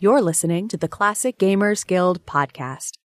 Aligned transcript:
You're 0.00 0.22
listening 0.22 0.68
to 0.68 0.76
the 0.76 0.86
Classic 0.86 1.36
Gamers 1.40 1.84
Guild 1.84 2.24
podcast. 2.24 2.98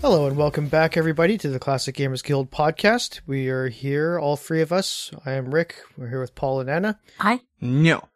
Hello 0.00 0.26
and 0.26 0.38
welcome 0.38 0.68
back, 0.68 0.96
everybody, 0.96 1.36
to 1.36 1.50
the 1.50 1.58
Classic 1.58 1.94
Gamers 1.94 2.24
Guild 2.24 2.50
podcast. 2.50 3.20
We 3.26 3.50
are 3.50 3.68
here, 3.68 4.18
all 4.18 4.38
three 4.38 4.62
of 4.62 4.72
us. 4.72 5.10
I 5.26 5.32
am 5.32 5.54
Rick. 5.54 5.76
We're 5.98 6.08
here 6.08 6.22
with 6.22 6.34
Paul 6.34 6.60
and 6.60 6.70
Anna. 6.70 6.98
Hi. 7.18 7.40
No. 7.60 8.08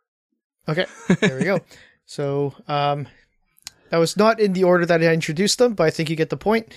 Okay, 0.67 0.87
there 1.21 1.37
we 1.39 1.45
go. 1.45 1.61
So, 2.09 2.55
um, 2.69 3.09
that 3.91 3.99
was 3.99 4.17
not 4.17 4.39
in 4.39 4.53
the 4.53 4.63
order 4.63 4.87
that 4.87 5.03
I 5.03 5.13
introduced 5.13 5.59
them, 5.59 5.75
but 5.75 5.89
I 5.89 5.91
think 5.91 6.09
you 6.09 6.15
get 6.15 6.31
the 6.31 6.37
point. 6.37 6.73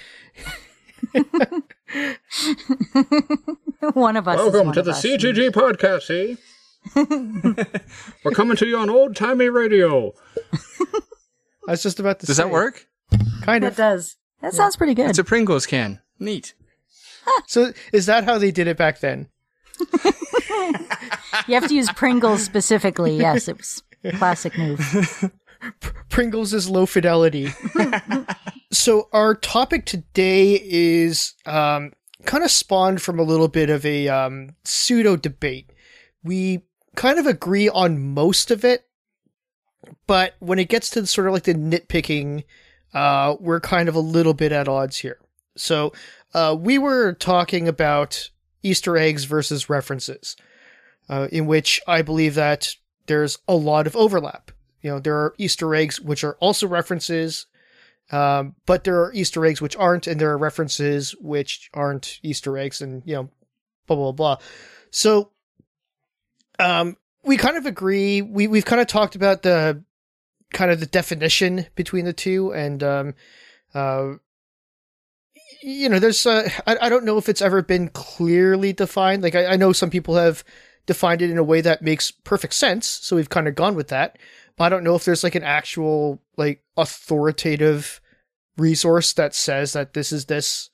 One 3.94 4.16
of 4.18 4.28
us. 4.28 4.40
is 4.40 4.44
Welcome 4.54 4.66
one 4.68 4.74
to 4.76 4.80
of 4.82 4.86
the 4.86 4.92
us. 4.92 5.04
CGG 5.04 5.50
podcast, 5.52 6.04
see? 6.04 6.38
We're 8.24 8.32
coming 8.32 8.58
to 8.58 8.66
you 8.68 8.78
on 8.78 8.90
old 8.90 9.16
timey 9.16 9.50
radio. 9.50 10.14
I 11.68 11.72
was 11.72 11.84
just 11.84 12.00
about 12.00 12.20
to 12.22 12.26
Does 12.26 12.38
say. 12.38 12.44
that 12.44 12.52
work? 12.52 12.88
Kind 13.44 13.64
That 13.64 13.72
of. 13.72 13.76
That 13.76 13.92
does. 13.96 14.16
That 14.42 14.54
sounds 14.54 14.76
pretty 14.76 14.94
good. 14.94 15.10
It's 15.10 15.20
a 15.20 15.24
Pringles 15.24 15.66
can. 15.66 16.02
Neat. 16.20 16.54
So, 17.46 17.74
is 17.94 18.08
that 18.08 18.24
how 18.24 18.40
they 18.40 18.50
did 18.50 18.66
it 18.68 18.76
back 18.76 19.02
then? 19.02 19.28
you 21.48 21.54
have 21.54 21.68
to 21.68 21.76
use 21.76 21.92
Pringles 21.92 22.42
specifically. 22.44 23.18
Yes, 23.18 23.48
it 23.48 23.56
was 23.58 23.84
classic 24.18 24.58
move. 24.58 25.32
Pringles 26.10 26.56
is 26.56 26.68
low 26.68 26.88
fidelity. 26.88 27.52
So 28.72 29.10
our 29.12 29.36
topic 29.36 29.86
today 29.86 30.62
is 30.64 31.34
um, 31.46 31.94
kind 32.26 32.44
of 32.44 32.52
spawned 32.52 33.02
from 33.02 33.20
a 33.20 33.24
little 33.24 33.48
bit 33.48 33.70
of 33.70 33.86
a 33.86 34.08
um, 34.08 34.56
pseudo 34.64 35.16
debate. 35.16 35.72
We 36.24 36.62
kind 36.96 37.20
of 37.20 37.26
agree 37.26 37.70
on 37.70 38.14
most 38.14 38.52
of 38.52 38.64
it, 38.64 38.86
but 40.06 40.36
when 40.40 40.60
it 40.60 40.70
gets 40.70 40.90
to 40.92 41.06
sort 41.08 41.28
of 41.28 41.34
like 41.34 41.44
the 41.44 41.54
nitpicking, 41.54 42.44
uh, 42.94 43.36
we're 43.40 43.60
kind 43.60 43.90
of 43.90 43.96
a 43.96 44.00
little 44.00 44.34
bit 44.34 44.52
at 44.52 44.68
odds 44.68 44.98
here. 44.98 45.20
So 45.56 45.94
uh, 46.34 46.56
we 46.60 46.78
were 46.78 47.14
talking 47.14 47.68
about 47.68 48.30
Easter 48.64 48.98
eggs 48.98 49.26
versus 49.26 49.70
references, 49.70 50.36
uh, 51.08 51.28
in 51.32 51.46
which 51.46 51.82
I 51.88 52.02
believe 52.02 52.36
that 52.36 52.76
there's 53.08 53.40
a 53.48 53.56
lot 53.56 53.88
of 53.88 53.96
overlap. 53.96 54.52
You 54.82 54.92
know, 54.92 55.00
there 55.00 55.16
are 55.16 55.34
Easter 55.38 55.74
eggs 55.76 56.00
which 56.00 56.24
are 56.24 56.36
also 56.36 56.68
references, 56.68 57.48
um, 58.12 58.56
but 58.66 58.84
there 58.84 59.02
are 59.02 59.14
Easter 59.14 59.46
eggs 59.46 59.62
which 59.62 59.76
aren't, 59.78 60.08
and 60.08 60.20
there 60.20 60.32
are 60.32 60.38
references 60.38 61.12
which 61.20 61.70
aren't 61.74 62.20
Easter 62.24 62.58
eggs, 62.58 62.82
and 62.82 63.04
you 63.06 63.16
know, 63.16 63.30
blah 63.88 63.96
blah 63.96 64.12
blah. 64.12 64.38
So, 64.92 65.32
um, 66.58 66.98
we 67.24 67.38
kind 67.38 67.58
of 67.58 67.66
agree. 67.66 68.22
We 68.22 68.48
we've 68.48 68.66
kind 68.66 68.82
of 68.82 68.88
talked 68.88 69.16
about 69.16 69.44
the 69.44 69.84
kind 70.54 70.72
of 70.72 70.80
the 70.80 70.86
definition 70.86 71.68
between 71.76 72.06
the 72.06 72.14
two, 72.14 72.52
and 72.52 72.82
um, 72.82 73.14
uh, 73.74 74.14
you 75.62 75.90
know, 75.90 76.00
there's 76.00 76.26
uh, 76.26 76.50
I 76.66 76.78
I 76.84 76.90
don't 76.90 77.06
know 77.06 77.18
if 77.18 77.30
it's 77.30 77.42
ever 77.42 77.62
been 77.62 77.90
clearly 77.90 78.74
defined. 78.74 79.22
Like 79.22 79.36
I, 79.36 79.46
I 79.48 79.56
know 79.56 79.72
some 79.72 79.90
people 79.90 80.16
have 80.16 80.44
defined 80.88 81.22
it 81.22 81.30
in 81.30 81.38
a 81.38 81.44
way 81.44 81.62
that 81.62 81.84
makes 81.84 82.10
perfect 82.10 82.56
sense, 82.56 82.88
so 82.88 83.16
we've 83.16 83.30
kind 83.30 83.48
of 83.48 83.54
gone 83.54 83.76
with 83.76 83.90
that. 83.90 84.18
I 84.60 84.70
don't 84.70 84.84
know 84.84 84.96
if 84.96 85.06
there's 85.06 85.24
like 85.24 85.36
an 85.36 85.44
actual 85.44 86.22
like 86.38 86.64
authoritative 86.78 88.02
resource 88.58 89.14
that 89.14 89.34
says 89.34 89.74
that 89.74 89.94
this 89.94 90.12
is 90.12 90.26
this 90.26 90.70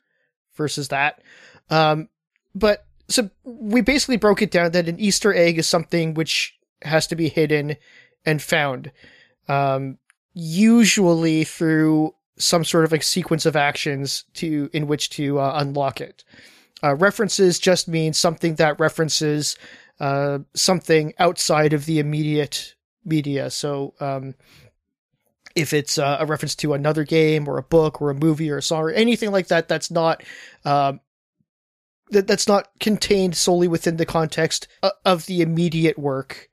versus 0.55 0.87
that. 0.89 1.21
Um, 1.69 2.09
but 2.53 2.85
so 3.07 3.29
we 3.43 3.81
basically 3.81 4.17
broke 4.17 4.41
it 4.41 4.51
down 4.51 4.71
that 4.71 4.87
an 4.87 4.99
Easter 4.99 5.33
egg 5.33 5.57
is 5.57 5.67
something 5.67 6.13
which 6.13 6.57
has 6.81 7.07
to 7.07 7.15
be 7.15 7.29
hidden 7.29 7.77
and 8.25 8.41
found, 8.41 8.91
um, 9.47 9.97
usually 10.33 11.43
through 11.43 12.15
some 12.37 12.65
sort 12.65 12.85
of 12.85 12.91
like 12.91 13.03
sequence 13.03 13.45
of 13.45 13.55
actions 13.55 14.25
to 14.33 14.69
in 14.73 14.87
which 14.87 15.09
to 15.11 15.39
uh, 15.39 15.53
unlock 15.55 16.01
it. 16.01 16.23
Uh, 16.83 16.95
references 16.95 17.59
just 17.59 17.87
mean 17.87 18.13
something 18.13 18.55
that 18.55 18.79
references 18.79 19.55
uh, 19.99 20.39
something 20.53 21.13
outside 21.19 21.73
of 21.73 21.85
the 21.85 21.99
immediate 21.99 22.74
media. 23.05 23.49
So, 23.49 23.93
um, 23.99 24.35
if 25.55 25.73
it's 25.73 25.97
uh, 25.97 26.17
a 26.19 26.25
reference 26.25 26.55
to 26.55 26.73
another 26.73 27.05
game 27.05 27.47
or 27.47 27.57
a 27.57 27.63
book 27.63 28.01
or 28.01 28.09
a 28.09 28.15
movie 28.15 28.51
or 28.51 28.57
a 28.57 28.61
song 28.61 28.81
or 28.81 28.91
anything 28.91 29.31
like 29.31 29.47
that, 29.47 29.69
that's 29.69 29.89
not 29.89 30.21
um, 30.65 30.99
that 32.09 32.27
that's 32.27 32.47
not 32.47 32.67
contained 32.79 33.35
solely 33.35 33.67
within 33.67 33.97
the 33.97 34.05
context 34.05 34.67
of 35.05 35.25
the 35.25 35.41
immediate 35.41 35.97
work, 35.97 36.49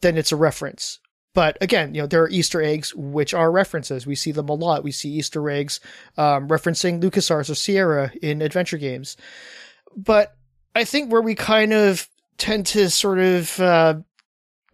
then 0.00 0.16
it's 0.16 0.32
a 0.32 0.36
reference. 0.36 0.98
But 1.34 1.56
again, 1.62 1.94
you 1.94 2.02
know, 2.02 2.06
there 2.06 2.22
are 2.22 2.28
Easter 2.28 2.60
eggs 2.60 2.94
which 2.94 3.32
are 3.32 3.50
references. 3.50 4.06
We 4.06 4.14
see 4.14 4.32
them 4.32 4.50
a 4.50 4.54
lot. 4.54 4.84
We 4.84 4.92
see 4.92 5.08
Easter 5.10 5.48
eggs 5.48 5.80
um, 6.18 6.48
referencing 6.48 7.00
LucasArts 7.00 7.48
or 7.48 7.54
Sierra 7.54 8.12
in 8.20 8.42
adventure 8.42 8.76
games. 8.76 9.16
But 9.96 10.34
I 10.74 10.84
think 10.84 11.10
where 11.10 11.22
we 11.22 11.34
kind 11.34 11.72
of 11.72 12.06
tend 12.36 12.66
to 12.66 12.90
sort 12.90 13.18
of 13.18 13.58
uh, 13.60 13.94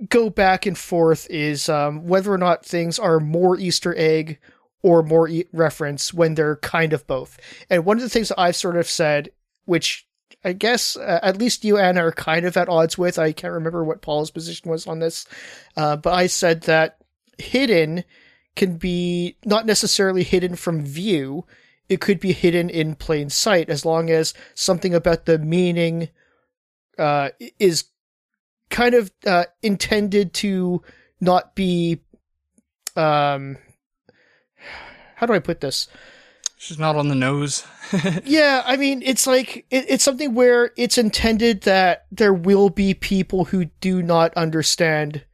go 0.08 0.30
back 0.30 0.66
and 0.66 0.78
forth 0.78 1.26
is 1.30 1.68
um, 1.68 2.06
whether 2.06 2.32
or 2.32 2.38
not 2.38 2.64
things 2.64 2.98
are 2.98 3.18
more 3.18 3.58
Easter 3.58 3.94
egg 3.96 4.38
or 4.82 5.02
more 5.02 5.28
e- 5.28 5.46
reference 5.52 6.14
when 6.14 6.34
they're 6.34 6.56
kind 6.56 6.92
of 6.92 7.06
both. 7.06 7.38
And 7.68 7.84
one 7.84 7.96
of 7.96 8.02
the 8.02 8.08
things 8.08 8.28
that 8.28 8.40
I've 8.40 8.56
sort 8.56 8.76
of 8.76 8.88
said, 8.88 9.30
which 9.64 10.06
I 10.44 10.52
guess 10.52 10.96
uh, 10.96 11.18
at 11.22 11.38
least 11.38 11.64
you, 11.64 11.78
Anna, 11.78 12.06
are 12.06 12.12
kind 12.12 12.44
of 12.44 12.56
at 12.56 12.68
odds 12.68 12.96
with. 12.96 13.18
I 13.18 13.32
can't 13.32 13.54
remember 13.54 13.84
what 13.84 14.02
Paul's 14.02 14.30
position 14.30 14.70
was 14.70 14.86
on 14.86 15.00
this, 15.00 15.26
uh, 15.76 15.96
but 15.96 16.12
I 16.12 16.28
said 16.28 16.62
that 16.62 16.98
hidden 17.38 18.04
can 18.54 18.76
be 18.76 19.36
not 19.44 19.66
necessarily 19.66 20.22
hidden 20.22 20.54
from 20.54 20.84
view. 20.84 21.44
It 21.88 22.00
could 22.00 22.20
be 22.20 22.32
hidden 22.32 22.70
in 22.70 22.94
plain 22.94 23.30
sight 23.30 23.68
as 23.68 23.84
long 23.84 24.10
as 24.10 24.34
something 24.54 24.94
about 24.94 25.24
the 25.24 25.38
meaning 25.38 26.10
uh, 26.98 27.30
is 27.58 27.84
kind 28.70 28.94
of 28.94 29.10
uh, 29.26 29.44
intended 29.62 30.32
to 30.34 30.82
not 31.20 31.54
be. 31.54 32.00
Um, 32.96 33.56
how 35.16 35.26
do 35.26 35.32
I 35.32 35.38
put 35.38 35.60
this? 35.60 35.88
She's 36.56 36.78
not 36.78 36.96
on 36.96 37.08
the 37.08 37.14
nose. 37.14 37.64
Yeah, 38.24 38.62
I 38.66 38.76
mean, 38.76 39.00
it's 39.02 39.26
like 39.26 39.64
it, 39.70 39.86
it's 39.88 40.04
something 40.04 40.34
where 40.34 40.72
it's 40.76 40.98
intended 40.98 41.62
that 41.62 42.04
there 42.12 42.34
will 42.34 42.68
be 42.68 42.92
people 42.92 43.46
who 43.46 43.64
do 43.80 44.02
not 44.02 44.34
understand 44.34 45.24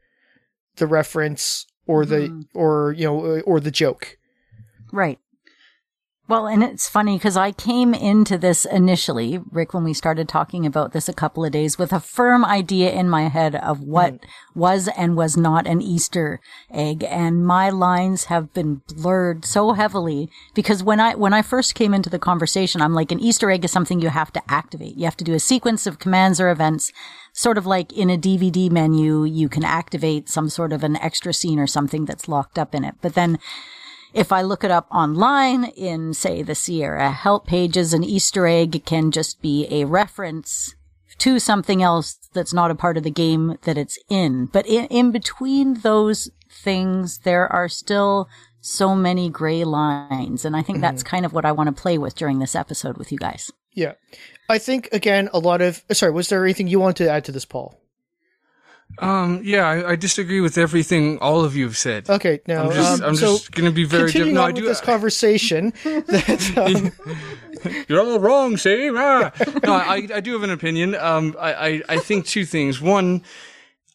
the 0.77 0.87
reference 0.87 1.65
or 1.85 2.05
the 2.05 2.29
Mhm. 2.29 2.47
or 2.53 2.93
you 2.97 3.05
know 3.05 3.41
or 3.41 3.59
the 3.59 3.71
joke. 3.71 4.17
Right. 4.93 5.19
Well, 6.27 6.47
and 6.47 6.63
it's 6.63 6.89
funny 6.89 7.17
because 7.17 7.37
I 7.37 7.51
came 7.51 7.93
into 7.93 8.35
this 8.35 8.65
initially, 8.65 9.39
Rick, 9.51 9.75
when 9.75 9.83
we 9.83 9.93
started 9.93 10.27
talking 10.27 10.65
about 10.65 10.91
this 10.91 11.07
a 11.07 11.13
couple 11.13 11.45
of 11.45 11.51
days 11.51 11.77
with 11.77 11.93
a 11.93 11.99
firm 11.99 12.43
idea 12.43 12.91
in 12.91 13.07
my 13.07 13.27
head 13.27 13.55
of 13.55 13.81
what 13.81 14.13
mm-hmm. 14.13 14.59
was 14.59 14.87
and 14.97 15.15
was 15.15 15.37
not 15.37 15.67
an 15.67 15.83
Easter 15.83 16.39
egg. 16.71 17.03
And 17.03 17.45
my 17.45 17.69
lines 17.69 18.23
have 18.25 18.51
been 18.55 18.81
blurred 18.87 19.45
so 19.45 19.73
heavily 19.73 20.27
because 20.55 20.81
when 20.81 20.99
I, 20.99 21.13
when 21.13 21.33
I 21.33 21.43
first 21.43 21.75
came 21.75 21.93
into 21.93 22.09
the 22.09 22.17
conversation, 22.17 22.81
I'm 22.81 22.95
like, 22.95 23.11
an 23.11 23.19
Easter 23.19 23.51
egg 23.51 23.63
is 23.63 23.71
something 23.71 24.01
you 24.01 24.09
have 24.09 24.33
to 24.33 24.41
activate. 24.51 24.95
You 24.95 25.05
have 25.05 25.17
to 25.17 25.23
do 25.23 25.35
a 25.35 25.39
sequence 25.39 25.85
of 25.85 25.99
commands 25.99 26.41
or 26.41 26.49
events, 26.49 26.91
sort 27.33 27.59
of 27.59 27.67
like 27.67 27.93
in 27.93 28.09
a 28.09 28.17
DVD 28.17 28.71
menu, 28.71 29.25
you 29.25 29.47
can 29.47 29.63
activate 29.63 30.27
some 30.27 30.49
sort 30.49 30.73
of 30.73 30.83
an 30.83 30.95
extra 30.95 31.35
scene 31.35 31.59
or 31.59 31.67
something 31.67 32.05
that's 32.05 32.27
locked 32.27 32.57
up 32.57 32.73
in 32.73 32.83
it. 32.83 32.95
But 32.99 33.13
then 33.13 33.37
if 34.15 34.31
I 34.31 34.41
look 34.41 34.63
it 34.63 34.71
up 34.71 34.87
online 34.91 35.65
in, 35.65 36.13
say, 36.13 36.41
the 36.41 36.55
Sierra 36.55 37.11
help 37.11 37.45
pages, 37.45 37.93
an 37.93 38.03
Easter 38.03 38.47
egg 38.47 38.85
can 38.85 39.11
just 39.11 39.41
be 39.41 39.67
a 39.69 39.85
reference 39.85 40.73
to 41.17 41.37
something 41.37 41.83
else 41.83 42.17
that's 42.33 42.53
not 42.53 42.71
a 42.71 42.75
part 42.75 42.97
of 42.97 43.03
the 43.03 43.11
game 43.11 43.57
that 43.63 43.77
it's 43.77 43.99
in. 44.09 44.45
But 44.45 44.65
in, 44.67 44.85
in 44.85 45.11
between 45.11 45.81
those 45.81 46.29
things, 46.49 47.19
there 47.19 47.51
are 47.51 47.67
still 47.67 48.29
so 48.61 48.95
many 48.95 49.29
gray 49.29 49.65
lines. 49.65 50.45
And 50.45 50.55
I 50.55 50.61
think 50.61 50.79
that's 50.79 51.03
mm-hmm. 51.03 51.09
kind 51.09 51.25
of 51.25 51.33
what 51.33 51.45
I 51.45 51.51
want 51.51 51.75
to 51.75 51.81
play 51.81 51.97
with 51.97 52.15
during 52.15 52.39
this 52.39 52.55
episode 52.55 52.97
with 52.97 53.11
you 53.11 53.17
guys. 53.17 53.51
Yeah, 53.73 53.93
I 54.47 54.57
think 54.57 54.87
again 54.93 55.29
a 55.33 55.39
lot 55.39 55.61
of 55.61 55.83
sorry. 55.91 56.13
Was 56.13 56.29
there 56.29 56.45
anything 56.45 56.69
you 56.69 56.79
wanted 56.79 57.03
to 57.03 57.11
add 57.11 57.25
to 57.25 57.33
this, 57.33 57.43
Paul? 57.43 57.77
Um, 58.99 59.41
yeah, 59.43 59.67
I, 59.67 59.91
I 59.91 59.95
disagree 59.95 60.41
with 60.41 60.57
everything 60.57 61.17
all 61.19 61.43
of 61.43 61.55
you 61.55 61.65
have 61.65 61.77
said. 61.77 62.09
Okay, 62.09 62.39
now 62.47 62.63
I'm 62.63 62.71
just, 62.71 63.01
um, 63.01 63.09
I'm 63.09 63.15
so 63.15 63.33
just 63.37 63.51
gonna 63.51 63.71
be 63.71 63.83
very 63.83 64.11
continuing 64.11 64.35
different. 64.35 64.55
No, 64.55 64.59
I 64.59 64.61
do. 64.61 64.67
this 64.67 64.81
conversation. 64.81 65.73
that 65.83 66.57
um, 66.57 66.91
You're 67.87 68.01
all 68.01 68.19
wrong, 68.19 68.57
see? 68.57 68.91
Ah. 68.93 69.31
No, 69.63 69.73
I, 69.73 70.07
I 70.13 70.19
do 70.19 70.33
have 70.33 70.43
an 70.43 70.51
opinion. 70.51 70.95
Um, 70.95 71.35
I, 71.39 71.53
I, 71.53 71.81
I 71.89 71.97
think 71.97 72.25
two 72.25 72.45
things. 72.45 72.79
One, 72.81 73.23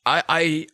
I, 0.05 0.23
I, 0.29 0.67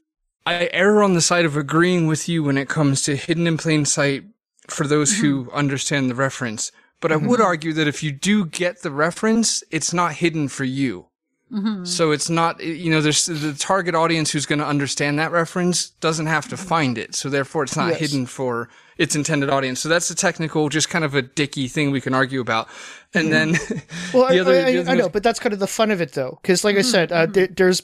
I 0.46 0.68
err 0.72 1.02
on 1.02 1.14
the 1.14 1.20
side 1.20 1.44
of 1.44 1.56
agreeing 1.56 2.06
with 2.06 2.28
you 2.28 2.42
when 2.42 2.58
it 2.58 2.68
comes 2.68 3.02
to 3.02 3.16
hidden 3.16 3.46
in 3.46 3.56
plain 3.56 3.84
sight 3.84 4.24
for 4.68 4.86
those 4.86 5.18
who 5.18 5.50
understand 5.52 6.10
the 6.10 6.14
reference. 6.14 6.72
But 7.00 7.12
I 7.12 7.16
would 7.16 7.40
argue 7.40 7.72
that 7.74 7.86
if 7.86 8.02
you 8.02 8.10
do 8.10 8.46
get 8.46 8.82
the 8.82 8.90
reference, 8.90 9.62
it's 9.70 9.92
not 9.92 10.14
hidden 10.14 10.48
for 10.48 10.64
you. 10.64 11.08
Mm-hmm. 11.52 11.84
So 11.84 12.10
it's 12.10 12.28
not, 12.28 12.60
you 12.62 12.90
know, 12.90 13.00
there's 13.00 13.26
the 13.26 13.54
target 13.54 13.94
audience 13.94 14.32
who's 14.32 14.46
going 14.46 14.58
to 14.58 14.66
understand 14.66 15.18
that 15.18 15.30
reference 15.30 15.90
doesn't 15.90 16.26
have 16.26 16.48
to 16.48 16.56
find 16.56 16.98
it. 16.98 17.14
So 17.14 17.28
therefore 17.28 17.62
it's 17.62 17.76
not 17.76 17.90
Yes. 17.90 18.00
hidden 18.00 18.26
for 18.26 18.68
its 18.98 19.14
intended 19.14 19.48
audience. 19.48 19.80
So 19.80 19.88
that's 19.88 20.08
the 20.08 20.16
technical, 20.16 20.68
just 20.68 20.88
kind 20.88 21.04
of 21.04 21.14
a 21.14 21.22
dicky 21.22 21.68
thing 21.68 21.92
we 21.92 22.00
can 22.00 22.14
argue 22.14 22.40
about. 22.40 22.68
And 23.14 23.32
then 23.32 23.54
mm-hmm. 23.54 23.78
Well, 24.18 24.28
the 24.28 24.38
I, 24.38 24.40
other, 24.40 24.52
I, 24.52 24.72
the 24.72 24.78
other 24.80 24.90
I 24.90 24.94
know, 24.94 25.08
but 25.08 25.22
that's 25.22 25.38
kind 25.38 25.52
of 25.52 25.60
the 25.60 25.68
fun 25.68 25.90
of 25.92 26.00
it, 26.00 26.12
though, 26.12 26.38
because 26.42 26.64
like 26.64 26.76
I 26.76 26.80
mm-hmm. 26.80 26.90
said, 26.90 27.12
uh, 27.12 27.26
there, 27.26 27.46
there's 27.46 27.82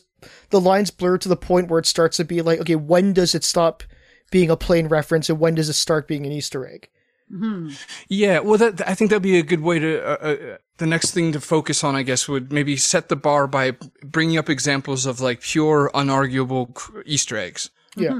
the 0.51 0.61
lines 0.61 0.91
blur 0.91 1.19
to 1.19 1.29
the 1.29 1.37
point 1.37 1.69
where 1.69 1.79
it 1.79 1.87
starts 1.87 2.17
to 2.17 2.25
be 2.25 2.43
like, 2.43 2.61
okay, 2.61 2.77
when 2.77 3.13
does 3.13 3.35
it 3.35 3.45
stop 3.45 3.85
being 4.33 4.51
a 4.51 4.57
plain 4.57 4.89
reference, 4.89 5.29
and 5.29 5.39
when 5.39 5.55
does 5.55 5.69
it 5.69 5.75
start 5.75 6.09
being 6.09 6.27
an 6.27 6.33
Easter 6.33 6.67
egg? 6.67 6.89
Yeah, 8.09 8.41
well, 8.41 8.59
that 8.59 8.87
I 8.87 8.95
think 8.95 9.11
that'd 9.11 9.23
be 9.23 9.39
a 9.39 9.43
good 9.43 9.61
way 9.61 9.79
to. 9.79 10.05
Uh, 10.05 10.27
uh, 10.27 10.57
the 10.79 10.87
next 10.87 11.13
thing 11.13 11.33
to 11.33 11.41
focus 11.41 11.85
on, 11.85 11.95
I 11.95 12.03
guess, 12.03 12.29
would 12.29 12.53
maybe 12.53 12.77
set 12.77 13.09
the 13.09 13.17
bar 13.17 13.47
by 13.47 13.73
bringing 14.03 14.37
up 14.37 14.51
examples 14.51 15.07
of 15.07 15.21
like 15.21 15.41
pure, 15.41 15.91
unarguable 15.95 16.77
Easter 17.07 17.37
eggs. 17.37 17.71
Yeah. 17.97 18.19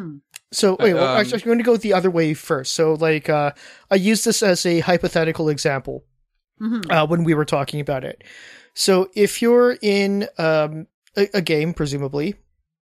So 0.53 0.77
wait, 0.79 0.95
well, 0.95 1.15
um, 1.15 1.21
actually, 1.21 1.43
I'm 1.43 1.47
going 1.47 1.59
to 1.59 1.65
go 1.65 1.77
the 1.77 1.95
other 1.95 2.11
way 2.11 2.35
first. 2.35 2.75
So 2.75 2.95
like, 2.95 3.29
uh, 3.29 3.53
I 3.91 3.97
use 3.97 4.25
this 4.25 4.43
as 4.43 4.65
a 4.67 4.81
hypothetical 4.81 5.49
example 5.49 6.05
uh, 6.91 7.07
when 7.07 7.25
we 7.25 7.35
were 7.35 7.47
talking 7.47 7.81
about 7.81 8.05
it. 8.05 8.23
So 8.75 9.11
if 9.15 9.43
you're 9.43 9.77
in 9.83 10.29
um, 10.39 10.87
a, 11.17 11.29
a 11.35 11.43
game, 11.43 11.75
presumably, 11.75 12.37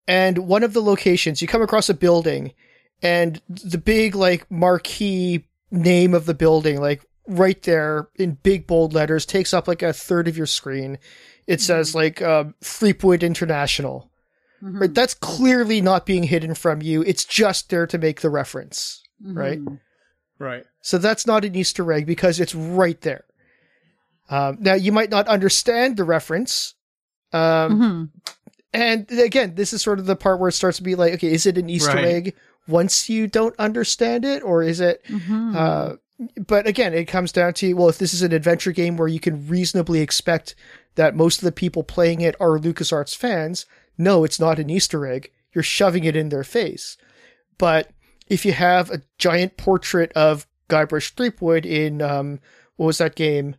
and 0.07 0.39
one 0.39 0.63
of 0.63 0.73
the 0.73 0.81
locations 0.81 1.41
you 1.41 1.47
come 1.47 1.61
across 1.61 1.89
a 1.89 1.93
building, 1.93 2.53
and 3.01 3.41
the 3.47 3.77
big 3.77 4.15
like 4.15 4.49
marquee 4.49 5.45
name 5.71 6.13
of 6.13 6.25
the 6.25 6.33
building, 6.33 6.79
like 6.81 7.05
right 7.27 7.61
there 7.63 8.09
in 8.15 8.37
big 8.43 8.65
bold 8.67 8.93
letters, 8.93 9.25
takes 9.25 9.53
up 9.53 9.67
like 9.67 9.81
a 9.81 9.93
third 9.93 10.27
of 10.27 10.37
your 10.37 10.45
screen. 10.47 10.97
It 11.47 11.61
says 11.61 11.95
like 11.95 12.21
um, 12.21 12.55
Threepwood 12.61 13.23
International. 13.23 14.09
Right, 14.61 14.93
that's 14.93 15.13
clearly 15.13 15.79
not 15.79 16.05
being 16.05 16.23
hidden 16.23 16.53
from 16.53 16.81
you. 16.81 17.01
It's 17.03 17.23
just 17.23 17.69
there 17.69 17.87
to 17.87 17.97
make 17.97 18.19
the 18.19 18.29
reference, 18.29 19.01
right? 19.23 19.59
Right. 20.37 20.65
So 20.81 20.97
that's 20.97 21.25
not 21.25 21.45
an 21.45 21.55
Easter 21.55 21.89
egg 21.93 22.05
because 22.05 22.41
it's 22.41 22.53
right 22.53 22.99
there. 22.99 23.23
Um, 24.29 24.57
now 24.59 24.73
you 24.73 24.91
might 24.91 25.09
not 25.09 25.29
understand 25.29 25.95
the 25.95 26.03
reference, 26.03 26.75
um, 27.31 28.11
and 28.73 29.09
again, 29.11 29.55
this 29.55 29.71
is 29.71 29.81
sort 29.81 29.99
of 29.99 30.05
the 30.05 30.15
part 30.17 30.39
where 30.39 30.49
it 30.49 30.53
starts 30.53 30.77
to 30.77 30.83
be 30.83 30.95
like, 30.95 31.13
okay, 31.13 31.31
is 31.31 31.45
it 31.45 31.57
an 31.57 31.69
Easter 31.69 31.95
Right. 31.95 32.05
egg 32.05 32.35
once 32.69 33.09
you 33.09 33.27
don't 33.27 33.55
understand 33.59 34.23
it, 34.25 34.43
or 34.43 34.63
is 34.63 34.79
it? 34.79 35.03
Uh, 35.55 35.95
but 36.47 36.67
again, 36.67 36.93
it 36.93 37.05
comes 37.05 37.31
down 37.31 37.53
to 37.55 37.73
well, 37.73 37.89
if 37.89 37.97
this 37.97 38.13
is 38.13 38.21
an 38.21 38.33
adventure 38.33 38.71
game 38.71 38.97
where 38.97 39.07
you 39.07 39.19
can 39.19 39.47
reasonably 39.47 40.01
expect 40.01 40.55
that 40.95 41.15
most 41.15 41.39
of 41.39 41.45
the 41.45 41.51
people 41.51 41.83
playing 41.83 42.21
it 42.21 42.35
are 42.39 42.59
LucasArts 42.59 43.15
fans, 43.15 43.65
no, 43.97 44.23
it's 44.23 44.39
not 44.39 44.59
an 44.59 44.69
Easter 44.69 45.05
egg. 45.05 45.31
You're 45.53 45.63
shoving 45.63 46.03
it 46.03 46.15
in 46.15 46.29
their 46.29 46.43
face. 46.43 46.97
But 47.57 47.91
if 48.27 48.45
you 48.45 48.53
have 48.53 48.89
a 48.89 49.01
giant 49.17 49.57
portrait 49.57 50.11
of 50.13 50.45
Guybrush 50.69 51.13
Threepwood 51.15 51.65
in 51.65 52.01
um, 52.01 52.39
what 52.75 52.87
was 52.87 52.97
that 52.99 53.15
game, 53.15 53.55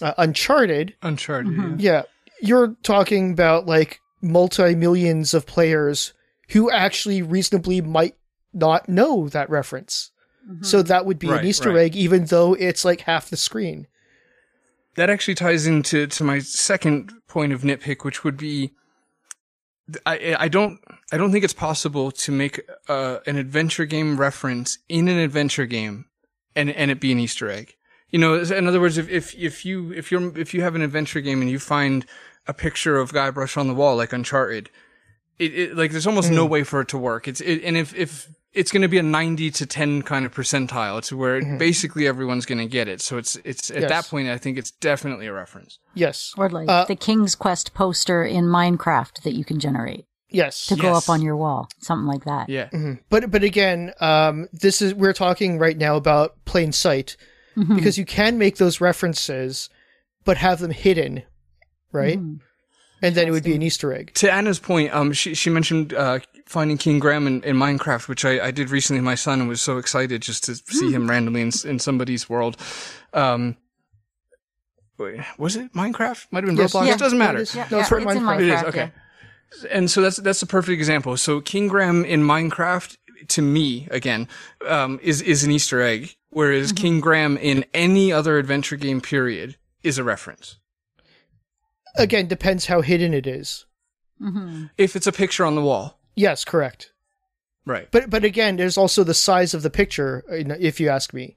uh, 0.00 0.14
Uncharted, 0.18 0.94
Uncharted. 1.02 1.52
yeah. 1.56 1.76
yeah, 1.78 2.02
you're 2.40 2.76
talking 2.82 3.32
about 3.32 3.66
like 3.66 4.00
multi 4.20 4.74
millions 4.74 5.34
of 5.34 5.46
players 5.46 6.12
who 6.50 6.70
actually 6.70 7.22
reasonably 7.22 7.80
might 7.80 8.14
not 8.52 8.88
know 8.88 9.28
that 9.28 9.50
reference. 9.50 10.10
So 10.60 10.82
that 10.82 11.06
would 11.06 11.20
be 11.20 11.28
Right, 11.28 11.40
an 11.40 11.46
Easter 11.46 11.70
right. 11.70 11.82
egg, 11.84 11.96
even 11.96 12.24
though 12.24 12.54
it's 12.54 12.84
like 12.84 13.02
half 13.02 13.30
the 13.30 13.36
screen. 13.36 13.86
That 14.96 15.08
actually 15.08 15.36
ties 15.36 15.68
into 15.68 16.08
to 16.08 16.24
my 16.24 16.40
second 16.40 17.12
point 17.28 17.52
of 17.52 17.62
nitpick, 17.62 18.04
which 18.04 18.24
would 18.24 18.36
be, 18.36 18.72
I 20.04 20.36
I 20.38 20.48
don't 20.48 20.80
I 21.12 21.16
don't 21.16 21.30
think 21.30 21.44
it's 21.44 21.52
possible 21.54 22.10
to 22.10 22.32
make 22.32 22.60
uh, 22.88 23.18
an 23.26 23.36
adventure 23.36 23.84
game 23.86 24.18
reference 24.18 24.78
in 24.88 25.06
an 25.06 25.18
adventure 25.18 25.66
game, 25.66 26.06
and 26.56 26.70
and 26.70 26.90
it 26.90 26.98
be 27.00 27.12
an 27.12 27.20
Easter 27.20 27.48
egg. 27.48 27.76
You 28.10 28.18
know, 28.18 28.34
in 28.34 28.66
other 28.66 28.80
words, 28.80 28.98
if 28.98 29.08
if 29.08 29.34
if 29.36 29.64
you 29.64 29.92
if 29.92 30.10
you're 30.10 30.36
if 30.36 30.52
you 30.52 30.62
have 30.62 30.74
an 30.74 30.82
adventure 30.82 31.20
game 31.20 31.40
and 31.40 31.50
you 31.50 31.58
find 31.60 32.04
a 32.48 32.52
picture 32.52 32.98
of 32.98 33.12
Guybrush 33.12 33.56
on 33.56 33.68
the 33.68 33.74
wall 33.74 33.96
like 33.96 34.12
Uncharted, 34.12 34.70
it, 35.38 35.54
it 35.58 35.76
like 35.76 35.90
there's 35.90 36.06
almost 36.06 36.30
no 36.30 36.46
mm. 36.46 36.50
way 36.50 36.64
for 36.64 36.80
it 36.80 36.88
to 36.88 36.98
work. 36.98 37.28
It's 37.28 37.40
it, 37.40 37.62
and 37.64 37.76
if 37.76 37.94
if 37.94 38.28
it's 38.52 38.70
going 38.70 38.82
to 38.82 38.88
be 38.88 38.98
a 38.98 39.02
90 39.02 39.50
to 39.50 39.66
10 39.66 40.02
kind 40.02 40.26
of 40.26 40.34
percentile, 40.34 40.98
it's 40.98 41.12
where 41.12 41.40
mm-hmm. 41.40 41.56
basically 41.56 42.06
everyone's 42.06 42.44
going 42.44 42.58
to 42.58 42.66
get 42.66 42.86
it. 42.86 43.00
So 43.00 43.16
it's 43.16 43.36
it's 43.44 43.70
at 43.70 43.82
Yes. 43.82 43.88
that 43.88 44.06
point 44.06 44.28
I 44.28 44.38
think 44.38 44.58
it's 44.58 44.70
definitely 44.70 45.26
a 45.26 45.32
reference. 45.32 45.78
Yes. 45.94 46.34
Or 46.36 46.48
like 46.50 46.68
Uh, 46.68 46.84
the 46.84 46.96
King's 46.96 47.34
Quest 47.34 47.74
poster 47.74 48.22
in 48.22 48.44
Minecraft 48.44 49.22
that 49.22 49.32
you 49.32 49.44
can 49.44 49.58
generate 49.58 50.04
Yes. 50.28 50.66
to 50.66 50.76
go 50.76 50.92
Yes. 50.92 51.08
up 51.08 51.10
on 51.10 51.22
your 51.22 51.36
wall. 51.36 51.68
Something 51.80 52.06
like 52.06 52.24
that. 52.24 52.48
Yeah. 52.48 52.66
Mm-hmm. 52.66 52.94
But 53.08 53.30
but 53.30 53.42
again, 53.42 53.92
um, 54.00 54.48
this 54.52 54.82
is 54.82 54.94
we're 54.94 55.14
talking 55.14 55.58
right 55.58 55.78
now 55.78 55.96
about 55.96 56.44
plain 56.44 56.72
sight 56.72 57.16
mm-hmm. 57.56 57.74
because 57.74 57.96
you 57.96 58.04
can 58.04 58.36
make 58.36 58.58
those 58.58 58.80
references, 58.80 59.70
but 60.24 60.36
have 60.36 60.60
them 60.60 60.72
hidden, 60.72 61.22
right? 61.90 62.18
And 63.02 63.14
then 63.16 63.26
it 63.26 63.32
would 63.32 63.42
be 63.42 63.54
an 63.54 63.62
Easter 63.62 63.92
egg. 63.92 64.12
To 64.14 64.32
Anna's 64.32 64.60
point, 64.60 64.94
um, 64.94 65.12
she 65.12 65.34
she 65.34 65.50
mentioned 65.50 65.92
uh, 65.92 66.20
finding 66.46 66.78
King 66.78 67.00
Graham 67.00 67.26
in, 67.26 67.42
in 67.42 67.56
Minecraft, 67.56 68.06
which 68.08 68.24
I, 68.24 68.46
I 68.46 68.50
did 68.52 68.70
recently. 68.70 69.02
My 69.02 69.16
son 69.16 69.40
and 69.40 69.48
was 69.48 69.60
so 69.60 69.78
excited 69.78 70.22
just 70.22 70.44
to 70.44 70.54
see 70.54 70.92
him 70.92 71.10
randomly 71.10 71.40
in 71.42 71.50
in 71.64 71.78
somebody's 71.80 72.30
world. 72.30 72.56
Um, 73.12 73.56
wait, 74.98 75.20
was 75.36 75.56
it 75.56 75.72
Minecraft? 75.74 76.26
Might 76.30 76.44
have 76.44 76.48
been 76.48 76.56
Yes. 76.56 76.72
Roblox. 76.72 76.86
Yeah. 76.86 76.94
It 76.94 76.98
doesn't 76.98 77.18
matter. 77.18 77.38
it 77.38 77.42
is. 77.42 77.54
Yeah, 77.54 77.66
No, 77.70 77.80
it's 77.80 77.90
yeah, 77.90 77.96
right 77.96 78.02
in 78.02 78.08
it's 78.08 78.16
in 78.18 78.22
Minecraft. 78.24 78.40
It 78.40 78.48
is 78.48 78.62
okay. 78.64 78.78
yeah. 78.78 79.68
And 79.70 79.90
so 79.90 80.00
that's 80.00 80.16
that's 80.18 80.42
a 80.42 80.46
perfect 80.46 80.74
example. 80.78 81.16
So 81.16 81.40
King 81.40 81.68
Graham 81.68 82.04
in 82.04 82.22
Minecraft, 82.22 82.96
to 83.28 83.42
me 83.42 83.88
again, 83.90 84.28
um, 84.66 84.98
is 85.02 85.20
is 85.20 85.44
an 85.44 85.50
Easter 85.50 85.82
egg, 85.82 86.14
whereas 86.30 86.72
King 86.72 87.00
Graham 87.00 87.36
in 87.36 87.64
any 87.74 88.12
other 88.12 88.38
adventure 88.38 88.76
game 88.76 89.00
period 89.00 89.56
is 89.82 89.98
a 89.98 90.04
reference. 90.04 90.56
Again, 91.96 92.26
depends 92.26 92.66
how 92.66 92.80
hidden 92.80 93.12
it 93.14 93.26
is. 93.26 93.66
Mm-hmm. 94.20 94.66
If 94.78 94.96
it's 94.96 95.06
a 95.06 95.12
picture 95.12 95.44
on 95.44 95.54
the 95.54 95.62
wall, 95.62 95.98
Yes, 96.14 96.44
correct. 96.44 96.92
right? 97.66 97.88
But 97.90 98.08
but 98.10 98.24
again, 98.24 98.56
there's 98.56 98.78
also 98.78 99.04
the 99.04 99.14
size 99.14 99.54
of 99.54 99.62
the 99.62 99.70
picture. 99.70 100.24
Uh, 100.30 100.54
if 100.60 100.78
you 100.80 100.88
ask 100.88 101.12
me, 101.12 101.36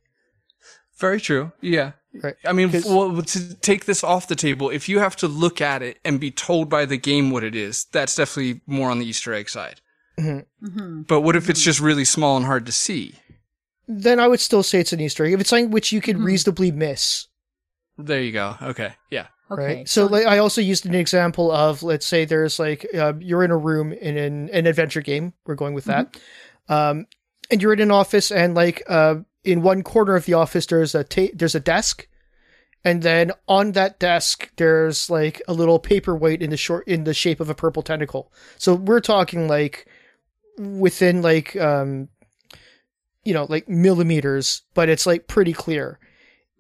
Very 1.00 1.19
true. 1.19 1.52
Yeah. 1.62 1.94
Right. 2.24 2.36
I 2.46 2.54
mean, 2.54 2.72
well, 2.86 3.22
to 3.22 3.56
take 3.56 3.84
this 3.86 4.02
off 4.04 4.30
the 4.30 4.36
table, 4.38 4.69
if 4.69 4.88
you 4.88 5.00
have 5.00 5.18
to 5.18 5.28
look 5.28 5.59
at 5.59 5.81
it 5.81 6.00
and 6.06 6.18
be 6.19 6.31
told 6.31 6.69
by 6.69 6.85
the 6.85 6.95
game 6.97 7.30
what 7.31 7.44
it 7.44 7.56
is, 7.56 7.85
that's 7.92 8.16
definitely 8.16 8.62
more 8.66 8.90
on 8.90 9.00
the 9.00 9.06
Easter 9.06 9.33
egg 9.33 9.50
side. 9.50 9.81
Mm-hmm. 10.18 10.66
Mm-hmm. 10.66 11.02
But 11.02 11.21
what 11.21 11.35
if 11.35 11.50
it's 11.50 11.62
just 11.62 11.81
really 11.81 12.06
small 12.06 12.38
and 12.38 12.45
hard 12.45 12.66
to 12.68 12.71
see? 12.71 13.16
then 13.88 14.19
I 14.19 14.28
would 14.28 14.40
still 14.40 14.64
say 14.64 14.80
it's 14.80 14.94
an 14.94 15.00
Easter 15.02 15.26
egg. 15.26 15.33
If 15.33 15.42
it's 15.42 15.50
something 15.50 15.69
which 15.71 15.92
you 15.92 16.02
could 16.02 16.18
reasonably 16.19 16.71
miss, 16.71 17.28
There 17.97 18.21
you 18.21 18.31
go. 18.31 18.56
Okay. 18.62 18.94
Yeah. 19.12 19.28
Okay. 19.52 19.64
right? 19.64 19.90
So, 19.90 20.07
like, 20.07 20.25
I 20.25 20.40
also 20.40 20.59
used 20.61 20.85
an 20.85 20.95
example 20.95 21.52
of, 21.52 21.83
let's 21.83 22.06
say, 22.06 22.25
there's 22.25 22.57
like 22.57 22.85
uh, 22.95 23.14
you're 23.19 23.44
in 23.44 23.52
a 23.52 23.57
room 23.57 23.94
in 23.94 24.18
an, 24.18 24.49
an 24.49 24.66
adventure 24.66 25.02
game. 25.02 25.33
We're 25.45 25.56
going 25.56 25.73
with 25.73 25.85
that, 25.85 26.19
um, 26.68 27.06
and 27.52 27.61
you're 27.61 27.73
in 27.73 27.81
an 27.81 27.92
office, 27.92 28.31
and 28.31 28.56
like 28.56 28.81
uh, 28.90 29.18
in 29.44 29.61
one 29.61 29.83
corner 29.83 30.16
of 30.16 30.25
the 30.25 30.33
office, 30.33 30.66
there's 30.66 30.95
a 30.95 31.04
ta- 31.04 31.33
there's 31.35 31.54
a 31.54 31.59
desk, 31.59 32.07
and 32.83 33.04
then 33.04 33.33
on 33.47 33.73
that 33.73 33.99
desk, 33.99 34.52
there's 34.56 35.11
like 35.11 35.42
a 35.47 35.54
little 35.54 35.78
paperweight 35.78 36.42
in 36.42 36.49
the 36.49 36.57
short 36.57 36.87
in 36.87 37.04
the 37.04 37.14
shape 37.14 37.40
of 37.40 37.49
a 37.49 37.56
purple 37.56 37.83
tentacle. 37.83 38.31
So 38.57 38.73
we're 38.73 38.99
talking 38.99 39.47
like 39.47 39.85
within 40.57 41.21
like 41.21 41.56
um, 41.56 42.09
you 43.23 43.33
know, 43.33 43.45
like 43.49 43.69
millimeters, 43.69 44.61
but 44.73 44.90
it's 44.90 45.06
like 45.06 45.28
pretty 45.28 45.54
clear. 45.54 45.99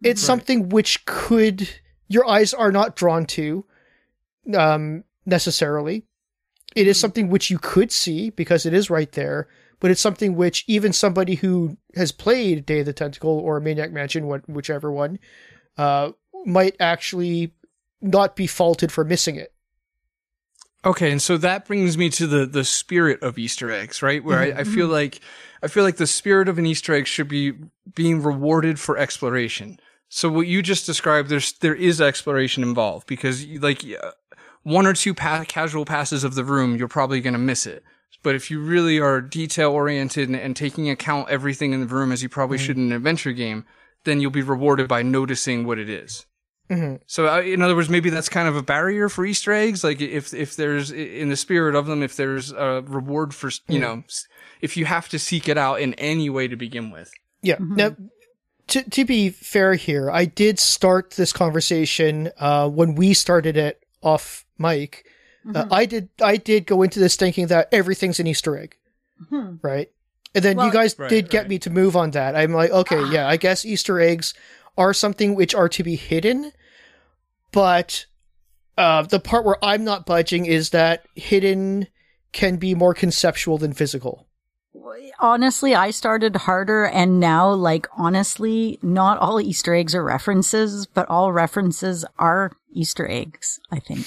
It's 0.03 0.21
something 0.21 0.69
which 0.69 1.05
could 1.05 1.67
your 2.07 2.27
eyes 2.27 2.53
are 2.53 2.71
not 2.71 2.95
drawn 2.95 3.25
to 3.25 3.65
um 4.55 5.03
necessarily. 5.25 6.03
It 6.75 6.87
is 6.87 6.99
something 6.99 7.29
which 7.29 7.49
you 7.49 7.57
could 7.57 7.91
see 7.91 8.29
because 8.29 8.65
it 8.65 8.73
is 8.73 8.89
right 8.89 9.11
there, 9.13 9.47
but 9.79 9.91
it's 9.91 10.01
something 10.01 10.35
which 10.35 10.65
even 10.67 10.91
somebody 10.93 11.35
who 11.35 11.77
has 11.95 12.11
played 12.11 12.65
Day 12.65 12.81
of 12.81 12.85
the 12.85 12.93
Tentacle 12.93 13.39
or 13.39 13.59
Maniac 13.59 13.91
Mansion, 13.91 14.27
whichever 14.47 14.91
one, 14.91 15.19
uh, 15.77 16.11
might 16.45 16.75
actually 16.79 17.53
not 18.01 18.35
be 18.35 18.45
faulted 18.45 18.91
for 18.91 19.03
missing 19.03 19.35
it. 19.35 19.53
Okay, 20.83 21.11
and 21.11 21.21
so 21.21 21.37
that 21.37 21.65
brings 21.65 21.97
me 21.97 22.09
to 22.11 22.27
the 22.27 22.45
the 22.45 22.63
spirit 22.63 23.23
of 23.23 23.39
Easter 23.39 23.71
eggs, 23.71 24.03
right? 24.03 24.23
Where 24.23 24.37
I, 24.37 24.59
I 24.59 24.63
feel 24.63 24.87
like 24.87 25.19
I 25.63 25.67
feel 25.67 25.83
like 25.83 25.97
the 25.97 26.05
spirit 26.05 26.47
of 26.47 26.59
an 26.59 26.65
Easter 26.67 26.93
egg 26.93 27.07
should 27.07 27.27
be 27.27 27.53
being 27.95 28.21
rewarded 28.21 28.79
for 28.79 28.95
exploration. 28.97 29.79
So 30.09 30.29
what 30.29 30.47
you 30.47 30.61
just 30.61 30.85
described, 30.85 31.29
there's 31.29 31.53
there 31.53 31.75
is 31.75 31.99
exploration 31.99 32.63
involved 32.63 33.07
because 33.07 33.43
you- 33.45 33.59
like 33.59 33.83
uh, 33.83 34.11
one 34.63 34.87
or 34.87 34.93
two 34.93 35.13
pa- 35.13 35.45
casual 35.47 35.85
passes 35.85 36.23
of 36.23 36.35
the 36.35 36.43
room, 36.43 36.75
you're 36.75 36.87
probably 36.87 37.21
going 37.21 37.33
to 37.33 37.39
miss 37.39 37.65
it. 37.65 37.83
But 38.23 38.33
if 38.35 38.49
you 38.49 38.59
really 38.59 38.99
are 38.99 39.21
detail 39.21 39.71
oriented 39.71 40.27
and, 40.29 40.35
and 40.37 40.55
taking 40.55 40.89
account 40.89 41.29
everything 41.29 41.73
in 41.73 41.81
the 41.81 41.85
room 41.87 42.11
as 42.11 42.23
you 42.23 42.29
probably 42.29 42.57
should 42.57 42.77
in 42.77 42.85
an 42.87 42.91
adventure 42.93 43.33
game, 43.33 43.65
then 44.03 44.19
you'll 44.21 44.31
be 44.31 44.41
rewarded 44.41 44.87
by 44.87 45.03
noticing 45.03 45.65
what 45.65 45.77
it 45.79 45.89
is. 45.89 46.25
Mhm. 46.71 46.99
So, 47.05 47.27
uh, 47.27 47.41
in 47.41 47.61
other 47.61 47.75
words, 47.75 47.89
maybe 47.89 48.09
that's 48.09 48.29
kind 48.29 48.47
of 48.47 48.55
a 48.55 48.63
barrier 48.63 49.09
for 49.09 49.23
Easter 49.25 49.51
eggs. 49.51 49.83
Like, 49.83 50.01
if 50.01 50.33
if 50.33 50.55
there's 50.55 50.89
in 50.91 51.29
the 51.29 51.35
spirit 51.35 51.75
of 51.75 51.85
them, 51.85 52.01
if 52.01 52.15
there's 52.15 52.51
a 52.51 52.81
reward 52.87 53.35
for 53.35 53.51
you 53.67 53.79
know, 53.79 54.03
if 54.61 54.75
you 54.75 54.85
have 54.85 55.07
to 55.09 55.19
seek 55.19 55.47
it 55.47 55.57
out 55.59 55.79
in 55.79 55.93
any 55.95 56.27
way 56.29 56.47
to 56.47 56.55
begin 56.55 56.89
with. 56.89 57.11
Yeah. 57.43 57.57
Now, 57.59 57.95
to 58.67 58.83
to 58.89 59.05
be 59.05 59.29
fair 59.29 59.73
here, 59.75 60.09
I 60.11 60.25
did 60.25 60.59
start 60.59 61.11
this 61.11 61.31
conversation 61.33 62.31
uh, 62.37 62.69
when 62.69 62.95
we 62.95 63.13
started 63.13 63.57
it 63.57 63.83
off 64.01 64.45
mic. 64.57 65.05
Uh, 65.53 65.65
I 65.69 65.85
did 65.85 66.09
I 66.21 66.37
did 66.37 66.65
go 66.65 66.81
into 66.81 66.99
this 66.99 67.15
thinking 67.15 67.47
that 67.47 67.69
everything's 67.71 68.19
an 68.19 68.25
Easter 68.27 68.57
egg, 68.57 68.77
right? 69.61 69.91
And 70.33 70.43
then 70.43 70.57
you 70.59 70.71
guys 70.71 70.97
Right, 70.97 71.09
did 71.09 71.29
get 71.29 71.41
right. 71.41 71.49
me 71.49 71.59
to 71.59 71.69
move 71.69 71.95
on 71.95 72.11
that. 72.11 72.35
I'm 72.35 72.51
like, 72.51 72.71
okay, 72.71 73.01
yeah, 73.11 73.27
I 73.27 73.37
guess 73.37 73.63
Easter 73.63 73.99
eggs 73.99 74.33
are 74.77 74.93
something 74.93 75.35
which 75.35 75.53
are 75.55 75.69
to 75.69 75.83
be 75.83 75.95
hidden, 75.95 76.51
but 77.51 78.05
uh, 78.77 79.03
the 79.03 79.19
part 79.19 79.45
where 79.45 79.63
I'm 79.63 79.83
not 79.83 80.05
budging 80.05 80.45
is 80.45 80.71
that 80.71 81.05
hidden 81.15 81.87
can 82.33 82.57
be 82.57 82.75
more 82.75 82.93
conceptual 82.93 83.57
than 83.57 83.71
physical. 83.71 84.24
Honestly, 85.19 85.75
I 85.75 85.91
started 85.91 86.35
harder 86.35 86.85
and 86.85 87.19
now, 87.19 87.51
like, 87.51 87.87
honestly, 87.97 88.79
not 88.81 89.17
all 89.17 89.39
Easter 89.39 89.73
eggs 89.73 89.95
are 89.95 90.03
references, 90.03 90.85
but 90.85 91.09
all 91.09 91.31
references 91.31 92.05
are 92.17 92.51
Easter 92.71 93.09
eggs, 93.09 93.59
I 93.71 93.79
think. 93.79 94.05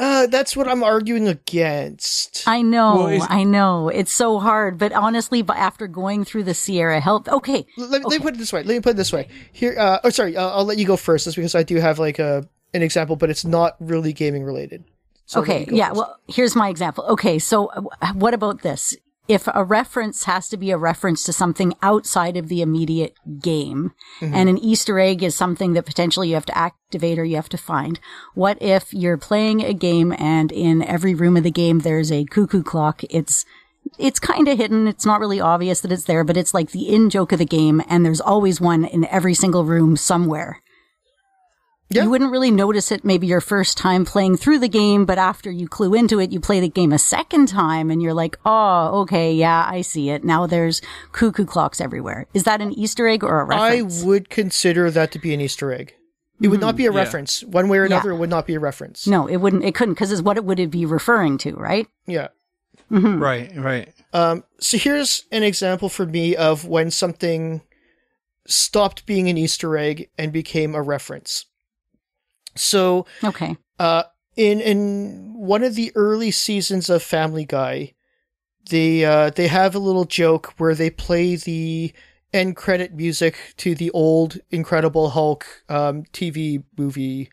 Uh, 0.00 0.26
that's 0.26 0.56
what 0.56 0.66
I'm 0.66 0.82
arguing 0.82 1.28
against. 1.28 2.42
I 2.46 2.62
know, 2.62 2.96
Well, 2.96 3.06
is- 3.08 3.26
I 3.28 3.44
know. 3.44 3.88
It's 3.88 4.12
so 4.12 4.40
hard, 4.40 4.78
but 4.78 4.92
honestly, 4.92 5.42
but 5.42 5.56
after 5.56 5.86
going 5.86 6.24
through 6.24 6.42
the 6.44 6.54
Sierra 6.54 7.00
Help, 7.00 7.28
okay, 7.28 7.66
let, 7.76 8.02
me- 8.02 8.08
let 8.08 8.18
me 8.18 8.18
put 8.18 8.34
it 8.34 8.38
this 8.38 8.52
way. 8.52 8.64
Let 8.64 8.74
me 8.74 8.80
put 8.80 8.90
it 8.90 8.96
this 8.96 9.12
way. 9.12 9.28
Here, 9.52 9.76
uh, 9.78 10.00
oh, 10.02 10.10
sorry, 10.10 10.36
uh, 10.36 10.48
I'll 10.48 10.64
let 10.64 10.78
you 10.78 10.86
go 10.86 10.96
first. 10.96 11.24
That's 11.24 11.36
because 11.36 11.54
I 11.54 11.62
do 11.62 11.76
have 11.76 11.98
like 11.98 12.18
a 12.18 12.48
an 12.74 12.82
example, 12.82 13.16
but 13.16 13.30
it's 13.30 13.44
not 13.44 13.76
really 13.78 14.12
gaming 14.12 14.42
related. 14.42 14.84
So 15.26 15.40
okay, 15.40 15.66
yeah. 15.70 15.88
first. 15.88 15.98
Well, 15.98 16.16
here's 16.28 16.56
my 16.56 16.68
example. 16.68 17.04
Okay, 17.04 17.38
so 17.38 17.66
uh, 17.66 18.12
what 18.14 18.34
about 18.34 18.62
this? 18.62 18.96
If 19.28 19.48
a 19.52 19.64
reference 19.64 20.24
has 20.24 20.48
to 20.50 20.56
be 20.56 20.70
a 20.70 20.78
reference 20.78 21.24
to 21.24 21.32
something 21.32 21.74
outside 21.82 22.36
of 22.36 22.48
the 22.48 22.62
immediate 22.62 23.14
game, 23.40 23.92
mm-hmm. 24.20 24.34
and 24.34 24.48
an 24.48 24.58
Easter 24.58 25.00
egg 25.00 25.22
is 25.22 25.34
something 25.34 25.72
that 25.72 25.86
potentially 25.86 26.28
you 26.28 26.34
have 26.34 26.46
to 26.46 26.56
activate 26.56 27.18
or 27.18 27.24
you 27.24 27.36
have 27.36 27.48
to 27.48 27.58
find, 27.58 27.98
what 28.34 28.56
if 28.60 28.94
you're 28.94 29.16
playing 29.16 29.62
a 29.62 29.74
game 29.74 30.14
and 30.16 30.52
in 30.52 30.82
every 30.82 31.14
room 31.14 31.36
of 31.36 31.42
the 31.42 31.50
game 31.50 31.80
there's 31.80 32.12
a 32.12 32.24
cuckoo 32.26 32.62
clock? 32.62 33.02
It's 33.10 33.44
it's 33.98 34.18
kind 34.18 34.48
of 34.48 34.58
hidden. 34.58 34.88
It's 34.88 35.06
not 35.06 35.20
really 35.20 35.40
obvious 35.40 35.80
that 35.80 35.92
it's 35.92 36.04
there, 36.04 36.24
but 36.24 36.36
it's 36.36 36.52
like 36.52 36.70
the 36.70 36.88
in 36.92 37.08
joke 37.10 37.32
of 37.32 37.38
the 37.38 37.46
game, 37.46 37.82
and 37.88 38.04
there's 38.04 38.20
always 38.20 38.60
one 38.60 38.84
in 38.84 39.04
every 39.06 39.34
single 39.34 39.64
room 39.64 39.96
somewhere. 39.96 40.60
Yeah. 41.88 42.02
You 42.02 42.10
wouldn't 42.10 42.32
really 42.32 42.50
notice 42.50 42.90
it 42.90 43.04
maybe 43.04 43.28
your 43.28 43.40
first 43.40 43.78
time 43.78 44.04
playing 44.04 44.38
through 44.38 44.58
the 44.58 44.68
game, 44.68 45.04
but 45.06 45.18
after 45.18 45.50
you 45.52 45.68
clue 45.68 45.94
into 45.94 46.18
it, 46.18 46.32
you 46.32 46.40
play 46.40 46.58
the 46.58 46.68
game 46.68 46.92
a 46.92 46.98
second 46.98 47.46
time 47.46 47.90
and 47.92 48.02
you're 48.02 48.12
like, 48.14 48.36
oh, 48.44 49.02
okay, 49.02 49.32
yeah, 49.32 49.64
I 49.70 49.82
see 49.82 50.10
it. 50.10 50.24
Now 50.24 50.46
there's 50.48 50.82
cuckoo 51.12 51.44
clocks 51.44 51.80
everywhere. 51.80 52.26
Is 52.34 52.42
that 52.42 52.60
an 52.60 52.72
Easter 52.72 53.06
egg 53.06 53.22
or 53.22 53.40
a 53.40 53.44
reference? 53.44 54.02
I 54.02 54.06
would 54.06 54.28
consider 54.30 54.90
that 54.90 55.12
to 55.12 55.20
be 55.20 55.32
an 55.32 55.40
Easter 55.40 55.72
egg. 55.72 55.94
It 56.42 56.48
would 56.48 56.60
not 56.60 56.74
be 56.76 56.86
a 56.86 56.92
Yeah. 56.92 56.98
reference. 56.98 57.44
One 57.44 57.68
way 57.68 57.78
or 57.78 57.84
Mm-hmm. 57.84 57.92
Yeah. 57.92 57.96
another, 57.98 58.10
it 58.10 58.16
would 58.16 58.30
not 58.30 58.46
be 58.48 58.54
a 58.54 58.60
reference. 58.60 59.06
no, 59.06 59.26
it 59.28 59.36
wouldn't. 59.36 59.64
It 59.64 59.74
couldn't 59.76 59.94
because 59.94 60.10
it's 60.10 60.20
what 60.22 60.36
it 60.36 60.44
would 60.44 60.58
it 60.58 60.70
be 60.72 60.84
referring 60.86 61.38
to, 61.38 61.52
right? 61.54 61.86
Yeah. 62.06 62.28
Right, 62.90 63.50
right. 63.56 63.92
Um, 64.12 64.44
so 64.60 64.76
here's 64.76 65.24
an 65.32 65.42
example 65.44 65.88
for 65.88 66.04
me 66.06 66.34
of 66.36 66.64
when 66.66 66.90
something 66.90 67.62
stopped 68.46 69.06
being 69.06 69.28
an 69.28 69.38
Easter 69.38 69.76
egg 69.76 70.08
and 70.18 70.32
became 70.32 70.74
a 70.74 70.82
reference. 70.82 71.46
So, 72.58 73.06
Okay. 73.22 73.56
uh, 73.78 74.04
in 74.36 74.60
in 74.60 75.34
one 75.34 75.62
of 75.62 75.74
the 75.74 75.92
early 75.94 76.30
seasons 76.30 76.90
of 76.90 77.02
Family 77.02 77.44
Guy, 77.44 77.94
they 78.68 79.04
uh, 79.04 79.30
they 79.30 79.48
have 79.48 79.74
a 79.74 79.78
little 79.80 80.04
joke 80.04 80.54
where 80.58 80.74
they 80.74 80.90
play 80.90 81.36
the 81.36 81.92
end 82.32 82.56
credit 82.56 82.94
music 82.94 83.54
to 83.58 83.74
the 83.74 83.90
old 83.90 84.38
Incredible 84.50 85.10
Hulk 85.10 85.46
um, 85.68 86.04
TV 86.12 86.62
movie 86.76 87.30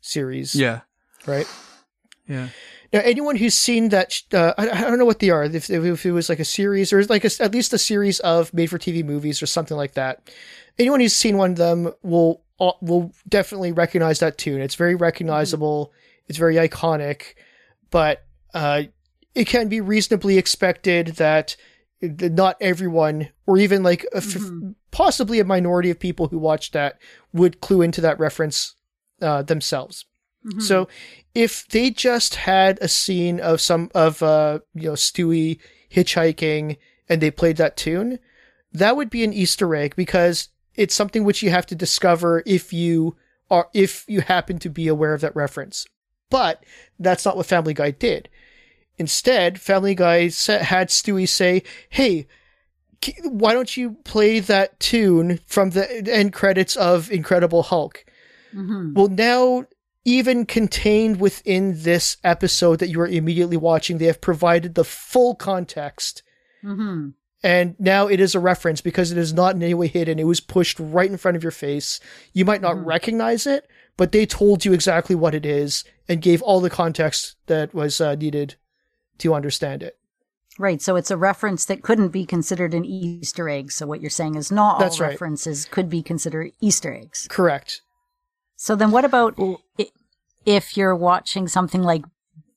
series. 0.00 0.54
Yeah, 0.54 0.80
right. 1.26 1.46
yeah. 2.26 2.48
Now, 2.92 3.00
anyone 3.00 3.36
who's 3.36 3.54
seen 3.54 3.88
that, 3.88 4.20
uh, 4.34 4.52
I, 4.58 4.68
I 4.68 4.80
don't 4.82 4.98
know 4.98 5.06
what 5.06 5.20
they 5.20 5.30
are. 5.30 5.44
If, 5.44 5.70
if 5.70 6.04
it 6.04 6.12
was 6.12 6.28
like 6.28 6.40
a 6.40 6.44
series 6.44 6.92
or 6.92 7.02
like 7.04 7.24
a, 7.24 7.30
at 7.40 7.52
least 7.52 7.72
a 7.72 7.78
series 7.78 8.20
of 8.20 8.52
made-for-TV 8.52 9.02
movies 9.04 9.42
or 9.42 9.46
something 9.46 9.76
like 9.76 9.94
that, 9.94 10.30
anyone 10.78 11.00
who's 11.00 11.14
seen 11.14 11.38
one 11.38 11.52
of 11.52 11.56
them 11.56 11.92
will 12.02 12.42
will 12.80 13.12
definitely 13.28 13.72
recognize 13.72 14.18
that 14.20 14.38
tune. 14.38 14.60
It's 14.60 14.74
very 14.76 14.94
recognizable. 14.94 15.92
It's 16.28 16.38
very 16.38 16.56
iconic, 16.56 17.34
but 17.90 18.24
uh, 18.54 18.84
it 19.34 19.46
can 19.46 19.68
be 19.68 19.80
reasonably 19.80 20.38
expected 20.38 21.08
that 21.16 21.56
not 22.00 22.56
everyone, 22.60 23.28
or 23.46 23.58
even 23.58 23.82
like 23.82 24.04
a 24.12 24.18
f- 24.18 24.36
possibly 24.90 25.40
a 25.40 25.44
minority 25.44 25.90
of 25.90 25.98
people 25.98 26.28
who 26.28 26.38
watch 26.38 26.70
that, 26.72 26.98
would 27.32 27.60
clue 27.60 27.82
into 27.82 28.00
that 28.00 28.18
reference 28.18 28.74
uh, 29.20 29.42
themselves. 29.42 30.04
So 30.58 30.88
if 31.34 31.68
they 31.68 31.90
just 31.90 32.34
had 32.34 32.78
a 32.80 32.88
scene 32.88 33.38
of 33.38 33.60
some 33.60 33.90
of 33.94 34.22
uh 34.24 34.58
you 34.74 34.88
know 34.88 34.94
Stewie 34.94 35.58
hitchhiking 35.94 36.78
and 37.08 37.20
they 37.20 37.30
played 37.30 37.58
that 37.58 37.76
tune, 37.76 38.18
that 38.72 38.96
would 38.96 39.08
be 39.08 39.22
an 39.22 39.32
Easter 39.32 39.72
egg 39.76 39.94
because 39.94 40.48
it's 40.74 40.94
something 40.94 41.24
which 41.24 41.42
you 41.42 41.50
have 41.50 41.66
to 41.66 41.74
discover 41.74 42.42
if 42.46 42.72
you 42.72 43.16
are 43.50 43.68
if 43.74 44.04
you 44.08 44.22
happen 44.22 44.58
to 44.58 44.70
be 44.70 44.88
aware 44.88 45.14
of 45.14 45.20
that 45.20 45.36
reference. 45.36 45.86
But 46.30 46.64
that's 46.98 47.24
not 47.24 47.36
what 47.36 47.46
Family 47.46 47.74
Guy 47.74 47.90
did. 47.90 48.28
Instead, 48.96 49.60
Family 49.60 49.94
Guy 49.94 50.22
had 50.22 50.88
Stewie 50.88 51.28
say, 51.28 51.62
"Hey, 51.88 52.26
why 53.24 53.52
don't 53.52 53.76
you 53.76 53.96
play 54.04 54.40
that 54.40 54.78
tune 54.80 55.40
from 55.46 55.70
the 55.70 56.08
end 56.10 56.32
credits 56.32 56.76
of 56.76 57.10
Incredible 57.10 57.64
Hulk?" 57.64 58.04
Well, 58.94 59.08
now, 59.08 59.66
even 60.04 60.46
contained 60.46 61.20
within 61.20 61.82
this 61.82 62.16
episode 62.24 62.78
that 62.80 62.88
you 62.88 63.00
are 63.00 63.06
immediately 63.06 63.56
watching, 63.56 63.98
they 63.98 64.06
have 64.06 64.20
provided 64.20 64.74
the 64.74 64.84
full 64.84 65.34
context. 65.34 66.22
Mm-hmm. 66.64 67.10
And 67.42 67.74
now 67.78 68.06
it 68.06 68.20
is 68.20 68.34
a 68.34 68.40
reference 68.40 68.80
because 68.80 69.10
it 69.10 69.18
is 69.18 69.32
not 69.32 69.56
in 69.56 69.62
any 69.62 69.74
way 69.74 69.88
hidden. 69.88 70.18
It 70.18 70.26
was 70.26 70.40
pushed 70.40 70.78
right 70.78 71.10
in 71.10 71.16
front 71.16 71.36
of 71.36 71.42
your 71.42 71.50
face. 71.50 71.98
You 72.32 72.44
might 72.44 72.60
not 72.60 72.82
recognize 72.84 73.46
it, 73.46 73.68
but 73.96 74.12
they 74.12 74.26
told 74.26 74.64
you 74.64 74.72
exactly 74.72 75.16
what 75.16 75.34
it 75.34 75.44
is 75.44 75.84
and 76.08 76.22
gave 76.22 76.40
all 76.42 76.60
the 76.60 76.70
context 76.70 77.36
that 77.46 77.74
was 77.74 78.00
uh, 78.00 78.14
needed 78.14 78.54
to 79.18 79.34
understand 79.34 79.82
it. 79.82 79.98
Right. 80.58 80.82
So 80.82 80.96
it's 80.96 81.10
a 81.10 81.16
reference 81.16 81.64
that 81.64 81.82
couldn't 81.82 82.08
be 82.08 82.26
considered 82.26 82.74
an 82.74 82.84
Easter 82.84 83.48
egg. 83.48 83.72
So 83.72 83.86
what 83.86 84.00
you're 84.00 84.10
saying 84.10 84.34
is 84.34 84.52
not 84.52 84.74
all 84.74 84.78
That's 84.78 85.00
right. 85.00 85.08
references 85.08 85.64
could 85.64 85.88
be 85.88 86.02
considered 86.02 86.52
Easter 86.60 86.94
eggs. 86.94 87.26
Correct. 87.30 87.80
So 88.56 88.76
then 88.76 88.90
what 88.90 89.04
about 89.04 89.36
if 90.44 90.76
you're 90.76 90.94
watching 90.94 91.48
something 91.48 91.82
like 91.82 92.04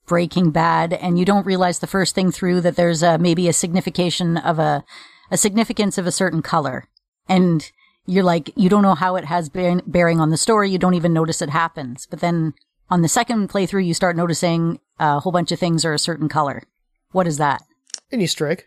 Breaking 0.05 0.51
Bad 0.51 0.93
and 0.93 1.17
you 1.17 1.25
don't 1.25 1.45
realize 1.45 1.79
the 1.79 1.87
first 1.87 2.15
thing 2.15 2.31
through 2.31 2.61
that 2.61 2.75
there's 2.75 3.01
a, 3.03 3.17
maybe 3.17 3.47
a 3.47 3.53
signification 3.53 4.37
of 4.37 4.59
a, 4.59 4.83
a 5.31 5.37
significance 5.37 5.97
of 5.97 6.05
a 6.05 6.11
certain 6.11 6.41
color 6.41 6.87
and 7.27 7.71
you're 8.05 8.23
like, 8.23 8.51
you 8.55 8.69
don't 8.69 8.83
know 8.83 8.95
how 8.95 9.15
it 9.15 9.25
has 9.25 9.49
bear- 9.49 9.81
bearing 9.87 10.19
on 10.19 10.29
the 10.29 10.37
story. 10.37 10.69
You 10.69 10.77
don't 10.77 10.93
even 10.93 11.13
notice 11.13 11.41
it 11.41 11.49
happens. 11.49 12.05
But 12.05 12.19
then 12.19 12.53
on 12.89 13.01
the 13.01 13.07
second 13.07 13.49
playthrough, 13.49 13.85
you 13.85 13.93
start 13.95 14.15
noticing 14.15 14.79
uh, 14.99 15.15
a 15.17 15.19
whole 15.21 15.31
bunch 15.31 15.51
of 15.51 15.59
things 15.59 15.83
are 15.83 15.93
a 15.93 15.99
certain 15.99 16.29
color. 16.29 16.63
What 17.11 17.25
is 17.27 17.37
that? 17.37 17.63
An 18.11 18.21
Easter 18.21 18.47
egg. 18.47 18.65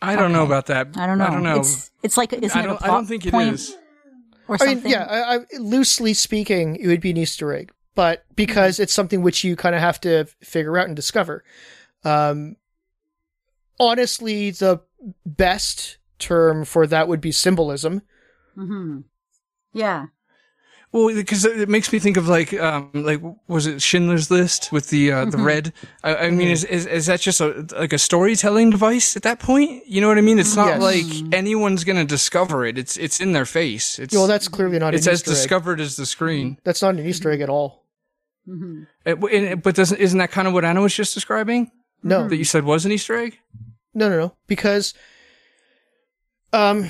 I 0.00 0.14
don't 0.14 0.32
know 0.32 0.44
about 0.44 0.66
that. 0.66 0.96
I 0.96 1.06
don't 1.06 1.18
know. 1.18 1.26
I 1.26 1.30
don't 1.30 1.42
know. 1.42 1.58
It's, 1.58 1.90
it's 2.04 2.16
like, 2.16 2.32
isn't 2.32 2.56
I 2.56 2.60
it 2.60 2.64
a 2.64 2.68
don't. 2.68 2.82
I 2.84 2.86
don't 2.86 3.06
think 3.06 3.26
it 3.26 3.32
point 3.32 3.54
is. 3.54 3.76
Or 4.46 4.54
I 4.54 4.58
something? 4.58 4.84
mean, 4.84 4.92
yeah, 4.92 5.04
I, 5.04 5.36
I, 5.38 5.40
loosely 5.58 6.14
speaking, 6.14 6.76
it 6.76 6.86
would 6.86 7.00
be 7.00 7.10
an 7.10 7.16
Easter 7.16 7.52
egg, 7.52 7.72
but 7.98 8.24
because 8.36 8.78
it's 8.78 8.92
something 8.92 9.22
which 9.22 9.42
you 9.42 9.56
kind 9.56 9.74
of 9.74 9.80
have 9.80 10.00
to 10.00 10.24
figure 10.40 10.78
out 10.78 10.86
and 10.86 10.94
discover. 10.94 11.42
Um, 12.04 12.54
honestly, 13.80 14.52
the 14.52 14.82
best 15.26 15.98
term 16.20 16.64
for 16.64 16.86
that 16.86 17.08
would 17.08 17.20
be 17.20 17.32
symbolism. 17.32 18.02
hmm 18.54 19.00
Yeah. 19.72 20.06
Well, 20.92 21.12
because 21.12 21.44
it 21.44 21.68
makes 21.68 21.92
me 21.92 21.98
think 21.98 22.16
of 22.16 22.28
like, 22.28 22.54
um, 22.54 22.90
like 22.94 23.20
was 23.48 23.66
it 23.66 23.82
Schindler's 23.82 24.30
List 24.30 24.70
with 24.72 24.88
the 24.90 25.10
uh, 25.12 25.24
the 25.26 25.36
red? 25.36 25.72
I, 26.04 26.14
I 26.14 26.30
mean, 26.30 26.48
is, 26.48 26.64
is 26.64 26.86
is 26.86 27.06
that 27.06 27.20
just 27.20 27.40
a 27.42 27.66
like 27.76 27.92
a 27.92 27.98
storytelling 27.98 28.70
device 28.70 29.14
at 29.16 29.22
that 29.24 29.38
point? 29.40 29.82
You 29.86 30.00
know 30.00 30.08
what 30.08 30.16
I 30.18 30.22
mean? 30.22 30.38
It's 30.38 30.56
not 30.56 30.80
Yes. 30.80 30.80
like 30.80 31.34
anyone's 31.34 31.82
gonna 31.84 32.06
discover 32.06 32.64
it. 32.64 32.78
It's 32.78 32.96
it's 32.96 33.20
in 33.20 33.32
their 33.32 33.44
face. 33.44 33.98
It's 33.98 34.14
Well, 34.14 34.28
that's 34.28 34.46
clearly 34.48 34.78
not 34.78 34.94
it's 34.94 35.06
an 35.06 35.12
as 35.12 35.18
Easter 35.20 35.32
egg. 35.32 35.36
discovered 35.36 35.80
as 35.80 35.96
the 35.96 36.06
screen. 36.06 36.58
That's 36.64 36.80
not 36.80 36.94
an 36.94 37.04
Easter 37.04 37.30
egg 37.32 37.42
at 37.42 37.50
all. 37.50 37.84
Hmm 38.48 38.82
It- 39.04 39.18
and- 39.22 39.62
but 39.62 39.74
doesn't 39.74 39.98
isn't 40.00 40.18
that 40.18 40.30
kind 40.30 40.48
of 40.48 40.54
what 40.54 40.64
Anna 40.64 40.80
was 40.80 40.94
just 40.94 41.14
describing? 41.14 41.70
No, 42.02 42.28
That 42.28 42.36
you 42.36 42.44
said 42.44 42.64
was 42.64 42.84
an 42.86 42.92
Easter 42.92 43.14
egg? 43.16 43.38
no, 43.94 44.08
no, 44.08 44.16
no. 44.18 44.34
Because, 44.46 44.94
um, 46.52 46.88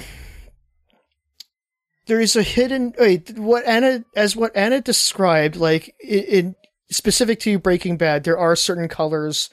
there 2.07 2.21
is 2.21 2.37
a 2.37 2.43
hidden 2.43 2.95
wait 2.99 3.37
what 3.39 3.67
Anna 3.67 4.05
as 4.17 4.35
what 4.37 4.55
Anna 4.57 4.81
described 4.81 5.57
like 5.57 5.95
in, 6.01 6.25
in 6.25 6.55
specific 6.91 7.39
to 7.41 7.59
Breaking 7.59 7.97
Bad 7.97 8.25
there 8.25 8.39
are 8.39 8.57
certain 8.57 8.89
colors 8.89 9.51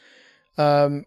um 0.58 1.06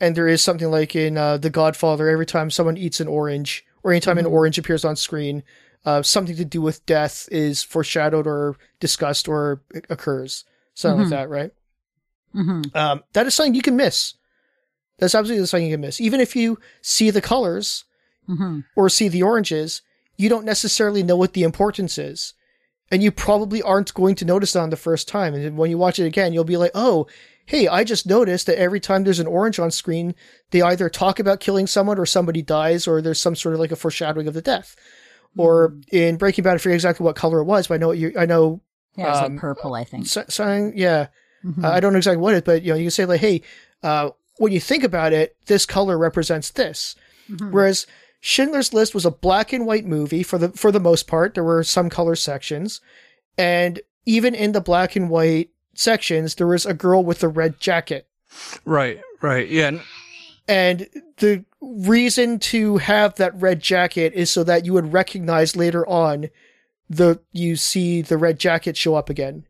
and 0.00 0.14
there 0.14 0.28
is 0.28 0.42
something 0.42 0.70
like 0.70 0.94
in 0.94 1.16
uh, 1.18 1.38
The 1.38 1.50
Godfather 1.50 2.08
every 2.08 2.26
time 2.26 2.50
someone 2.50 2.76
eats 2.76 3.00
an 3.00 3.08
orange 3.08 3.64
or 3.82 3.90
anytime 3.92 4.18
an 4.18 4.26
orange 4.26 4.58
appears 4.58 4.84
on 4.84 4.94
screen 4.94 5.42
uh, 5.84 6.02
something 6.02 6.36
to 6.36 6.44
do 6.44 6.60
with 6.60 6.84
death 6.86 7.28
is 7.30 7.62
foreshadowed 7.62 8.26
or 8.26 8.56
discussed 8.80 9.28
or 9.28 9.62
occurs. 9.88 10.44
Something 10.74 11.00
like 11.00 11.10
that 11.10 11.28
right? 11.28 11.52
Hmm 12.32 12.62
um, 12.74 13.04
that 13.14 13.26
is 13.26 13.34
something 13.34 13.54
you 13.54 13.62
can 13.62 13.76
miss. 13.76 14.14
That's 14.98 15.14
absolutely 15.14 15.46
something 15.46 15.66
you 15.66 15.74
can 15.74 15.80
miss. 15.80 16.00
Even 16.00 16.20
if 16.20 16.36
you 16.36 16.58
see 16.82 17.10
the 17.10 17.20
colors 17.20 17.84
hmm 18.26 18.60
or 18.76 18.88
see 18.88 19.08
the 19.08 19.22
oranges, 19.22 19.82
you 20.16 20.28
don't 20.28 20.44
necessarily 20.44 21.02
know 21.02 21.16
what 21.16 21.32
the 21.32 21.44
importance 21.44 21.96
is. 21.98 22.34
And 22.90 23.02
you 23.02 23.10
probably 23.10 23.62
aren't 23.62 23.94
going 23.94 24.14
to 24.16 24.24
notice 24.24 24.52
that 24.52 24.60
on 24.60 24.70
the 24.70 24.76
first 24.76 25.08
time. 25.08 25.34
And 25.34 25.58
when 25.58 25.70
you 25.70 25.78
watch 25.78 25.98
it 25.98 26.06
again, 26.06 26.32
you'll 26.32 26.44
be 26.44 26.56
like, 26.56 26.70
oh, 26.74 27.06
hey, 27.44 27.68
I 27.68 27.84
just 27.84 28.06
noticed 28.06 28.46
that 28.46 28.58
every 28.58 28.80
time 28.80 29.04
there's 29.04 29.20
an 29.20 29.26
orange 29.26 29.58
on 29.58 29.70
screen, 29.70 30.14
they 30.50 30.62
either 30.62 30.88
talk 30.88 31.18
about 31.18 31.40
killing 31.40 31.66
someone 31.66 31.98
or 31.98 32.06
somebody 32.06 32.42
dies 32.42 32.86
or 32.86 33.00
there's 33.00 33.20
some 33.20 33.36
sort 33.36 33.54
of 33.54 33.60
like 33.60 33.72
a 33.72 33.76
foreshadowing 33.76 34.28
of 34.28 34.34
the 34.34 34.42
death. 34.42 34.74
Or 35.36 35.74
in 35.92 36.16
Breaking 36.16 36.42
Bad, 36.42 36.54
I 36.54 36.58
forget 36.58 36.74
exactly 36.74 37.04
what 37.04 37.14
color 37.16 37.38
it 37.40 37.44
was, 37.44 37.68
but 37.68 37.74
I 37.74 37.76
know 37.78 37.92
you, 37.92 38.12
I 38.18 38.26
know, 38.26 38.60
Yeah, 38.96 39.10
it's 39.10 39.18
Um, 39.18 39.32
like 39.34 39.40
purple, 39.40 39.74
I 39.74 39.84
think. 39.84 40.06
so- 40.08 40.24
something, 40.28 40.72
yeah, 40.76 41.06
Mhm. 41.44 41.62
uh, 41.62 41.68
I 41.70 41.78
don't 41.78 41.92
know 41.92 41.98
exactly 41.98 42.20
what 42.20 42.34
it, 42.34 42.44
but 42.44 42.62
you 42.62 42.72
know, 42.72 42.76
you 42.76 42.86
can 42.86 42.90
say 42.90 43.04
like, 43.04 43.20
hey, 43.20 43.42
uh, 43.84 44.10
when 44.38 44.50
you 44.52 44.58
think 44.58 44.82
about 44.82 45.12
it, 45.12 45.36
this 45.46 45.66
color 45.66 45.96
represents 45.96 46.50
this. 46.50 46.96
Mhm. 47.30 47.52
Whereas 47.52 47.86
Schindler's 48.20 48.72
List 48.74 48.94
was 48.94 49.06
a 49.06 49.12
black 49.12 49.52
and 49.52 49.64
white 49.66 49.86
movie 49.86 50.24
for 50.24 50.36
the 50.38 50.48
for 50.48 50.72
the 50.72 50.80
most 50.80 51.06
part. 51.06 51.34
There 51.34 51.44
were 51.44 51.62
some 51.62 51.88
color 51.88 52.16
sections, 52.16 52.80
and 53.36 53.80
even 54.04 54.34
in 54.34 54.50
the 54.50 54.60
black 54.60 54.96
and 54.96 55.08
white 55.08 55.50
sections, 55.74 56.34
there 56.34 56.46
was 56.48 56.66
a 56.66 56.74
girl 56.74 57.04
with 57.04 57.22
a 57.22 57.28
red 57.28 57.60
jacket. 57.60 58.08
Right, 58.64 59.00
right. 59.22 59.48
Yeah. 59.48 59.78
And 60.48 60.88
the 61.18 61.44
reason 61.60 62.38
to 62.38 62.78
have 62.78 63.16
that 63.16 63.38
red 63.40 63.60
jacket 63.60 64.14
is 64.14 64.30
so 64.30 64.42
that 64.44 64.64
you 64.64 64.72
would 64.72 64.92
recognize 64.92 65.54
later 65.54 65.86
on 65.86 66.30
the 66.88 67.20
you 67.32 67.56
see 67.56 68.00
the 68.00 68.16
red 68.16 68.38
jacket 68.38 68.76
show 68.76 68.94
up 68.94 69.10
again. 69.10 69.44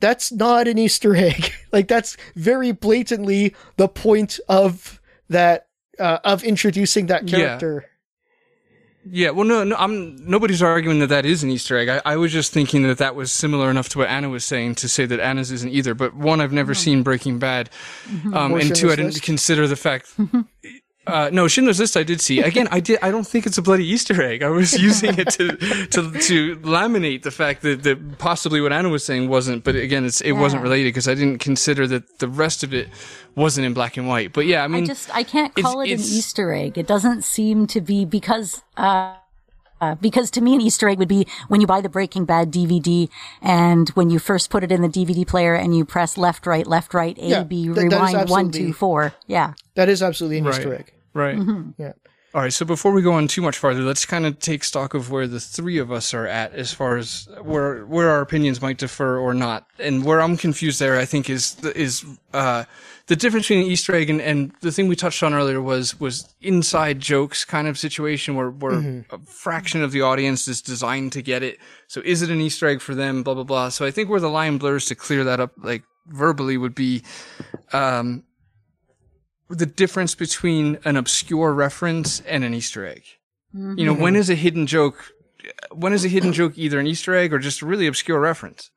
That's 0.00 0.30
not 0.30 0.68
an 0.68 0.78
Easter 0.78 1.16
egg. 1.16 1.52
like 1.72 1.88
that's 1.88 2.16
very 2.34 2.72
blatantly 2.72 3.54
the 3.76 3.88
point 3.88 4.38
of 4.48 5.00
that 5.28 5.68
uh, 5.98 6.18
of 6.24 6.44
introducing 6.44 7.06
that 7.06 7.26
character. 7.26 7.86
Yeah, 9.04 9.30
well, 9.30 9.44
no, 9.44 9.64
no, 9.64 9.76
I'm 9.76 10.16
nobody's 10.28 10.62
arguing 10.62 11.00
that 11.00 11.08
that 11.08 11.26
is 11.26 11.42
an 11.42 11.50
Easter 11.50 11.76
egg. 11.76 11.88
I, 11.88 12.00
I 12.04 12.16
was 12.16 12.32
just 12.32 12.52
thinking 12.52 12.82
that 12.84 12.98
that 12.98 13.14
was 13.16 13.32
similar 13.32 13.68
enough 13.68 13.88
to 13.90 13.98
what 13.98 14.08
Anna 14.08 14.28
was 14.28 14.44
saying 14.44 14.76
to 14.76 14.88
say 14.88 15.06
that 15.06 15.18
Anna's 15.18 15.50
isn't 15.50 15.70
either. 15.70 15.94
But 15.94 16.14
one, 16.14 16.40
I've 16.40 16.52
never 16.52 16.72
seen 16.74 17.02
Breaking 17.02 17.38
Bad, 17.38 17.68
um, 18.32 18.54
and 18.54 18.74
two, 18.74 18.88
I 18.88 18.96
didn't 18.96 19.14
List? 19.14 19.22
consider 19.22 19.66
the 19.66 19.76
fact. 19.76 20.14
Uh, 21.04 21.30
no, 21.32 21.48
Schindler's 21.48 21.80
List 21.80 21.96
I 21.96 22.04
did 22.04 22.20
see. 22.20 22.40
Again, 22.40 22.68
I 22.70 22.78
did. 22.78 22.98
I 23.02 23.10
don't 23.10 23.26
think 23.26 23.44
it's 23.46 23.58
a 23.58 23.62
bloody 23.62 23.84
Easter 23.84 24.22
egg. 24.22 24.42
I 24.42 24.48
was 24.50 24.72
using 24.80 25.18
it 25.18 25.30
to 25.30 25.56
to 25.88 26.10
to 26.12 26.56
laminate 26.58 27.22
the 27.22 27.32
fact 27.32 27.62
that, 27.62 27.82
that 27.82 28.18
possibly 28.18 28.60
what 28.60 28.72
Anna 28.72 28.88
was 28.88 29.04
saying 29.04 29.28
wasn't. 29.28 29.64
But 29.64 29.74
again, 29.74 30.04
it's 30.04 30.20
it 30.20 30.32
wasn't 30.32 30.62
related 30.62 30.90
because 30.90 31.08
I 31.08 31.14
didn't 31.14 31.38
consider 31.38 31.86
that 31.88 32.20
the 32.20 32.28
rest 32.28 32.62
of 32.62 32.72
it 32.72 32.88
wasn't 33.34 33.66
in 33.66 33.74
black 33.74 33.96
and 33.96 34.06
white. 34.06 34.32
But 34.32 34.46
yeah, 34.46 34.62
I 34.62 34.68
mean, 34.68 34.84
I 34.84 34.86
just 34.86 35.12
I 35.14 35.24
can't 35.24 35.52
call 35.56 35.80
it 35.80 35.90
an 35.90 35.98
Easter 35.98 36.52
egg. 36.52 36.78
It 36.78 36.86
doesn't 36.86 37.24
seem 37.24 37.66
to 37.68 37.80
be 37.80 38.04
because 38.04 38.62
uh, 38.76 39.16
uh, 39.80 39.96
because 39.96 40.30
to 40.30 40.40
me 40.40 40.54
an 40.54 40.60
Easter 40.60 40.88
egg 40.88 41.00
would 41.00 41.08
be 41.08 41.26
when 41.48 41.60
you 41.60 41.66
buy 41.66 41.80
the 41.80 41.88
Breaking 41.88 42.24
Bad 42.24 42.52
DVD 42.52 43.08
and 43.40 43.88
when 43.90 44.10
you 44.10 44.20
first 44.20 44.48
put 44.50 44.62
it 44.62 44.70
in 44.70 44.80
the 44.82 44.88
DVD 44.88 45.26
player 45.26 45.56
and 45.56 45.76
you 45.76 45.84
press 45.84 46.16
left 46.16 46.46
right 46.46 46.64
left 46.68 46.94
right 46.94 47.18
A 47.18 47.26
Yeah, 47.26 47.42
B 47.42 47.66
that- 47.66 47.74
that 47.74 47.86
is 47.86 47.92
rewind 47.92 48.14
one 48.14 48.46
absolutely- 48.46 48.60
two 48.60 48.72
four 48.72 49.12
yeah 49.26 49.54
That 49.74 49.88
is 49.88 50.00
absolutely 50.00 50.38
an 50.38 50.44
Right. 50.44 50.54
Easter 50.54 50.74
egg. 50.74 50.92
Right. 51.14 51.38
Yeah. 51.78 51.92
All 52.34 52.40
right. 52.40 52.52
So 52.52 52.64
before 52.64 52.92
we 52.92 53.02
go 53.02 53.12
on 53.12 53.28
too 53.28 53.42
much 53.42 53.58
farther, 53.58 53.80
let's 53.82 54.06
kind 54.06 54.24
of 54.24 54.38
take 54.38 54.64
stock 54.64 54.94
of 54.94 55.10
where 55.10 55.26
the 55.26 55.38
three 55.38 55.76
of 55.76 55.92
us 55.92 56.14
are 56.14 56.26
at 56.26 56.54
as 56.54 56.72
far 56.72 56.96
as 56.96 57.28
where 57.42 57.84
where 57.84 58.08
our 58.08 58.22
opinions 58.22 58.62
might 58.62 58.78
differ 58.78 59.18
or 59.18 59.34
not. 59.34 59.66
And 59.78 60.02
where 60.02 60.22
I'm 60.22 60.38
confused 60.38 60.80
there, 60.80 60.96
I 60.98 61.04
think, 61.04 61.28
is 61.28 61.56
the- 61.56 61.76
is 61.78 62.02
uh, 62.32 62.64
the 63.08 63.16
difference 63.16 63.48
between 63.48 63.66
an 63.66 63.70
Easter 63.70 63.94
egg 63.94 64.08
and, 64.08 64.22
and 64.22 64.52
the 64.62 64.72
thing 64.72 64.88
we 64.88 64.96
touched 64.96 65.22
on 65.22 65.34
earlier 65.34 65.60
was 65.60 66.00
was 66.00 66.34
inside 66.40 67.00
jokes 67.00 67.44
kind 67.44 67.68
of 67.68 67.78
situation 67.78 68.34
where 68.34 68.48
where 68.50 69.04
a 69.10 69.18
fraction 69.26 69.82
of 69.82 69.92
the 69.92 70.00
audience 70.00 70.48
is 70.48 70.62
designed 70.62 71.12
to 71.12 71.20
get 71.20 71.42
it. 71.42 71.58
So 71.88 72.00
is 72.02 72.22
it 72.22 72.30
an 72.30 72.40
Easter 72.40 72.66
egg 72.66 72.80
for 72.80 72.94
them? 72.94 73.22
Blah 73.22 73.34
blah 73.34 73.44
blah. 73.44 73.68
So 73.68 73.84
I 73.84 73.90
think 73.90 74.08
where 74.08 74.20
the 74.20 74.30
line 74.30 74.56
blurs 74.56 74.86
to 74.86 74.94
clear 74.94 75.22
that 75.24 75.38
up, 75.40 75.52
like 75.62 75.82
verbally, 76.06 76.56
would 76.56 76.74
be. 76.74 77.02
Um, 77.74 78.24
the 79.52 79.66
difference 79.66 80.14
between 80.14 80.78
an 80.84 80.96
obscure 80.96 81.52
reference 81.52 82.20
and 82.20 82.42
an 82.42 82.54
Easter 82.54 82.86
egg. 82.86 83.04
You 83.54 83.84
know, 83.84 83.92
when 83.92 84.16
is 84.16 84.30
a 84.30 84.34
hidden 84.34 84.66
joke? 84.66 85.12
When 85.70 85.92
is 85.92 86.06
a 86.06 86.08
hidden 86.08 86.32
joke 86.32 86.56
either 86.56 86.80
an 86.80 86.86
Easter 86.86 87.14
egg 87.14 87.34
or 87.34 87.38
just 87.38 87.60
a 87.60 87.66
really 87.66 87.86
obscure 87.86 88.18
reference? 88.18 88.70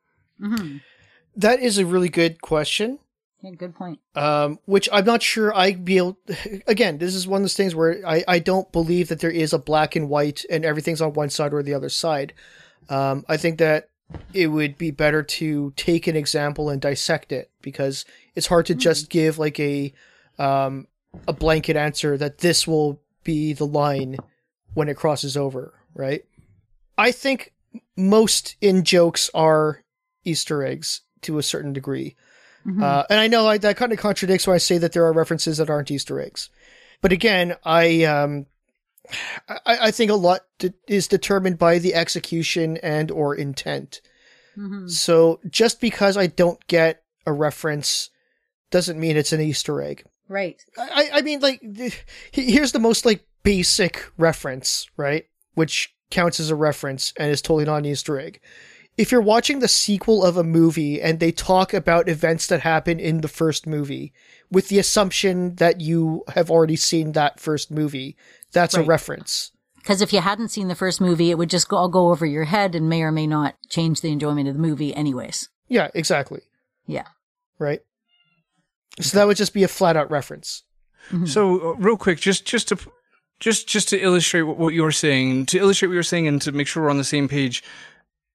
That 1.34 1.60
is 1.60 1.78
a 1.78 1.86
really 1.86 2.10
good 2.10 2.42
question. 2.42 2.98
yeah 3.42 3.52
good 3.52 3.74
point 3.74 4.00
um, 4.14 4.58
which 4.66 4.88
I'm 4.92 5.06
not 5.06 5.22
sure 5.22 5.54
I'd 5.56 5.84
be 5.84 5.96
able. 5.96 6.18
Again, 6.66 6.98
this 6.98 7.14
is 7.14 7.26
one 7.26 7.40
of 7.40 7.44
those 7.44 7.54
things 7.54 7.74
where 7.74 8.06
I, 8.06 8.22
I 8.28 8.38
don't 8.38 8.70
believe 8.70 9.08
that 9.08 9.20
there 9.20 9.30
is 9.30 9.54
a 9.54 9.58
black 9.58 9.96
and 9.96 10.10
white 10.10 10.44
and 10.50 10.64
everything's 10.64 11.00
on 11.00 11.14
one 11.14 11.30
side 11.30 11.54
or 11.54 11.62
the 11.62 11.74
other 11.74 11.88
side. 11.88 12.34
Um, 12.90 13.24
I 13.28 13.38
think 13.38 13.58
that 13.58 13.88
it 14.32 14.48
would 14.48 14.76
be 14.76 14.90
better 14.90 15.22
to 15.22 15.72
take 15.76 16.06
an 16.06 16.16
example 16.16 16.68
and 16.68 16.80
dissect 16.82 17.32
it 17.32 17.50
because 17.62 18.04
it's 18.34 18.46
hard 18.46 18.66
to 18.66 18.74
just 18.74 19.08
give 19.08 19.38
like 19.38 19.58
a 19.58 19.92
um, 20.38 20.86
a 21.26 21.32
blanket 21.32 21.76
answer 21.76 22.16
that 22.18 22.38
this 22.38 22.66
will 22.66 23.00
be 23.24 23.52
the 23.52 23.66
line 23.66 24.16
when 24.74 24.88
it 24.88 24.96
crosses 24.96 25.36
over, 25.36 25.74
right? 25.94 26.24
I 26.98 27.12
think 27.12 27.52
most 27.96 28.56
in 28.60 28.84
jokes 28.84 29.30
are 29.34 29.82
Easter 30.24 30.64
eggs 30.64 31.02
to 31.22 31.38
a 31.38 31.42
certain 31.42 31.72
degree. 31.72 32.16
Uh, 32.82 33.04
and 33.08 33.20
I 33.20 33.28
know 33.28 33.46
I, 33.46 33.58
that 33.58 33.76
kind 33.76 33.92
of 33.92 33.98
contradicts 33.98 34.46
when 34.46 34.54
I 34.54 34.58
say 34.58 34.78
that 34.78 34.92
there 34.92 35.04
are 35.04 35.12
references 35.12 35.58
that 35.58 35.70
aren't 35.70 35.90
Easter 35.90 36.20
eggs. 36.20 36.50
But 37.00 37.12
again, 37.12 37.54
I 37.64 38.04
um, 38.04 38.46
I, 39.48 39.78
I 39.82 39.90
think 39.92 40.10
a 40.10 40.14
lot 40.14 40.40
de- 40.58 40.74
is 40.88 41.06
determined 41.06 41.58
by 41.58 41.78
the 41.78 41.94
execution 41.94 42.76
and 42.78 43.10
or 43.10 43.34
intent. 43.36 44.00
So 44.88 45.38
just 45.48 45.80
because 45.80 46.16
I 46.16 46.26
don't 46.26 46.64
get 46.66 47.02
a 47.26 47.32
reference 47.32 48.10
doesn't 48.70 48.98
mean 48.98 49.16
it's 49.16 49.32
an 49.32 49.40
Easter 49.40 49.80
egg. 49.80 50.04
Right 50.28 50.62
I, 50.78 51.08
I 51.14 51.22
mean, 51.22 51.40
like, 51.40 51.60
here's 52.32 52.72
the 52.72 52.78
most 52.78 53.04
like 53.06 53.24
basic 53.42 54.04
reference, 54.18 54.88
right? 54.96 55.26
Which 55.54 55.94
counts 56.10 56.40
as 56.40 56.50
a 56.50 56.56
reference 56.56 57.12
and 57.18 57.30
is 57.30 57.42
totally 57.42 57.64
not 57.64 57.76
an 57.78 57.86
Easter 57.86 58.18
egg. 58.18 58.40
If 58.96 59.12
you're 59.12 59.20
watching 59.20 59.58
the 59.60 59.68
sequel 59.68 60.24
of 60.24 60.36
a 60.36 60.42
movie 60.44 61.02
and 61.02 61.20
they 61.20 61.30
talk 61.30 61.74
about 61.74 62.08
events 62.08 62.46
that 62.46 62.60
happen 62.60 62.98
in 62.98 63.20
the 63.20 63.28
first 63.28 63.66
movie, 63.66 64.12
with 64.50 64.68
the 64.68 64.78
assumption 64.78 65.56
that 65.56 65.80
you 65.80 66.24
have 66.34 66.50
already 66.50 66.76
seen 66.76 67.12
that 67.12 67.38
first 67.38 67.70
movie, 67.70 68.16
that's 68.52 68.74
a 68.74 68.82
reference. 68.82 69.52
because 69.76 70.00
if 70.00 70.12
you 70.12 70.20
hadn't 70.20 70.48
seen 70.48 70.68
the 70.68 70.74
first 70.74 71.00
movie 71.00 71.30
it 71.30 71.36
would 71.38 71.50
just 71.50 71.70
all 71.72 71.88
go 71.88 72.10
over 72.10 72.24
your 72.24 72.44
head 72.44 72.74
and 72.74 72.88
may 72.88 73.02
or 73.02 73.12
may 73.12 73.26
not 73.26 73.54
change 73.68 74.00
the 74.00 74.10
enjoyment 74.10 74.48
of 74.48 74.54
the 74.54 74.60
movie 74.60 74.94
anyways 74.94 75.50
Yeah, 75.68 75.88
exactly. 75.94 76.40
yeah 76.86 77.06
Right. 77.58 77.80
So 79.00 79.18
that 79.18 79.26
would 79.26 79.36
just 79.36 79.52
be 79.54 79.62
a 79.62 79.68
flat 79.68 79.96
out 79.96 80.10
reference. 80.10 80.62
So, 81.26 81.70
uh, 81.70 81.74
real 81.74 81.96
quick, 81.96 82.18
just 82.18 82.44
just 82.44 82.68
to 82.68 82.78
just 83.38 83.68
just 83.68 83.88
to 83.90 84.00
illustrate 84.00 84.42
what, 84.42 84.58
what 84.58 84.74
you're 84.74 84.90
saying, 84.90 85.46
to 85.46 85.58
illustrate 85.58 85.88
what 85.88 85.94
you're 85.94 86.02
saying, 86.02 86.26
and 86.26 86.42
to 86.42 86.50
make 86.50 86.66
sure 86.66 86.82
we're 86.82 86.90
on 86.90 86.98
the 86.98 87.04
same 87.04 87.28
page, 87.28 87.62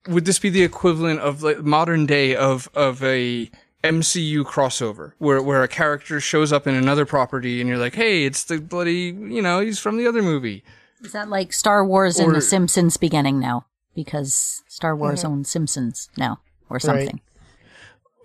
would 0.07 0.23
this 0.23 0.39
be 0.39 0.49
the 0.49 0.63
equivalent 0.63 1.19
of 1.19 1.43
like 1.43 1.59
modern 1.59 2.05
day 2.05 2.33
of 2.33 2.69
of 2.73 3.03
a 3.03 3.51
MCU 3.83 4.45
crossover, 4.45 5.13
where 5.17 5.41
where 5.41 5.63
a 5.63 5.67
character 5.67 6.21
shows 6.21 6.53
up 6.53 6.65
in 6.65 6.73
another 6.75 7.05
property, 7.05 7.59
and 7.59 7.67
you're 7.67 7.77
like, 7.79 7.95
hey, 7.95 8.23
it's 8.23 8.45
the 8.45 8.59
bloody, 8.61 9.15
you 9.17 9.41
know, 9.41 9.59
he's 9.59 9.79
from 9.79 9.97
the 9.97 10.07
other 10.07 10.21
movie. 10.21 10.63
is 11.03 11.11
that 11.11 11.27
like 11.29 11.51
Star 11.51 11.83
Wars 11.83 12.19
and 12.19 12.33
the 12.33 12.41
Simpsons 12.41 12.95
beginning 12.95 13.37
now? 13.37 13.65
Because 13.93 14.63
Star 14.69 14.95
Wars 14.95 15.25
owns 15.25 15.49
Simpsons 15.49 16.09
now 16.15 16.39
or 16.69 16.79
something 16.79 17.19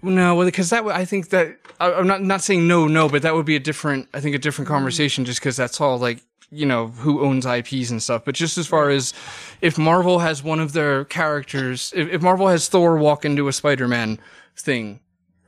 No, 0.02 0.34
well, 0.34 0.46
because 0.46 0.70
that 0.70 0.86
I 0.86 1.04
think 1.04 1.30
that 1.30 1.58
I, 1.80 1.92
I'm 1.92 2.06
not 2.06 2.22
not 2.22 2.42
saying 2.42 2.66
no, 2.66 2.86
no, 2.86 3.08
but 3.08 3.22
that 3.22 3.34
would 3.34 3.46
be 3.46 3.56
a 3.56 3.60
different, 3.60 4.08
I 4.14 4.20
think, 4.20 4.34
a 4.34 4.38
different 4.38 4.66
mm-hmm. 4.66 4.76
conversation, 4.76 5.24
just 5.24 5.40
because 5.40 5.56
that's 5.56 5.80
all 5.80 5.98
like 5.98 6.22
you 6.50 6.66
know 6.66 6.88
who 6.88 7.24
owns 7.24 7.46
IPs 7.46 7.90
and 7.90 8.02
stuff. 8.02 8.24
But 8.24 8.34
just 8.34 8.58
as 8.58 8.66
far 8.66 8.90
as 8.90 9.12
if 9.60 9.78
Marvel 9.78 10.18
has 10.20 10.42
one 10.42 10.60
of 10.60 10.72
their 10.72 11.04
characters, 11.04 11.92
if, 11.96 12.08
if 12.08 12.22
Marvel 12.22 12.48
has 12.48 12.68
Thor 12.68 12.96
walk 12.98 13.24
into 13.24 13.48
a 13.48 13.52
Spider-Man 13.52 14.18
thing, 14.56 15.00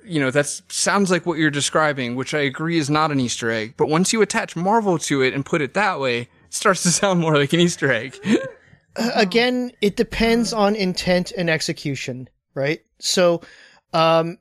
you 0.05 0.21
know 0.21 0.31
that 0.31 0.47
sounds 0.69 1.11
like 1.11 1.27
what 1.27 1.39
you're 1.39 1.51
describing, 1.51 2.17
which 2.17 2.35
I 2.35 2.41
agree 2.41 2.79
is 2.79 2.91
not 2.91 3.13
an 3.13 3.21
Easter 3.21 3.51
egg. 3.51 3.75
But 3.77 3.89
once 3.89 4.13
you 4.13 4.23
attach 4.23 4.57
Marvel 4.57 4.99
to 4.99 5.23
it 5.23 5.35
and 5.35 5.45
put 5.45 5.61
it 5.61 5.75
that 5.75 6.01
way, 6.01 6.23
it 6.23 6.29
starts 6.51 6.83
to 6.85 6.91
sound 6.91 7.21
more 7.21 7.37
like 7.37 7.53
an 7.53 7.61
Easter 7.61 7.93
egg. 7.93 8.19
again, 9.15 9.73
it 9.81 9.97
depends 9.97 10.53
on 10.53 10.75
intent 10.75 11.33
and 11.37 11.49
execution, 11.49 12.29
right? 12.55 12.81
So, 12.99 13.43
um, 13.93 14.39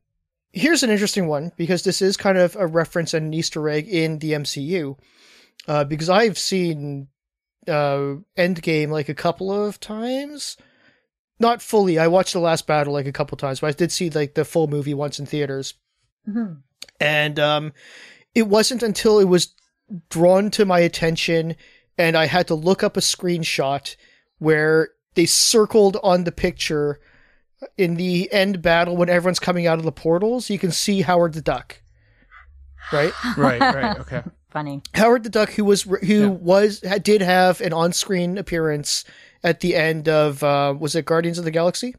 here's 0.51 0.83
an 0.83 0.89
interesting 0.89 1.27
one 1.27 1.51
because 1.57 1.83
this 1.83 2.01
is 2.01 2.17
kind 2.17 2.37
of 2.37 2.55
a 2.55 2.67
reference 2.67 3.13
and 3.13 3.27
an 3.27 3.33
Easter 3.33 3.69
egg 3.69 3.87
in 3.87 4.19
the 4.19 4.33
MCU. 4.33 4.97
Uh, 5.67 5.83
because 5.83 6.09
I've 6.09 6.37
seen 6.37 7.07
uh, 7.67 8.15
Endgame 8.37 8.89
like 8.89 9.09
a 9.09 9.13
couple 9.15 9.51
of 9.51 9.79
times. 9.79 10.57
Not 11.39 11.61
fully. 11.61 11.99
I 11.99 12.07
watched 12.07 12.33
the 12.33 12.39
last 12.39 12.65
battle 12.65 12.93
like 12.93 13.05
a 13.05 13.11
couple 13.11 13.37
times, 13.37 13.59
but 13.59 13.67
I 13.67 13.71
did 13.71 13.91
see 13.91 14.09
like 14.09 14.33
the 14.33 14.45
full 14.45 14.67
movie 14.67 14.93
once 14.93 15.19
in 15.19 15.25
theaters. 15.25 15.75
Mhm. 16.27 16.61
And 16.99 17.39
um, 17.39 17.73
it 18.33 18.47
wasn't 18.47 18.81
until 18.81 19.19
it 19.19 19.25
was 19.25 19.53
drawn 20.09 20.49
to 20.51 20.65
my 20.65 20.79
attention 20.79 21.55
and 21.97 22.15
I 22.15 22.25
had 22.25 22.47
to 22.47 22.55
look 22.55 22.83
up 22.83 22.97
a 22.97 23.01
screenshot 23.01 23.95
where 24.39 24.89
they 25.15 25.25
circled 25.25 25.97
on 26.03 26.23
the 26.23 26.31
picture 26.31 26.99
in 27.77 27.95
the 27.95 28.31
end 28.31 28.61
battle 28.61 28.95
when 28.97 29.09
everyone's 29.09 29.39
coming 29.39 29.65
out 29.67 29.79
of 29.79 29.85
the 29.85 29.91
portals. 29.91 30.49
You 30.49 30.59
can 30.59 30.71
see 30.71 31.01
Howard 31.01 31.33
the 31.33 31.41
Duck, 31.41 31.81
right? 32.91 33.13
Right, 33.37 33.59
right, 33.59 33.99
okay. 33.99 34.23
Funny. 34.49 34.81
Howard 34.93 35.23
the 35.23 35.29
Duck, 35.29 35.49
who 35.51 35.65
was 35.65 35.83
who 35.83 35.97
Yeah. 36.03 36.25
was 36.27 36.81
had, 36.81 37.03
did 37.03 37.21
have 37.21 37.59
an 37.61 37.73
on-screen 37.73 38.37
appearance 38.37 39.03
at 39.43 39.59
the 39.59 39.75
end 39.75 40.07
of 40.07 40.41
uh, 40.43 40.73
was 40.77 40.95
it 40.95 41.05
Guardians 41.05 41.37
of 41.37 41.43
the 41.45 41.51
Galaxy, 41.51 41.95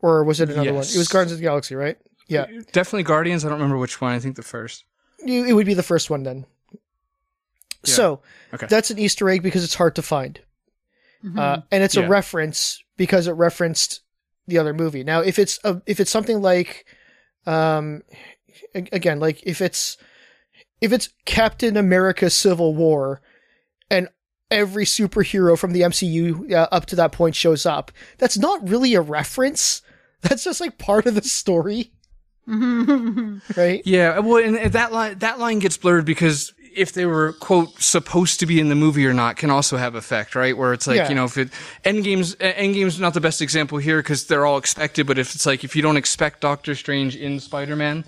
or 0.00 0.22
was 0.24 0.40
it 0.40 0.48
another 0.50 0.72
one? 0.72 0.84
It 0.84 0.96
was 0.96 1.08
Guardians 1.08 1.32
of 1.32 1.38
the 1.38 1.44
Galaxy, 1.44 1.74
right? 1.74 1.98
Yeah, 2.28 2.46
Definitely 2.72 3.02
Guardians. 3.04 3.44
I 3.44 3.48
don't 3.48 3.58
remember 3.58 3.78
which 3.78 4.00
one. 4.00 4.12
I 4.12 4.18
think 4.20 4.36
the 4.36 4.42
first. 4.42 4.84
it 5.18 5.48
it 5.48 5.52
would 5.52 5.66
be 5.66 5.74
the 5.74 5.82
first 5.82 6.10
one 6.10 6.22
then. 6.22 6.46
Yeah. 7.84 7.94
So 7.94 8.20
Okay. 8.54 8.66
that's 8.68 8.90
an 8.90 8.98
Easter 8.98 9.28
egg 9.28 9.42
because 9.42 9.64
it's 9.64 9.74
hard 9.74 9.94
to 9.96 10.02
find, 10.02 10.40
Mhm. 11.24 11.38
uh, 11.38 11.62
and 11.72 11.82
it's 11.82 11.96
Yeah. 11.96 12.04
a 12.04 12.08
reference 12.08 12.82
because 12.96 13.26
it 13.26 13.32
referenced 13.32 14.00
the 14.48 14.58
other 14.58 14.74
movie. 14.74 15.04
Now, 15.04 15.20
if 15.20 15.38
it's 15.38 15.60
a, 15.62 15.80
if 15.86 16.00
it's 16.00 16.10
something 16.10 16.42
like, 16.42 16.86
um, 17.46 18.02
again, 18.74 19.20
like 19.20 19.42
if 19.44 19.60
it's 19.60 19.96
if 20.80 20.92
it's 20.92 21.10
Captain 21.24 21.76
America: 21.76 22.30
Civil 22.30 22.74
War, 22.74 23.20
and 23.90 24.08
every 24.50 24.84
superhero 24.84 25.56
from 25.58 25.72
the 25.72 25.82
MCU 25.82 26.52
uh, 26.52 26.68
up 26.72 26.86
to 26.86 26.96
that 26.96 27.12
point 27.12 27.36
shows 27.36 27.66
up, 27.66 27.92
that's 28.16 28.38
not 28.38 28.68
really 28.68 28.94
a 28.94 29.00
reference. 29.00 29.82
That's 30.20 30.42
just 30.42 30.60
like 30.60 30.78
part 30.78 31.06
of 31.06 31.14
the 31.14 31.22
story, 31.22 31.92
right? 32.48 33.80
Yeah, 33.84 34.18
well, 34.18 34.44
and 34.44 34.56
and 34.56 34.72
that 34.72 34.92
line 34.92 35.20
that 35.20 35.38
line 35.38 35.60
gets 35.60 35.76
blurred 35.76 36.04
because 36.04 36.52
if 36.74 36.92
they 36.92 37.06
were 37.06 37.32
quote 37.34 37.80
supposed 37.80 38.40
to 38.40 38.46
be 38.46 38.58
in 38.60 38.68
the 38.68 38.74
movie 38.74 39.06
or 39.06 39.12
not 39.14 39.36
can 39.36 39.50
also 39.50 39.76
have 39.76 39.94
effect, 39.94 40.34
right? 40.34 40.56
Where 40.56 40.72
it's 40.72 40.86
like 40.86 40.96
Yeah. 40.96 41.08
you 41.08 41.14
know 41.14 41.24
if 41.24 41.36
it 41.38 41.50
Endgame's 41.84 42.34
Endgame's 42.36 42.98
not 43.00 43.14
the 43.14 43.20
best 43.20 43.40
example 43.42 43.78
here 43.78 43.98
because 44.00 44.26
they're 44.26 44.46
all 44.46 44.58
expected, 44.58 45.06
but 45.06 45.18
if 45.18 45.34
it's 45.34 45.46
like 45.46 45.64
if 45.64 45.74
you 45.76 45.82
don't 45.82 45.96
expect 45.96 46.40
Doctor 46.40 46.74
Strange 46.74 47.16
in 47.16 47.40
Spider 47.40 47.76
Man, 47.76 48.04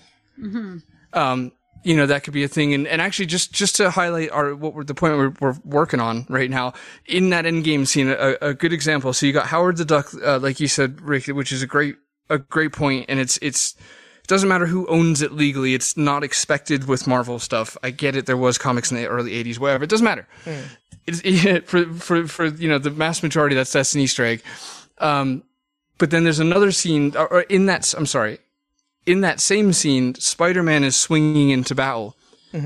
um, 1.13 1.53
you 1.83 1.97
know 1.97 2.07
that 2.07 2.25
could 2.25 2.35
be 2.35 2.45
a 2.45 2.49
thing. 2.49 2.75
And 2.75 2.87
and 2.87 3.01
actually 3.01 3.27
just 3.27 3.53
just 3.53 3.77
to 3.77 3.91
highlight 3.91 4.31
our 4.31 4.55
what 4.55 4.75
we're 4.75 4.85
the 4.85 4.95
point 4.95 5.17
we're, 5.17 5.33
we're 5.41 5.57
working 5.65 6.01
on 6.01 6.27
right 6.29 6.51
now 6.51 6.75
in 7.07 7.31
that 7.31 7.45
Endgame 7.45 7.87
scene, 7.87 8.09
a, 8.09 8.37
a 8.43 8.55
good 8.55 8.73
example. 8.73 9.13
So 9.13 9.27
you 9.27 9.33
got 9.33 9.47
Howard 9.47 9.77
the 9.77 9.85
Duck, 9.85 10.11
uh, 10.25 10.39
like 10.39 10.61
you 10.61 10.69
said, 10.69 11.01
Rick, 11.01 11.27
which 11.29 11.53
is 11.53 11.63
a 11.63 11.67
great 11.67 11.97
a 12.29 12.39
great 12.39 12.73
point, 12.73 13.07
and 13.09 13.19
it's 13.19 13.39
it's 13.43 13.75
it 13.75 13.81
doesn't 14.31 14.49
matter 14.49 14.67
who 14.67 14.87
owns 14.87 15.23
it 15.23 15.33
legally. 15.33 15.75
It's 15.75 15.97
not 15.97 16.23
expected 16.23 16.87
with 16.87 17.09
Marvel 17.09 17.41
stuff. 17.41 17.77
I 17.83 17.91
get 17.91 18.15
it. 18.15 18.27
There 18.27 18.37
was 18.37 18.59
comics 18.59 18.93
in 18.93 18.97
the 18.97 19.07
early 19.09 19.33
'80s, 19.33 19.59
whatever. 19.59 19.83
It 19.83 19.91
doesn't 19.91 20.05
matter. 20.05 20.27
It's 21.07 21.21
it, 21.25 21.67
for 21.67 21.85
for 21.95 22.27
for 22.29 22.47
you 22.47 22.69
know 22.69 22.79
the 22.79 22.93
mass 22.93 23.25
majority. 23.25 23.57
That's 23.57 23.73
that's 23.73 23.95
an 23.95 24.01
Easter 24.01 24.25
egg. 24.25 24.43
Um, 24.99 25.43
but 25.99 26.11
then 26.11 26.23
there's 26.23 26.39
another 26.39 26.71
scene, 26.71 27.15
or, 27.17 27.27
or 27.31 27.41
in 27.43 27.67
that 27.67 27.93
I'm 27.93 28.07
sorry, 28.07 28.39
in 29.05 29.23
that 29.23 29.41
same 29.41 29.73
scene, 29.73 30.15
Spider-Man 30.15 30.85
is 30.85 30.99
swinging 30.99 31.51
into 31.51 31.75
battle, 31.75 32.17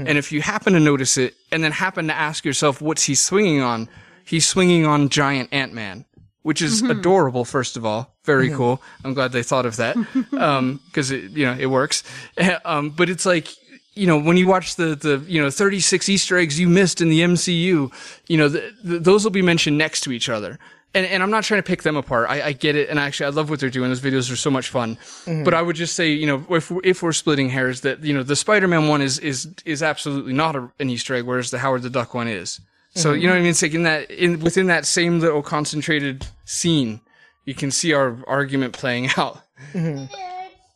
and 0.06 0.18
if 0.18 0.32
you 0.32 0.42
happen 0.42 0.74
to 0.74 0.80
notice 0.80 1.16
it, 1.16 1.34
and 1.50 1.64
then 1.64 1.72
happen 1.72 2.06
to 2.08 2.14
ask 2.14 2.44
yourself 2.44 2.82
what's 2.82 3.04
he 3.04 3.14
swinging 3.14 3.62
on, 3.62 3.88
he's 4.24 4.46
swinging 4.46 4.84
on 4.84 5.08
giant 5.08 5.48
Ant-Man, 5.50 6.04
which 6.44 6.60
is 6.60 6.82
mm-hmm. 6.82 6.92
adorable. 6.92 7.44
First 7.44 7.76
of 7.76 7.84
all, 7.84 8.14
very 8.24 8.50
cool. 8.50 8.80
I'm 9.02 9.14
glad 9.14 9.32
they 9.32 9.42
thought 9.42 9.64
of 9.64 9.76
that 9.76 9.96
um, 10.38 10.78
because 10.86 11.10
it 11.10 11.30
you 11.32 11.44
know 11.44 11.56
it 11.58 11.66
works. 11.66 12.04
Um, 12.66 12.90
but 12.90 13.10
it's 13.10 13.26
like 13.26 13.48
you 13.94 14.06
know 14.06 14.18
when 14.18 14.36
you 14.36 14.46
watch 14.46 14.76
the 14.76 14.94
the 14.94 15.24
you 15.26 15.42
know 15.42 15.50
36 15.50 16.08
Easter 16.08 16.36
eggs 16.36 16.60
you 16.60 16.68
missed 16.68 17.00
in 17.00 17.08
the 17.08 17.20
MCU, 17.20 17.92
you 18.28 18.36
know 18.36 18.48
th 18.48 18.62
th 18.86 19.02
those 19.02 19.24
will 19.24 19.32
be 19.32 19.42
mentioned 19.42 19.76
next 19.78 20.02
to 20.02 20.12
each 20.12 20.28
other. 20.28 20.58
And, 20.96 21.06
and 21.06 21.22
I'm 21.24 21.30
not 21.30 21.42
trying 21.42 21.58
to 21.58 21.66
pick 21.66 21.82
them 21.82 21.96
apart. 21.96 22.30
I, 22.30 22.40
I 22.42 22.52
get 22.52 22.76
it, 22.76 22.88
and 22.88 23.00
actually, 23.00 23.26
I 23.26 23.30
love 23.30 23.50
what 23.50 23.58
they're 23.58 23.76
doing. 23.78 23.90
Those 23.90 24.00
videos 24.00 24.30
are 24.30 24.36
so 24.36 24.50
much 24.50 24.68
fun. 24.68 24.94
Mm-hmm. 24.94 25.42
But 25.42 25.52
I 25.52 25.60
would 25.60 25.74
just 25.74 25.96
say, 25.96 26.12
you 26.12 26.26
know, 26.26 26.46
if 26.50 26.70
if 26.84 27.02
we're 27.02 27.12
splitting 27.12 27.48
hairs, 27.48 27.80
that 27.80 28.04
you 28.04 28.14
know, 28.14 28.22
the 28.22 28.36
Spider-Man 28.36 28.86
one 28.86 29.02
is 29.02 29.18
is 29.18 29.52
is 29.64 29.82
absolutely 29.82 30.34
not 30.34 30.54
a, 30.54 30.70
an 30.78 30.90
Easter 30.90 31.14
egg, 31.16 31.24
whereas 31.24 31.50
the 31.50 31.58
Howard 31.58 31.82
the 31.82 31.90
Duck 31.90 32.14
one 32.14 32.28
is. 32.28 32.60
So 32.94 33.12
you 33.12 33.14
mm-hmm. 33.14 33.26
know 33.26 33.32
what 33.32 33.38
I 33.38 33.40
mean? 33.40 33.50
It's 33.50 33.62
like 33.62 33.74
in 33.74 33.82
that 33.84 34.10
in 34.10 34.40
within 34.40 34.66
that 34.66 34.86
same 34.86 35.20
little 35.20 35.42
concentrated 35.42 36.26
scene, 36.44 37.00
you 37.44 37.54
can 37.54 37.70
see 37.70 37.92
our 37.92 38.18
argument 38.26 38.72
playing 38.72 39.10
out, 39.16 39.40
mm-hmm. 39.72 40.04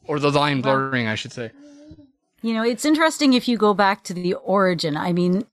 or 0.06 0.18
the 0.18 0.30
line 0.30 0.60
blurring, 0.60 1.06
I 1.06 1.14
should 1.14 1.32
say. 1.32 1.50
You 2.40 2.54
know, 2.54 2.62
it's 2.62 2.84
interesting 2.84 3.32
if 3.32 3.48
you 3.48 3.56
go 3.56 3.74
back 3.74 4.04
to 4.04 4.14
the 4.14 4.34
origin. 4.34 4.96
I 4.96 5.12
mean, 5.12 5.44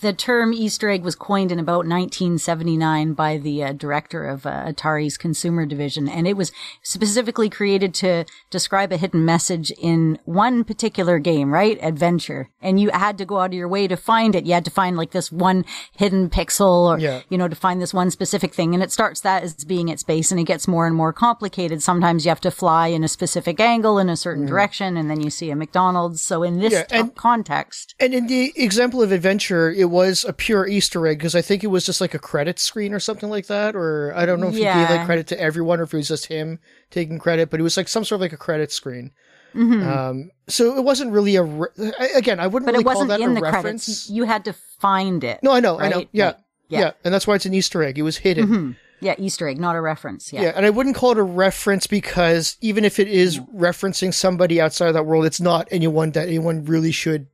the 0.00 0.14
term 0.14 0.54
Easter 0.54 0.88
egg 0.88 1.02
was 1.04 1.14
coined 1.14 1.52
in 1.52 1.58
about 1.58 1.84
1979 1.86 3.12
by 3.12 3.36
the 3.36 3.62
uh, 3.62 3.72
director 3.72 4.24
of 4.24 4.46
uh, 4.46 4.64
Atari's 4.66 5.18
consumer 5.18 5.66
division, 5.66 6.08
and 6.08 6.26
it 6.26 6.34
was 6.36 6.50
specifically 6.82 7.50
created 7.50 7.92
to 7.94 8.24
describe 8.50 8.90
a 8.90 8.96
hidden 8.96 9.24
message 9.24 9.70
in 9.72 10.18
one 10.24 10.64
particular 10.64 11.18
game, 11.18 11.52
right? 11.52 11.78
Adventure. 11.82 12.48
And 12.62 12.80
you 12.80 12.90
had 12.90 13.18
to 13.18 13.26
go 13.26 13.38
out 13.40 13.46
of 13.50 13.52
your 13.52 13.68
way 13.68 13.86
to 13.86 13.96
find 13.96 14.34
it. 14.34 14.46
You 14.46 14.54
had 14.54 14.64
to 14.64 14.70
find 14.70 14.96
like 14.96 15.10
this 15.10 15.30
one 15.30 15.64
hidden 15.94 16.30
pixel 16.30 16.86
or, 16.88 16.98
Yeah. 16.98 17.20
you 17.28 17.36
know, 17.36 17.48
to 17.48 17.56
find 17.56 17.80
this 17.82 17.92
one 17.92 18.10
specific 18.10 18.54
thing. 18.54 18.72
And 18.74 18.82
it 18.82 18.92
starts 18.92 19.20
that 19.20 19.42
as 19.42 19.64
being 19.64 19.88
its 19.88 20.02
base 20.02 20.30
and 20.30 20.40
it 20.40 20.44
gets 20.44 20.66
more 20.66 20.86
and 20.86 20.96
more 20.96 21.12
complicated. 21.12 21.82
Sometimes 21.82 22.24
you 22.24 22.30
have 22.30 22.40
to 22.42 22.50
fly 22.50 22.86
in 22.88 23.04
a 23.04 23.08
specific 23.08 23.60
angle 23.60 23.98
in 23.98 24.08
a 24.08 24.16
certain 24.16 24.46
direction 24.46 24.96
and 24.96 25.10
then 25.10 25.20
you 25.20 25.28
see 25.30 25.50
a 25.50 25.56
McDonald's. 25.56 26.22
So 26.22 26.42
in 26.42 26.60
this 26.60 26.72
Yeah, 26.72 26.84
and- 26.90 27.14
context, 27.14 27.94
And 28.00 28.14
in 28.14 28.26
the 28.26 28.52
example 28.56 29.02
of 29.02 29.12
adventure, 29.12 29.70
it 29.82 29.90
was 29.90 30.24
a 30.24 30.32
pure 30.32 30.66
Easter 30.66 31.06
egg 31.06 31.18
because 31.18 31.34
I 31.34 31.42
think 31.42 31.62
it 31.62 31.66
was 31.66 31.84
just 31.84 32.00
like 32.00 32.14
a 32.14 32.18
credit 32.18 32.58
screen 32.58 32.94
or 32.94 32.98
something 33.00 33.28
like 33.28 33.48
that, 33.48 33.76
or 33.76 34.14
I 34.16 34.24
don't 34.24 34.40
know 34.40 34.48
if 34.48 34.54
he 34.54 34.60
gave 34.60 34.88
like 34.88 35.04
credit 35.04 35.26
to 35.26 35.38
everyone 35.40 35.78
or 35.80 35.82
if 35.82 35.92
it 35.92 35.98
was 35.98 36.08
just 36.08 36.26
him 36.26 36.58
taking 36.90 37.18
credit, 37.18 37.50
but 37.50 37.60
it 37.60 37.62
was 37.62 37.76
like 37.76 37.88
some 37.88 38.04
sort 38.04 38.16
of 38.16 38.22
like 38.22 38.32
a 38.32 38.38
credit 38.38 38.72
screen. 38.72 39.10
Mm-hmm. 39.54 39.86
Um, 39.86 40.30
so 40.48 40.76
it 40.78 40.82
wasn't 40.82 41.12
really 41.12 41.36
a 41.36 41.42
re- 41.42 41.68
again. 42.14 42.40
I 42.40 42.46
wouldn't 42.46 42.66
but 42.66 42.72
really 42.72 42.82
it 42.82 42.86
wasn't 42.86 43.10
call 43.10 43.18
that 43.18 43.24
in 43.24 43.32
a 43.32 43.34
the 43.34 43.40
reference. 43.42 43.84
credits. 43.84 44.08
You 44.10 44.24
had 44.24 44.46
to 44.46 44.54
find 44.54 45.22
it. 45.22 45.40
no, 45.42 45.52
I 45.52 45.60
know, 45.60 45.78
I 45.78 45.90
know. 45.90 46.06
Yeah, 46.12 46.26
Like, 46.28 46.36
yeah, 46.68 46.80
yeah. 46.80 46.90
and 47.04 47.12
that's 47.12 47.26
why 47.26 47.34
it's 47.34 47.44
an 47.44 47.52
Easter 47.52 47.82
egg. 47.82 47.98
It 47.98 48.02
was 48.02 48.16
hidden. 48.18 48.76
Yeah, 49.00 49.16
Easter 49.18 49.48
egg, 49.48 49.58
not 49.58 49.74
a 49.74 49.80
reference. 49.80 50.32
Yeah. 50.32 50.42
Yeah, 50.42 50.52
and 50.54 50.64
I 50.64 50.70
wouldn't 50.70 50.94
call 50.94 51.10
it 51.10 51.18
a 51.18 51.22
reference 51.24 51.88
because 51.88 52.56
even 52.60 52.84
if 52.84 53.00
it 53.00 53.08
is 53.08 53.40
referencing 53.40 54.14
somebody 54.14 54.60
outside 54.60 54.86
of 54.86 54.94
that 54.94 55.04
world, 55.06 55.26
it's 55.26 55.40
not 55.40 55.66
anyone 55.72 56.12
that 56.12 56.28
anyone 56.28 56.64
really 56.64 56.92
should 56.92 57.26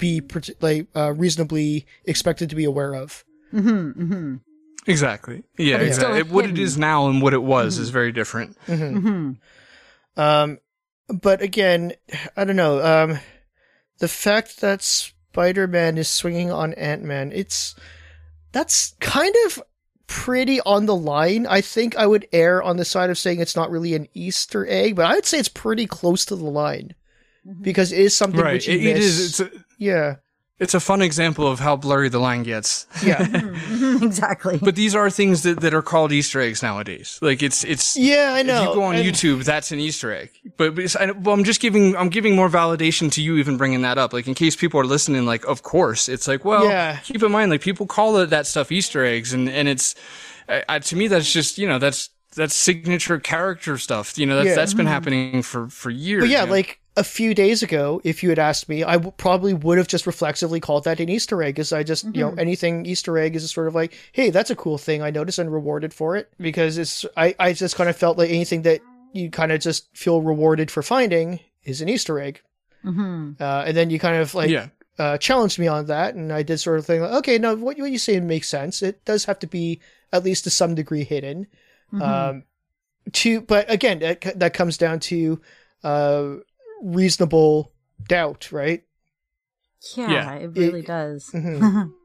be 0.00 0.20
like 0.60 0.88
uh, 0.96 1.12
reasonably 1.12 1.86
expected 2.04 2.50
to 2.50 2.56
be 2.56 2.64
aware 2.64 2.94
of. 2.96 3.24
Exactly. 4.86 5.42
Yeah, 5.58 5.76
But 5.76 5.86
it's 5.86 5.96
exactly. 5.98 6.22
What 6.22 6.44
it 6.46 6.48
hidden. 6.50 6.64
is 6.64 6.78
now 6.78 7.08
and 7.08 7.20
what 7.22 7.34
it 7.34 7.42
was 7.42 7.78
is 7.78 7.90
very 7.90 8.12
different. 8.12 8.56
Um, 10.16 10.58
but 11.08 11.42
again, 11.42 11.92
I 12.36 12.44
don't 12.44 12.56
know. 12.56 12.82
Um, 12.84 13.18
the 13.98 14.08
fact 14.08 14.60
that 14.60 14.82
Spider-Man 14.82 15.98
is 15.98 16.08
swinging 16.08 16.50
on 16.50 16.72
Ant-Man, 16.74 17.32
it's 17.32 17.74
that's 18.52 18.94
kind 19.00 19.34
of 19.46 19.62
pretty 20.06 20.60
on 20.62 20.86
the 20.86 20.96
line. 20.96 21.46
I 21.46 21.60
think 21.60 21.96
I 21.96 22.06
would 22.06 22.26
err 22.32 22.62
on 22.62 22.76
the 22.76 22.84
side 22.84 23.10
of 23.10 23.18
saying 23.18 23.40
it's 23.40 23.54
not 23.56 23.70
really 23.70 23.94
an 23.94 24.08
Easter 24.14 24.66
egg, 24.68 24.96
but 24.96 25.06
I'd 25.06 25.26
say 25.26 25.38
it's 25.38 25.48
pretty 25.48 25.86
close 25.86 26.24
to 26.26 26.36
the 26.36 26.44
line 26.44 26.94
because 27.62 27.92
it 27.92 28.00
is 28.00 28.16
something 28.16 28.40
Right. 28.40 28.54
which 28.54 28.68
you 28.68 28.74
It, 28.78 28.84
it 28.86 28.94
miss. 28.94 29.04
is. 29.04 29.40
It's 29.40 29.40
a, 29.40 29.50
yeah, 29.80 30.16
it's 30.60 30.74
a 30.74 30.80
fun 30.80 31.00
example 31.00 31.46
of 31.46 31.58
how 31.58 31.74
blurry 31.74 32.10
the 32.10 32.18
line 32.18 32.42
gets. 32.42 32.86
yeah, 33.02 33.16
mm-hmm. 33.24 33.74
Mm-hmm. 33.84 34.04
exactly. 34.04 34.58
But 34.58 34.76
these 34.76 34.94
are 34.94 35.08
things 35.08 35.42
that, 35.44 35.60
that 35.60 35.72
are 35.72 35.80
called 35.80 36.12
Easter 36.12 36.38
eggs 36.38 36.62
nowadays. 36.62 37.18
Like 37.22 37.42
it's 37.42 37.64
it's. 37.64 37.96
yeah. 37.96 38.34
I 38.36 38.42
know. 38.42 38.62
If 38.62 38.68
you 38.68 38.74
go 38.74 38.82
on 38.82 38.96
And- 38.96 39.04
YouTube, 39.08 39.42
that's 39.44 39.72
an 39.72 39.80
Easter 39.80 40.12
egg. 40.12 40.30
But, 40.58 40.74
but 40.74 40.94
I, 41.00 41.12
well, 41.12 41.34
I'm 41.34 41.44
just 41.44 41.62
giving 41.62 41.96
I'm 41.96 42.10
giving 42.10 42.36
more 42.36 42.50
validation 42.50 43.10
to 43.12 43.22
you 43.22 43.38
even 43.38 43.56
bringing 43.56 43.80
that 43.82 43.96
up. 43.96 44.12
Like 44.12 44.28
in 44.28 44.34
case 44.34 44.54
people 44.54 44.78
are 44.78 44.84
listening, 44.84 45.24
like 45.24 45.46
of 45.46 45.62
course 45.62 46.10
it's 46.10 46.28
like 46.28 46.44
well, 46.44 46.64
Yeah. 46.66 46.98
keep 46.98 47.22
in 47.22 47.32
mind 47.32 47.50
like 47.50 47.62
people 47.62 47.86
call 47.86 48.18
it, 48.18 48.26
that 48.26 48.46
stuff 48.46 48.70
Easter 48.70 49.02
eggs, 49.02 49.32
and 49.32 49.48
and 49.48 49.66
it's 49.66 49.94
I, 50.46 50.62
I, 50.68 50.78
to 50.78 50.94
me 50.94 51.08
that's 51.08 51.32
just 51.32 51.56
you 51.56 51.66
know 51.66 51.78
that's 51.78 52.10
that's 52.36 52.54
signature 52.54 53.18
character 53.18 53.78
stuff. 53.78 54.18
You 54.18 54.26
know 54.26 54.36
that's 54.36 54.48
Yeah. 54.50 54.54
that's 54.56 54.74
been 54.74 54.84
mm-hmm. 54.84 54.92
happening 54.92 55.42
for 55.42 55.68
for 55.68 55.88
years. 55.88 56.24
But 56.24 56.28
yeah, 56.28 56.40
you 56.40 56.46
know? 56.48 56.52
like 56.52 56.80
a 56.96 57.04
few 57.04 57.34
days 57.34 57.62
ago, 57.62 58.00
if 58.04 58.22
you 58.22 58.28
had 58.30 58.38
asked 58.38 58.68
me, 58.68 58.82
I 58.82 58.94
w- 58.94 59.12
probably 59.16 59.54
would 59.54 59.78
have 59.78 59.86
just 59.86 60.06
reflexively 60.06 60.60
called 60.60 60.84
that 60.84 61.00
an 61.00 61.08
Easter 61.08 61.42
egg, 61.42 61.54
because 61.54 61.72
I 61.72 61.82
just, 61.82 62.04
you 62.04 62.22
know, 62.22 62.34
anything 62.36 62.84
Easter 62.84 63.16
egg 63.16 63.36
is 63.36 63.48
sort 63.50 63.68
of 63.68 63.74
like, 63.74 63.94
hey, 64.12 64.30
that's 64.30 64.50
a 64.50 64.56
cool 64.56 64.76
thing. 64.76 65.00
I 65.00 65.10
noticed 65.10 65.38
and 65.38 65.52
rewarded 65.52 65.94
for 65.94 66.16
it 66.16 66.32
because 66.38 66.78
it's, 66.78 67.06
I, 67.16 67.34
I 67.38 67.52
just 67.52 67.76
kind 67.76 67.88
of 67.88 67.96
felt 67.96 68.18
like 68.18 68.30
anything 68.30 68.62
that 68.62 68.80
you 69.12 69.30
kind 69.30 69.52
of 69.52 69.60
just 69.60 69.88
feel 69.96 70.20
rewarded 70.20 70.70
for 70.70 70.82
finding 70.82 71.40
is 71.64 71.80
an 71.80 71.88
Easter 71.88 72.18
egg. 72.18 72.42
hmm 72.82 73.32
Uh, 73.38 73.64
and 73.66 73.76
then 73.76 73.90
you 73.90 73.98
kind 73.98 74.16
of 74.16 74.34
like, 74.34 74.50
yeah. 74.50 74.68
uh, 74.98 75.16
challenged 75.18 75.58
me 75.58 75.68
on 75.68 75.86
that, 75.86 76.14
and 76.16 76.32
I 76.32 76.42
did 76.42 76.58
sort 76.58 76.78
of 76.78 76.86
think, 76.86 77.02
like, 77.02 77.12
okay, 77.12 77.38
no, 77.38 77.54
what, 77.54 77.78
what 77.78 77.90
you 77.90 77.98
say 77.98 78.18
makes 78.20 78.48
sense. 78.48 78.82
It 78.82 79.04
does 79.04 79.24
have 79.26 79.38
to 79.40 79.46
be 79.46 79.80
at 80.12 80.24
least 80.24 80.44
to 80.44 80.50
some 80.50 80.74
degree 80.74 81.04
hidden. 81.04 81.46
Um, 81.92 82.44
to, 83.12 83.40
but 83.40 83.70
again, 83.70 84.00
that, 84.00 84.38
that 84.38 84.54
comes 84.54 84.76
down 84.76 85.00
to 85.00 85.40
uh, 85.82 86.34
reasonable 86.82 87.72
doubt, 88.08 88.50
right? 88.52 88.82
Yeah, 89.96 90.10
Yeah. 90.10 90.34
it 90.34 90.46
really 90.56 90.80
It- 90.80 90.86
does. 90.86 91.30
Mm-hmm. 91.32 91.90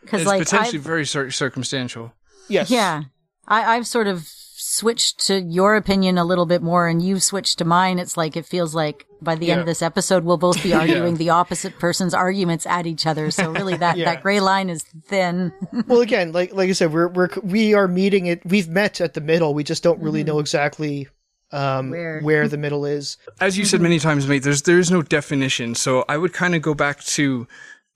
Because 0.00 0.20
It's 0.20 0.28
like 0.28 0.42
potentially 0.42 0.78
I've, 0.80 0.84
very 0.84 1.06
cir- 1.06 1.30
circumstantial. 1.30 2.12
Yes. 2.48 2.70
yeah, 2.70 3.04
I, 3.48 3.76
I've 3.76 3.86
sort 3.86 4.06
of 4.06 4.28
switched 4.28 5.26
to 5.28 5.40
your 5.40 5.76
opinion 5.76 6.18
a 6.18 6.24
little 6.26 6.44
bit 6.44 6.60
more, 6.60 6.88
and 6.88 7.00
you've 7.00 7.22
switched 7.22 7.56
to 7.58 7.64
mine. 7.64 7.98
It's 7.98 8.14
like 8.16 8.36
it 8.36 8.44
feels 8.44 8.74
like 8.74 9.06
by 9.22 9.34
the 9.34 9.50
end 9.50 9.60
of 9.60 9.66
this 9.66 9.80
episode, 9.80 10.24
we'll 10.24 10.36
both 10.36 10.62
be 10.62 10.74
arguing 10.80 11.16
the 11.16 11.30
opposite 11.30 11.78
person's 11.78 12.12
arguments 12.12 12.66
at 12.66 12.86
each 12.86 13.06
other. 13.06 13.30
So 13.30 13.50
really, 13.50 13.78
that 13.78 13.96
Yeah. 13.96 14.04
that 14.06 14.22
gray 14.22 14.40
line 14.40 14.68
is 14.68 14.82
thin. 14.82 15.52
Well, 15.86 16.02
again, 16.02 16.32
like 16.32 16.52
like 16.52 16.68
I 16.68 16.72
said, 16.72 16.92
we're 16.92 17.08
we're 17.08 17.30
we 17.42 17.72
are 17.72 17.88
meeting 17.88 18.26
it. 18.26 18.44
We've 18.44 18.68
met 18.68 19.00
at 19.00 19.14
the 19.14 19.22
middle. 19.22 19.54
We 19.54 19.64
just 19.64 19.82
don't 19.82 20.02
really 20.02 20.20
mm-hmm. 20.20 20.28
know 20.28 20.38
exactly 20.38 21.08
um, 21.54 21.90
Where. 21.90 22.20
where 22.20 22.48
the 22.48 22.58
middle 22.58 22.84
is. 22.84 23.16
As 23.40 23.56
you 23.56 23.64
said 23.64 23.80
many 23.80 23.98
times, 23.98 24.26
mate, 24.26 24.42
there's 24.42 24.62
there 24.62 24.78
is 24.78 24.90
no 24.90 25.02
definition. 25.02 25.74
So 25.74 26.04
I 26.08 26.18
would 26.18 26.32
kind 26.32 26.54
of 26.54 26.62
go 26.62 26.74
back 26.74 27.02
to 27.04 27.46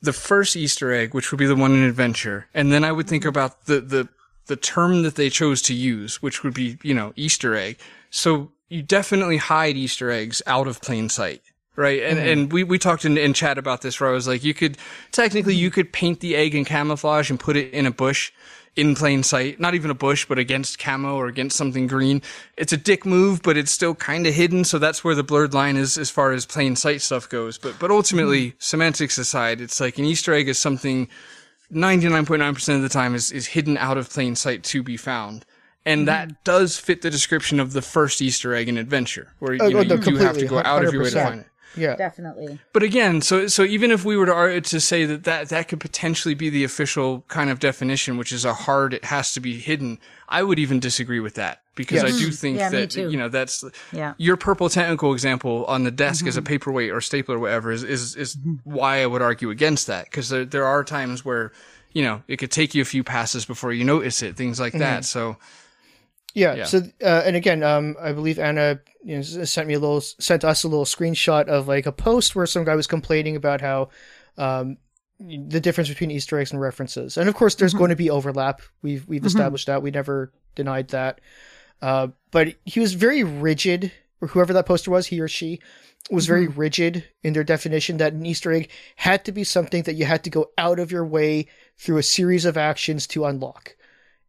the 0.01 0.13
first 0.13 0.57
Easter 0.57 0.93
egg, 0.93 1.13
which 1.13 1.33
would 1.33 1.39
be 1.39 1.47
the 1.47 1.57
one 1.57 1.73
in 1.73 1.83
adventure, 1.83 2.47
and 2.55 2.73
then 2.73 2.85
I 2.85 2.93
would 2.93 3.09
think 3.09 3.25
mm-hmm. 3.25 3.31
about 3.31 3.67
the 3.67 3.81
the 3.81 4.09
the 4.47 4.57
term 4.57 5.03
that 5.03 5.17
they 5.17 5.29
chose 5.29 5.61
to 5.63 5.75
use, 5.75 6.23
which 6.23 6.45
would 6.45 6.55
be 6.55 6.79
you 6.83 6.95
know 6.95 7.13
Easter 7.17 7.55
egg. 7.57 7.79
So 8.11 8.53
you 8.69 8.83
definitely 8.83 9.39
hide 9.39 9.77
Easter 9.77 10.11
eggs 10.11 10.41
out 10.47 10.69
of 10.69 10.81
plain 10.81 11.09
sight. 11.09 11.43
Right. 11.75 12.03
And, 12.03 12.19
mm-hmm. 12.19 12.29
and 12.29 12.53
we, 12.53 12.65
we 12.65 12.77
talked 12.77 13.05
in, 13.05 13.17
in 13.17 13.35
chat 13.35 13.57
about 13.57 13.83
this 13.83 14.01
where 14.01 14.11
I 14.11 14.13
was 14.13 14.27
like, 14.27 14.43
you 14.43 14.53
could, 14.53 14.77
technically 15.13 15.55
you 15.55 15.69
mm-hmm. 15.69 15.75
could 15.75 15.93
paint 15.93 16.19
the 16.19 16.35
egg 16.35 16.57
in 16.57 16.65
camouflage 16.65 17.31
and 17.31 17.39
put 17.39 17.57
it 17.57 17.73
in 17.73 17.87
a 17.87 17.93
bush 17.93 18.33
in 18.79 18.95
plain 18.95 19.25
sight. 19.25 19.59
Not 19.59 19.75
even 19.75 19.91
a 19.91 19.95
bush, 19.95 20.25
but 20.25 20.39
against 20.39 20.79
camo 20.79 21.17
or 21.17 21.27
against 21.27 21.57
something 21.57 21.89
green. 21.89 22.23
It's 22.57 22.73
a 22.73 22.77
dick 22.77 23.05
move, 23.05 23.43
but 23.43 23.57
it's 23.57 23.73
still 23.73 23.97
kind 23.97 24.25
of 24.27 24.33
hidden. 24.33 24.63
So 24.63 24.79
that's 24.79 25.03
where 25.03 25.17
the 25.17 25.25
blurred 25.25 25.53
line 25.53 25.77
is 25.77 25.99
as 25.99 26.11
far 26.11 26.31
as 26.31 26.47
plain 26.47 26.77
sight 26.77 27.03
stuff 27.03 27.29
goes. 27.29 27.59
But, 27.59 27.79
but 27.81 27.91
ultimately, 27.91 28.55
semantics 28.59 29.19
aside, 29.19 29.61
it's 29.61 29.81
like 29.81 29.99
an 29.99 30.05
Easter 30.05 30.33
egg 30.33 30.49
is 30.49 30.61
something 30.61 31.09
99.9% 31.73 32.77
of 32.77 32.83
the 32.83 32.89
time 32.89 33.17
is, 33.17 33.33
is 33.33 33.49
hidden 33.49 33.77
out 33.77 33.99
of 33.99 34.09
plain 34.09 34.37
sight 34.37 34.63
to 34.65 34.83
be 34.85 34.97
found. 34.97 35.45
And 35.85 36.07
that 36.07 36.45
does 36.45 36.79
fit 36.79 37.03
the 37.03 37.11
description 37.11 37.59
of 37.59 37.73
the 37.73 37.83
first 37.83 38.23
Easter 38.23 38.55
egg 38.55 38.69
in 38.69 38.77
Adventure, 38.79 39.33
where 39.41 39.55
you, 39.55 39.61
Oh, 39.61 39.69
know, 39.69 39.83
no, 39.83 39.95
you 39.97 40.01
do 40.03 40.17
have 40.17 40.39
to 40.39 40.47
go 40.47 40.59
out 40.59 40.85
of 40.85 40.93
your 40.93 41.03
way 41.03 41.11
to 41.11 41.23
find 41.25 41.41
it. 41.41 41.47
Yeah. 41.77 41.97
Definitely. 41.97 42.59
But 42.73 42.83
again, 42.83 43.21
so 43.21 43.47
so 43.47 43.63
even 43.63 43.91
if 43.91 44.05
we 44.05 44.17
were 44.17 44.27
to 44.27 44.61
to 44.61 44.81
say 44.81 45.05
that, 45.05 45.25
that 45.25 45.49
that 45.51 45.69
could 45.69 45.81
potentially 45.81 46.35
be 46.35 46.51
the 46.51 46.65
official 46.65 47.25
kind 47.29 47.51
of 47.51 47.61
definition, 47.61 48.17
which 48.17 48.33
is 48.33 48.45
a 48.45 48.55
hard, 48.55 48.95
it 48.95 49.05
has 49.05 49.33
to 49.35 49.41
be 49.41 49.59
hidden, 49.59 49.99
I 50.29 50.43
would 50.43 50.59
even 50.59 50.81
disagree 50.81 51.21
with 51.21 51.35
that 51.35 51.63
because 51.75 52.03
Yes. 52.03 52.15
I 52.15 52.19
do 52.19 52.27
mm-hmm. 52.27 52.31
think 52.33 52.59
Yeah, 52.59 52.69
that 52.71 52.97
you 52.97 53.17
know 53.17 53.29
that's 53.29 53.65
Yeah. 53.93 54.15
your 54.19 54.37
purple 54.37 54.69
tentacle 54.69 55.13
example 55.13 55.65
on 55.67 55.85
the 55.85 55.91
desk 55.91 56.27
as 56.27 56.37
a 56.37 56.41
mm-hmm. 56.41 56.47
paperweight 56.47 56.91
or 56.91 57.01
stapler 57.01 57.37
or 57.37 57.41
whatever 57.41 57.71
is 57.71 57.85
is 57.85 58.17
is 58.17 58.37
mm-hmm. 58.37 58.57
why 58.65 59.03
I 59.03 59.07
would 59.07 59.23
argue 59.23 59.51
against 59.51 59.87
that 59.87 60.07
because 60.07 60.29
there 60.29 60.45
there 60.45 60.65
are 60.65 60.85
times 60.85 61.25
where 61.25 61.53
you 61.93 62.03
know 62.03 62.23
it 62.29 62.39
could 62.39 62.51
take 62.51 62.75
you 62.75 62.83
a 62.83 62.87
few 62.87 63.05
passes 63.05 63.45
before 63.45 63.73
you 63.73 63.85
notice 63.85 64.23
it, 64.23 64.37
things 64.37 64.59
like 64.59 64.75
that. 64.75 65.05
So 65.05 65.37
Yeah. 66.39 66.55
Yeah. 66.55 66.65
So, 66.65 66.83
uh, 67.03 67.23
and 67.25 67.37
again, 67.37 67.63
um, 67.63 67.97
I 68.01 68.13
believe 68.13 68.39
Anna 68.39 68.81
you 69.03 69.17
know, 69.17 69.23
sent 69.23 69.69
me 69.69 69.75
a 69.75 69.79
little, 69.79 70.01
sent 70.01 70.45
us 70.45 70.65
a 70.65 70.69
little 70.69 70.85
screenshot 70.85 71.47
of 71.49 71.69
like 71.69 71.87
a 71.87 71.93
post 71.93 72.37
where 72.37 72.47
some 72.47 72.65
guy 72.65 72.77
was 72.77 72.87
complaining 72.87 73.37
about 73.37 73.61
how, 73.61 73.89
um, 74.37 74.79
the 75.21 75.61
difference 75.61 75.89
between 75.89 76.13
Easter 76.13 76.39
eggs 76.39 76.53
and 76.53 76.61
references, 76.61 77.17
and 77.17 77.29
of 77.29 77.35
course, 77.35 77.57
there's 77.57 77.75
going 77.75 77.91
to 77.91 77.97
be 77.97 78.09
overlap. 78.09 78.63
We've 78.83 79.05
we've 79.09 79.27
established 79.27 79.67
that. 79.67 79.83
We 79.83 79.91
never 79.91 80.33
denied 80.55 80.89
that. 80.89 81.21
Uh, 81.83 82.09
but 82.31 82.55
he 82.65 82.79
was 82.79 82.95
very 82.95 83.25
rigid, 83.25 83.91
or 84.21 84.29
whoever 84.29 84.53
that 84.53 84.67
poster 84.67 84.93
was, 84.93 85.09
he 85.09 85.21
or 85.21 85.27
she, 85.27 85.61
was 86.11 86.27
very 86.27 86.47
rigid 86.47 87.05
in 87.25 87.33
their 87.33 87.45
definition 87.45 87.97
that 87.97 88.13
an 88.13 88.25
Easter 88.25 88.53
egg 88.53 88.71
had 88.95 89.25
to 89.25 89.33
be 89.33 89.45
something 89.45 89.83
that 89.83 89.95
you 89.95 90.05
had 90.05 90.23
to 90.25 90.31
go 90.31 90.51
out 90.57 90.79
of 90.79 90.93
your 90.93 91.05
way 91.05 91.47
through 91.77 91.99
a 91.99 92.03
series 92.03 92.45
of 92.45 92.57
actions 92.57 93.09
to 93.09 93.25
unlock. 93.25 93.77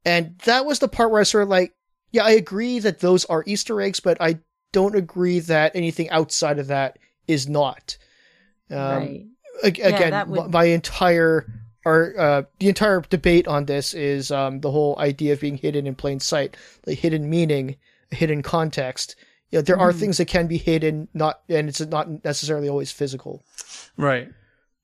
And 0.05 0.39
that 0.45 0.65
was 0.65 0.79
the 0.79 0.87
part 0.87 1.11
where 1.11 1.21
I 1.21 1.23
sort 1.23 1.43
of 1.43 1.49
like, 1.49 1.73
yeah, 2.11 2.23
I 2.23 2.31
agree 2.31 2.79
that 2.79 2.99
those 2.99 3.25
are 3.25 3.43
Easter 3.45 3.79
eggs, 3.81 3.99
but 3.99 4.17
I 4.21 4.39
don't 4.71 4.95
agree 4.95 5.39
that 5.39 5.75
anything 5.75 6.09
outside 6.09 6.59
of 6.59 6.67
that 6.67 6.97
is 7.27 7.47
not. 7.49 7.97
Um, 8.71 8.77
right. 8.77 9.25
ag- 9.63 9.79
again, 9.79 10.11
that 10.11 10.27
would- 10.27 10.51
my 10.51 10.65
entire 10.65 11.45
our 11.85 12.13
uh, 12.19 12.43
the 12.59 12.67
entire 12.67 13.01
debate 13.09 13.47
on 13.47 13.65
this 13.65 13.93
is 13.93 14.31
um, 14.31 14.59
the 14.59 14.69
whole 14.71 14.95
idea 14.99 15.33
of 15.33 15.39
being 15.39 15.57
hidden 15.57 15.87
in 15.87 15.95
plain 15.95 16.19
sight, 16.19 16.57
the 16.83 16.93
hidden 16.93 17.29
meaning, 17.29 17.77
hidden 18.11 18.43
context. 18.43 19.15
You 19.49 19.57
know, 19.59 19.61
there 19.63 19.79
are 19.79 19.89
Mm-hmm. 19.91 19.99
things 19.99 20.17
that 20.17 20.27
can 20.27 20.45
be 20.47 20.57
hidden, 20.57 21.07
not 21.13 21.41
and 21.49 21.69
it's 21.69 21.79
not 21.81 22.23
necessarily 22.23 22.67
always 22.69 22.91
physical. 22.91 23.43
right. 23.97 24.29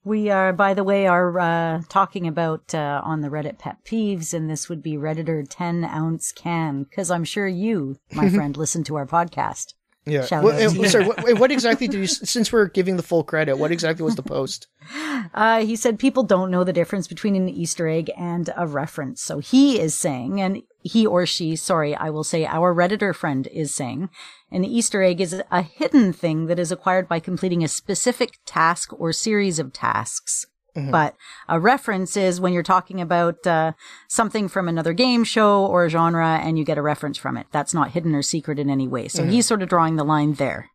We 0.06 0.30
are, 0.30 0.54
by 0.54 0.76
the 0.76 0.84
way, 0.84 1.08
are 1.08 1.40
uh, 1.40 1.82
talking 1.90 2.28
about 2.28 2.76
uh, 2.76 3.02
on 3.04 3.22
the 3.22 3.30
Reddit 3.30 3.58
pet 3.58 3.84
peeves, 3.84 4.36
and 4.36 4.48
this 4.48 4.70
would 4.70 4.84
be 4.84 4.98
Redditor 4.98 5.44
10 5.50 5.84
ounce 5.84 6.32
can, 6.32 6.84
because 6.84 7.10
I'm 7.10 7.24
sure 7.24 7.48
you, 7.48 7.98
my 8.14 8.30
friend, 8.36 8.56
listen 8.56 8.84
to 8.84 8.98
our 8.98 9.08
podcast. 9.08 9.74
Yeah. 10.06 10.26
Shout 10.26 10.44
What, 10.44 10.62
out 10.62 10.72
to 10.72 10.84
uh, 10.84 10.90
sorry, 10.90 11.06
what, 11.06 11.40
what 11.40 11.52
exactly 11.52 11.88
did 11.88 12.00
you? 12.00 12.08
Since 12.08 12.52
we're 12.52 12.68
giving 12.68 12.96
the 12.96 13.04
full 13.04 13.24
credit, 13.24 13.58
what 13.58 13.72
exactly 13.72 14.04
was 14.04 14.16
the 14.16 14.24
post? 14.24 14.68
Uh, 15.34 15.66
he 15.66 15.76
said 15.76 15.98
people 15.98 16.22
don't 16.22 16.52
know 16.52 16.64
the 16.64 16.72
difference 16.72 17.08
between 17.08 17.36
an 17.36 17.50
Easter 17.50 17.88
egg 17.88 18.12
and 18.16 18.52
a 18.56 18.68
reference. 18.68 19.22
So 19.22 19.40
he 19.40 19.80
is 19.80 19.98
saying, 19.98 20.40
and 20.40 20.62
he 20.82 21.06
or 21.06 21.26
she, 21.26 21.56
sorry, 21.56 21.96
I 21.96 22.12
will 22.12 22.24
say 22.24 22.46
our 22.46 22.74
Redditor 22.74 23.14
friend 23.14 23.48
is 23.48 23.74
saying, 23.74 24.10
an 24.52 24.64
Easter 24.64 25.02
egg 25.02 25.20
is 25.20 25.42
a 25.52 25.62
hidden 25.64 26.14
thing 26.14 26.46
that 26.46 26.60
is 26.60 26.72
acquired 26.72 27.10
by 27.10 27.20
completing 27.20 27.64
a 27.64 27.68
specific 27.68 28.38
task 28.46 28.94
or 28.98 29.12
series 29.12 29.58
of 29.58 29.74
tasks. 29.74 30.46
But 30.92 31.16
a 31.48 31.60
reference 31.60 32.18
is 32.18 32.42
when 32.42 32.52
you're 32.52 32.64
talking 32.64 33.00
about 33.00 33.48
uh, 33.48 33.72
something 34.10 34.50
from 34.50 34.68
another 34.68 34.94
game 34.94 35.24
show 35.24 35.66
or 35.66 35.88
genre 35.88 36.40
and 36.44 36.60
you 36.60 36.66
get 36.66 36.78
a 36.78 36.82
reference 36.82 37.18
from 37.18 37.38
it. 37.38 37.48
That's 37.52 37.74
not 37.74 37.92
hidden 37.92 38.14
or 38.14 38.22
secret 38.22 38.60
in 38.60 38.70
any 38.70 38.88
way. 38.88 39.08
So 39.08 39.24
he's 39.26 39.46
sort 39.46 39.62
of 39.62 39.70
drawing 39.70 39.96
the 39.96 40.04
line 40.04 40.34
there. 40.34 40.70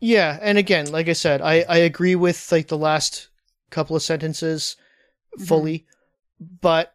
Yeah, 0.00 0.38
and 0.42 0.58
again, 0.58 0.90
like 0.90 1.08
I 1.08 1.12
said, 1.14 1.40
I 1.40 1.64
I 1.68 1.76
agree 1.78 2.14
with 2.14 2.50
like 2.50 2.68
the 2.68 2.78
last 2.78 3.28
couple 3.70 3.96
of 3.96 4.02
sentences 4.02 4.76
fully, 5.38 5.86
but 6.60 6.94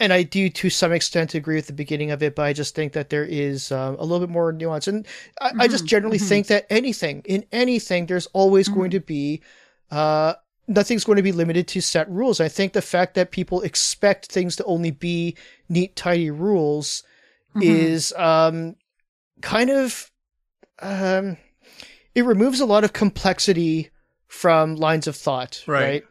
and 0.00 0.12
I 0.12 0.22
do 0.24 0.48
to 0.50 0.70
some 0.70 0.92
extent 0.92 1.34
agree 1.34 1.56
with 1.56 1.66
the 1.66 1.72
beginning 1.72 2.10
of 2.10 2.22
it, 2.22 2.34
but 2.34 2.44
I 2.44 2.52
just 2.52 2.74
think 2.74 2.92
that 2.92 3.10
there 3.10 3.24
is 3.24 3.72
um, 3.72 3.96
a 3.98 4.02
little 4.02 4.20
bit 4.20 4.32
more 4.32 4.52
nuance, 4.52 4.88
and 4.88 5.06
I, 5.40 5.52
I 5.60 5.68
just 5.68 5.86
generally 5.86 6.18
think 6.18 6.48
that 6.48 6.66
anything 6.70 7.22
in 7.24 7.44
anything, 7.52 8.06
there's 8.06 8.26
always 8.26 8.68
going 8.68 8.90
to 8.90 9.00
be 9.00 9.42
uh. 9.90 10.34
Nothing's 10.66 11.04
going 11.04 11.16
to 11.16 11.22
be 11.22 11.32
limited 11.32 11.68
to 11.68 11.80
set 11.80 12.08
rules. 12.10 12.40
I 12.40 12.48
think 12.48 12.72
the 12.72 12.82
fact 12.82 13.14
that 13.14 13.30
people 13.30 13.60
expect 13.62 14.26
things 14.26 14.56
to 14.56 14.64
only 14.64 14.90
be 14.90 15.36
neat, 15.68 15.94
tidy 15.96 16.30
rules 16.30 17.02
is 17.60 18.12
um, 18.14 18.74
kind 19.42 19.70
of 19.70 20.10
um, 20.80 21.36
it 22.14 22.24
removes 22.24 22.60
a 22.60 22.66
lot 22.66 22.84
of 22.84 22.92
complexity 22.92 23.90
from 24.26 24.76
lines 24.76 25.06
of 25.06 25.16
thought, 25.16 25.62
right? 25.66 25.80
Right. 25.80 26.04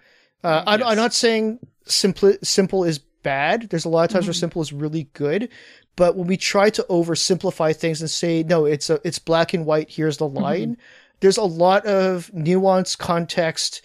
Uh, 0.44 0.64
I'm, 0.68 0.80
Yes. 0.80 0.90
I'm 0.90 0.98
not 0.98 1.14
saying 1.14 1.60
simple 1.86 2.34
simple 2.44 2.84
is 2.84 3.00
bad. 3.00 3.70
There's 3.70 3.86
a 3.86 3.90
lot 3.90 4.04
of 4.04 4.12
times 4.12 4.28
where 4.28 4.34
simple 4.34 4.62
is 4.62 4.72
really 4.74 5.10
good, 5.14 5.50
but 5.96 6.16
when 6.16 6.28
we 6.28 6.38
try 6.38 6.70
to 6.72 6.86
oversimplify 6.90 7.76
things 7.76 8.02
and 8.02 8.10
say 8.10 8.44
no, 8.44 8.66
it's 8.66 8.90
a 8.90 9.00
it's 9.04 9.20
black 9.20 9.54
and 9.54 9.66
white. 9.66 9.90
Here's 9.90 10.18
the 10.18 10.28
line. 10.28 10.78
There's 11.20 11.38
a 11.38 11.44
lot 11.44 11.86
of 11.86 12.34
nuance, 12.34 12.96
context, 12.96 13.82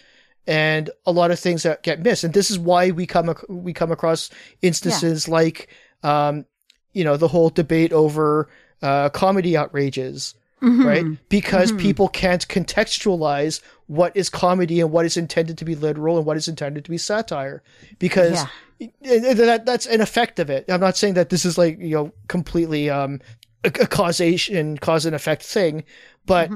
and 0.47 0.89
a 1.05 1.11
lot 1.11 1.31
of 1.31 1.39
things 1.39 1.63
that 1.63 1.83
get 1.83 2.01
missed. 2.01 2.23
And 2.23 2.33
this 2.33 2.49
is 2.49 2.57
why 2.57 2.91
we 2.91 3.05
come 3.05 3.29
ac- 3.29 3.45
we 3.49 3.73
come 3.73 3.91
across 3.91 4.29
instances 4.61 5.27
like, 5.27 5.67
um, 6.03 6.45
you 6.93 7.03
know, 7.03 7.17
the 7.17 7.27
whole 7.27 7.49
debate 7.49 7.93
over 7.93 8.49
uh, 8.81 9.09
comedy 9.09 9.55
outrages 9.57 10.35
right? 10.61 11.05
Because 11.29 11.71
people 11.77 12.09
can't 12.09 12.45
contextualize 12.49 13.61
what 13.87 14.15
is 14.15 14.29
comedy 14.29 14.81
and 14.81 14.91
what 14.91 15.05
is 15.05 15.15
intended 15.15 15.57
to 15.57 15.65
be 15.65 15.73
literal 15.75 16.17
and 16.17 16.25
what 16.25 16.35
is 16.35 16.47
intended 16.49 16.83
to 16.85 16.91
be 16.91 16.97
satire. 16.97 17.63
Because 17.97 18.43
and 18.79 19.37
that 19.39 19.65
that's 19.65 19.85
an 19.85 20.01
effect 20.01 20.39
of 20.39 20.49
it. 20.49 20.65
I'm 20.69 20.81
not 20.81 20.97
saying 20.97 21.13
that 21.13 21.29
this 21.29 21.45
is 21.45 21.57
like, 21.57 21.79
you 21.79 21.95
know, 21.95 22.11
completely 22.27 22.89
um 22.89 23.21
a, 23.63 23.67
a 23.67 23.87
causation 23.87 24.77
cause 24.77 25.05
and 25.05 25.15
effect 25.15 25.43
thing, 25.43 25.83
but 26.25 26.49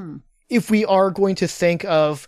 if 0.49 0.69
we 0.69 0.83
are 0.85 1.09
going 1.09 1.35
to 1.35 1.47
think 1.47 1.85
of, 1.85 2.27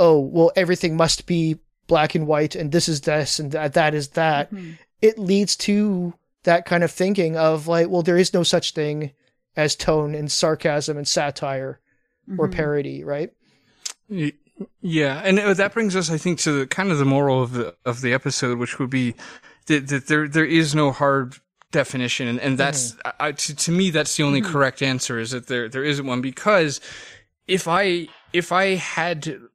oh, 0.00 0.18
well, 0.18 0.50
everything 0.56 0.96
must 0.96 1.26
be 1.26 1.58
black 1.86 2.14
and 2.14 2.26
white, 2.26 2.56
and 2.56 2.72
this 2.72 2.88
is 2.88 3.02
this, 3.02 3.38
and 3.38 3.52
that, 3.52 3.74
that 3.74 3.94
is 3.94 4.08
that, 4.08 4.52
mm-hmm. 4.52 4.72
it 5.02 5.18
leads 5.18 5.54
to 5.54 6.14
that 6.44 6.64
kind 6.64 6.82
of 6.82 6.90
thinking 6.90 7.36
of 7.36 7.68
like, 7.68 7.88
well, 7.88 8.02
there 8.02 8.16
is 8.16 8.32
no 8.32 8.42
such 8.42 8.72
thing 8.72 9.12
as 9.56 9.76
tone 9.76 10.14
and 10.14 10.32
sarcasm 10.32 10.96
and 10.96 11.06
satire 11.06 11.80
or 12.38 12.48
mm-hmm. 12.48 12.56
parody, 12.56 13.04
right? 13.04 13.30
Yeah, 14.80 15.20
and 15.22 15.38
uh, 15.38 15.54
that 15.54 15.74
brings 15.74 15.94
us, 15.94 16.10
I 16.10 16.16
think, 16.16 16.38
to 16.40 16.52
the, 16.52 16.66
kind 16.66 16.90
of 16.90 16.98
the 16.98 17.04
moral 17.04 17.42
of 17.42 17.52
the 17.52 17.74
of 17.84 18.00
the 18.00 18.14
episode, 18.14 18.58
which 18.58 18.78
would 18.78 18.90
be 18.90 19.14
that, 19.66 19.88
that 19.88 20.06
there 20.06 20.28
there 20.28 20.44
is 20.44 20.74
no 20.74 20.92
hard 20.92 21.36
definition, 21.72 22.26
and, 22.26 22.40
and 22.40 22.58
that's 22.58 22.92
mm-hmm. 22.92 23.10
I, 23.20 23.32
to, 23.32 23.54
to 23.54 23.70
me 23.70 23.90
that's 23.90 24.16
the 24.16 24.22
only 24.22 24.40
correct 24.40 24.82
answer 24.82 25.18
is 25.18 25.30
that 25.30 25.46
there 25.46 25.68
there 25.68 25.84
isn't 25.84 26.06
one 26.06 26.20
because 26.20 26.80
if 27.46 27.66
I 27.68 28.08
if 28.32 28.52
I 28.52 28.74
had 28.74 29.22
to, 29.24 29.49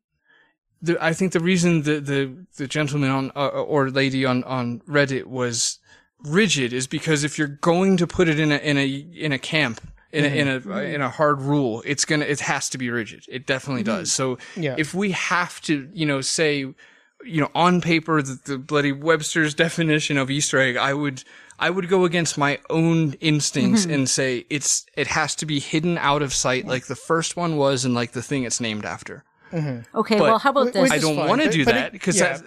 the, 0.81 1.03
I 1.03 1.13
think 1.13 1.31
the 1.31 1.39
reason 1.39 1.83
the 1.83 1.99
the 1.99 2.35
the 2.57 2.67
gentleman 2.67 3.09
on 3.09 3.31
uh, 3.35 3.47
uh, 3.47 3.63
or 3.63 3.89
lady 3.89 4.25
on 4.25 4.43
on 4.43 4.81
Reddit 4.81 5.25
was 5.25 5.79
rigid 6.23 6.73
is 6.73 6.87
because 6.87 7.23
if 7.23 7.37
you're 7.37 7.47
going 7.47 7.97
to 7.97 8.07
put 8.07 8.27
it 8.27 8.39
in 8.39 8.51
a 8.51 8.57
in 8.57 8.77
a 8.77 8.85
in 8.85 9.31
a 9.31 9.39
camp 9.39 9.81
in 10.11 10.25
a, 10.25 10.27
in 10.27 10.47
a 10.47 10.59
mm-hmm. 10.59 10.71
in 10.71 11.01
a 11.01 11.09
hard 11.09 11.41
rule, 11.41 11.83
it's 11.85 12.05
gonna 12.05 12.25
it 12.25 12.39
has 12.41 12.69
to 12.69 12.77
be 12.77 12.89
rigid. 12.89 13.25
It 13.29 13.45
definitely 13.45 13.83
mm-hmm. 13.83 13.99
does. 13.99 14.11
So 14.11 14.37
Yeah. 14.55 14.75
if 14.77 14.93
we 14.93 15.11
have 15.11 15.61
to, 15.61 15.89
you 15.93 16.05
know, 16.05 16.21
say, 16.21 16.59
you 16.59 17.41
know, 17.41 17.49
on 17.55 17.81
paper 17.81 18.21
the, 18.21 18.39
the 18.45 18.57
bloody 18.57 18.91
Webster's 18.91 19.53
definition 19.65 20.17
of 20.17 20.31
Easter 20.31 20.59
egg, 20.59 20.77
I 20.77 20.93
would 20.93 21.23
I 21.57 21.69
would 21.69 21.89
go 21.89 22.05
against 22.05 22.37
my 22.37 22.59
own 22.69 23.13
instincts 23.13 23.83
mm-hmm. 23.83 23.93
and 23.93 24.09
say 24.09 24.45
it's 24.49 24.85
it 24.95 25.07
has 25.07 25.35
to 25.35 25.45
be 25.45 25.59
hidden 25.59 25.97
out 25.97 26.21
of 26.21 26.33
sight, 26.33 26.65
like 26.67 26.85
the 26.85 26.95
first 26.95 27.35
one 27.35 27.57
was, 27.57 27.85
and 27.85 27.93
like 27.93 28.11
the 28.11 28.23
thing 28.23 28.43
it's 28.43 28.61
named 28.61 28.85
after. 28.85 29.23
Okay, 29.53 30.17
But 30.17 30.19
well, 30.23 30.39
how 30.39 30.49
about 30.51 30.73
this? 30.73 30.91
I 30.91 30.97
don't 30.97 31.15
want 31.15 31.41
to 31.41 31.49
do 31.49 31.65
but 31.65 31.73
that 31.75 31.91
because 31.91 32.19
yeah. 32.19 32.39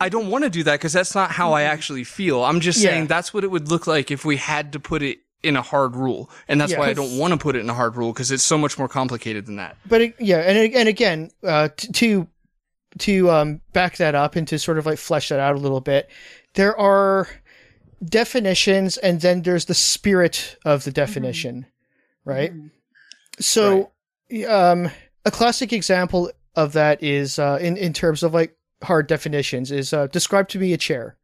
I 0.00 0.08
don't 0.08 0.30
want 0.30 0.44
to 0.44 0.50
do 0.50 0.64
that 0.64 0.72
because 0.72 0.92
that's 0.92 1.14
not 1.14 1.30
how 1.30 1.52
I 1.52 1.62
actually 1.62 2.04
feel. 2.04 2.42
I'm 2.42 2.60
just 2.60 2.80
Yeah. 2.80 2.90
saying 2.90 3.06
that's 3.06 3.32
what 3.32 3.44
it 3.44 3.50
would 3.50 3.68
look 3.68 3.86
like 3.86 4.10
if 4.10 4.24
we 4.24 4.36
had 4.36 4.72
to 4.72 4.80
put 4.80 5.02
it 5.02 5.18
in 5.42 5.56
a 5.56 5.62
hard 5.62 5.96
rule, 5.96 6.30
and 6.48 6.60
that's 6.60 6.72
Yeah. 6.72 6.78
why 6.80 6.88
I 6.88 6.92
don't 6.92 7.16
want 7.18 7.32
to 7.32 7.36
put 7.36 7.56
it 7.56 7.60
in 7.60 7.70
a 7.70 7.74
hard 7.74 7.96
rule 7.96 8.12
because 8.12 8.30
it's 8.30 8.42
so 8.42 8.58
much 8.58 8.78
more 8.78 8.88
complicated 8.88 9.46
than 9.46 9.56
that. 9.56 9.76
but 9.86 10.00
it, 10.00 10.14
yeah, 10.18 10.38
and 10.38 10.74
and 10.74 10.88
again, 10.88 11.30
uh, 11.44 11.68
t- 11.76 11.88
to 11.92 12.28
to 12.98 13.30
um, 13.30 13.60
back 13.72 13.96
that 13.96 14.14
up 14.14 14.36
and 14.36 14.46
to 14.48 14.58
sort 14.58 14.78
of 14.78 14.86
like 14.86 14.98
flesh 14.98 15.28
that 15.30 15.40
out 15.40 15.54
a 15.54 15.58
little 15.58 15.80
bit, 15.80 16.10
there 16.54 16.76
are 16.78 17.26
definitions, 18.04 18.96
and 18.98 19.20
then 19.20 19.42
there's 19.42 19.64
the 19.66 19.74
spirit 19.74 20.56
of 20.64 20.84
the 20.84 20.90
definition, 20.92 21.66
right? 22.24 22.52
So, 23.40 23.90
um, 24.48 24.90
a 25.24 25.30
classic 25.30 25.72
example 25.72 26.30
of 26.56 26.72
that 26.74 27.02
is 27.02 27.38
uh, 27.38 27.58
in 27.60 27.76
in 27.76 27.92
terms 27.92 28.22
of 28.22 28.34
like 28.34 28.56
hard 28.82 29.06
definitions 29.06 29.70
is 29.70 29.92
uh, 29.92 30.06
describe 30.08 30.48
to 30.48 30.58
me 30.58 30.72
a 30.72 30.76
chair, 30.76 31.16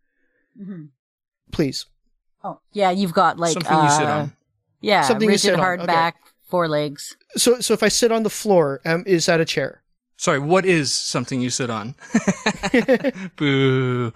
please. 1.53 1.87
oh, 2.45 2.61
yeah, 2.73 2.91
you've 2.91 3.13
got 3.13 3.39
like 3.39 3.53
Something 3.53 3.77
you 3.85 3.91
sit 3.91 4.07
uh, 4.07 4.19
on. 4.19 4.33
Yeah, 4.81 5.03
Something 5.03 5.29
you 5.29 5.33
rigid 5.33 5.41
sit 5.43 5.55
on, 5.55 5.59
hard 5.61 5.81
okay. 5.81 5.87
back, 5.87 6.17
four 6.47 6.69
legs. 6.69 7.17
So 7.37 7.61
so 7.61 7.75
if 7.75 7.83
I 7.83 7.89
sit 7.89 8.13
on 8.13 8.23
the 8.23 8.31
floor, 8.31 8.81
um, 8.85 9.03
is 9.07 9.27
that 9.27 9.41
a 9.41 9.45
chair? 9.45 9.83
Sorry, 10.17 10.39
what 10.41 10.65
is 10.67 10.93
something 10.93 11.41
you 11.41 11.51
sit 11.51 11.71
on? 11.71 11.95
Boo. 13.37 14.13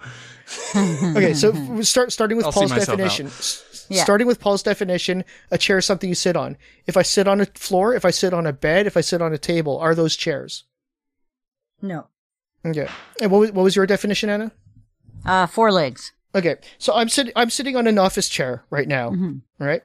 Okay, 0.75 1.33
so 1.33 1.51
f- 1.53 1.85
start 1.85 2.11
starting 2.11 2.35
with 2.37 2.45
I'll 2.45 2.51
Paul's 2.51 2.71
myself 2.71 2.97
definition. 2.97 3.27
S- 3.27 3.63
Yeah. 3.89 4.03
Starting 4.03 4.27
with 4.27 4.39
Paul's 4.39 4.63
definition, 4.63 5.23
a 5.51 5.57
chair 5.57 5.77
is 5.79 5.85
something 5.85 6.09
you 6.09 6.15
sit 6.15 6.35
on. 6.35 6.57
If 6.87 6.95
I 6.97 7.01
sit 7.01 7.27
on 7.27 7.41
a 7.41 7.45
floor, 7.45 7.93
if 7.93 8.05
I 8.05 8.11
sit 8.11 8.33
on 8.33 8.45
a 8.47 8.53
bed, 8.53 8.87
if 8.87 8.95
I 8.97 9.01
sit 9.01 9.21
on 9.21 9.33
a 9.33 9.37
table, 9.37 9.77
are 9.79 9.93
those 9.95 10.15
chairs? 10.15 10.63
No. 11.81 12.07
Okay. 12.65 12.87
And 13.21 13.31
what 13.31 13.39
was, 13.39 13.51
what 13.51 13.63
was 13.63 13.75
your 13.75 13.85
definition, 13.85 14.29
Anna? 14.29 14.51
Uh, 15.25 15.47
four 15.47 15.71
legs. 15.71 16.11
Okay, 16.35 16.55
so 16.79 16.93
I'm 16.95 17.09
sitting. 17.09 17.31
I'm 17.35 17.49
sitting 17.51 17.75
on 17.75 17.85
an 17.85 17.99
office 17.99 18.27
chair 18.27 18.63
right 18.71 18.87
now. 18.87 19.13
Right. 19.59 19.83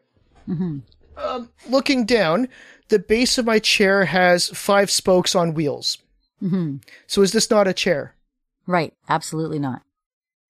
Um, 1.16 1.50
looking 1.68 2.06
down, 2.06 2.48
the 2.88 2.98
base 2.98 3.36
of 3.38 3.44
my 3.44 3.58
chair 3.58 4.04
has 4.06 4.48
five 4.48 4.90
spokes 4.90 5.34
on 5.34 5.52
wheels. 5.54 5.98
Hmm. 6.40 6.76
So 7.06 7.22
is 7.22 7.32
this 7.32 7.50
not 7.50 7.66
a 7.68 7.72
chair? 7.74 8.14
Right. 8.66 8.94
Absolutely 9.08 9.58
not. 9.58 9.82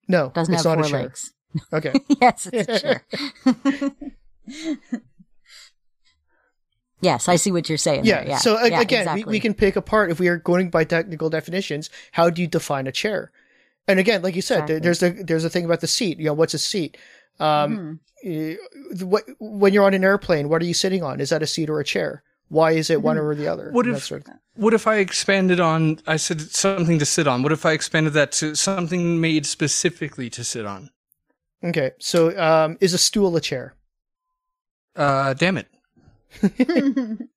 No, 0.07 0.31
Doesn't 0.35 0.55
it's 0.55 0.65
have 0.65 0.77
not 0.79 0.85
four 0.85 0.87
a 0.87 0.91
chair. 0.91 1.03
legs. 1.09 1.33
Okay. 1.73 1.93
yes, 2.21 2.49
it's 2.53 2.69
a 2.69 2.79
chair. 2.81 3.05
yes, 7.01 7.29
I 7.29 7.37
see 7.37 7.53
what 7.53 7.69
you're 7.69 7.79
saying. 7.79 8.05
Yeah. 8.05 8.25
yeah. 8.27 8.39
So 8.39 8.57
a- 8.59 8.69
Yeah, 8.71 8.81
again, 8.81 9.01
exactly. 9.03 9.25
we, 9.25 9.31
we 9.33 9.41
can 9.41 9.55
pick 9.55 9.77
apart 9.77 10.11
if 10.11 10.19
we 10.21 10.29
are 10.29 10.37
going 10.37 10.71
by 10.71 10.85
technical 10.85 11.31
definitions. 11.31 11.91
How 12.13 12.31
do 12.31 12.43
you 12.43 12.49
define 12.49 12.87
a 12.87 12.93
chair? 12.93 13.31
And 13.87 13.99
again, 13.99 14.21
like 14.23 14.37
you 14.37 14.43
said, 14.43 14.67
there, 14.67 14.81
there's 14.81 14.99
the 15.01 15.11
there's 15.27 15.45
a 15.45 15.51
thing 15.51 15.65
about 15.65 15.81
the 15.81 15.87
seat. 15.87 16.19
You 16.19 16.27
know, 16.27 16.35
what's 16.35 16.55
a 16.55 16.59
seat? 16.59 16.97
Um, 17.41 18.01
Mm-hmm. 18.27 18.53
eh, 19.01 19.05
what, 19.05 19.25
when 19.39 19.73
you're 19.73 19.85
on 19.85 19.95
an 19.95 20.03
airplane, 20.05 20.49
what 20.49 20.61
are 20.61 20.65
you 20.67 20.75
sitting 20.75 21.03
on? 21.05 21.21
Is 21.21 21.31
that 21.31 21.43
a 21.43 21.47
seat 21.47 21.71
or 21.71 21.79
a 21.81 21.85
chair? 21.85 22.23
Why 22.49 22.73
is 22.73 22.91
it 22.91 23.01
one 23.01 23.17
Mm-hmm. 23.17 23.27
or 23.27 23.35
the 23.35 23.47
other? 23.49 23.71
What 23.73 23.87
if- 23.87 24.05
sort 24.05 24.27
of. 24.29 24.35
What 24.57 24.75
if 24.75 24.87
I 24.89 24.97
expanded 24.97 25.61
on? 25.61 26.01
I 26.07 26.17
said 26.17 26.41
something 26.41 26.99
to 26.99 27.07
sit 27.07 27.29
on. 27.29 27.43
What 27.45 27.53
if 27.53 27.65
I 27.65 27.73
expanded 27.73 28.13
that 28.15 28.33
to 28.33 28.57
something 28.57 29.21
made 29.21 29.47
specifically 29.47 30.29
to 30.31 30.43
sit 30.43 30.67
on? 30.67 30.91
Okay, 31.63 31.93
so 31.99 32.39
um, 32.39 32.79
is 32.81 32.95
a 32.95 32.99
stool 32.99 33.37
a 33.37 33.41
chair? 33.41 33.75
Uh, 34.95 35.35
damn 35.35 35.59
it. 35.59 35.69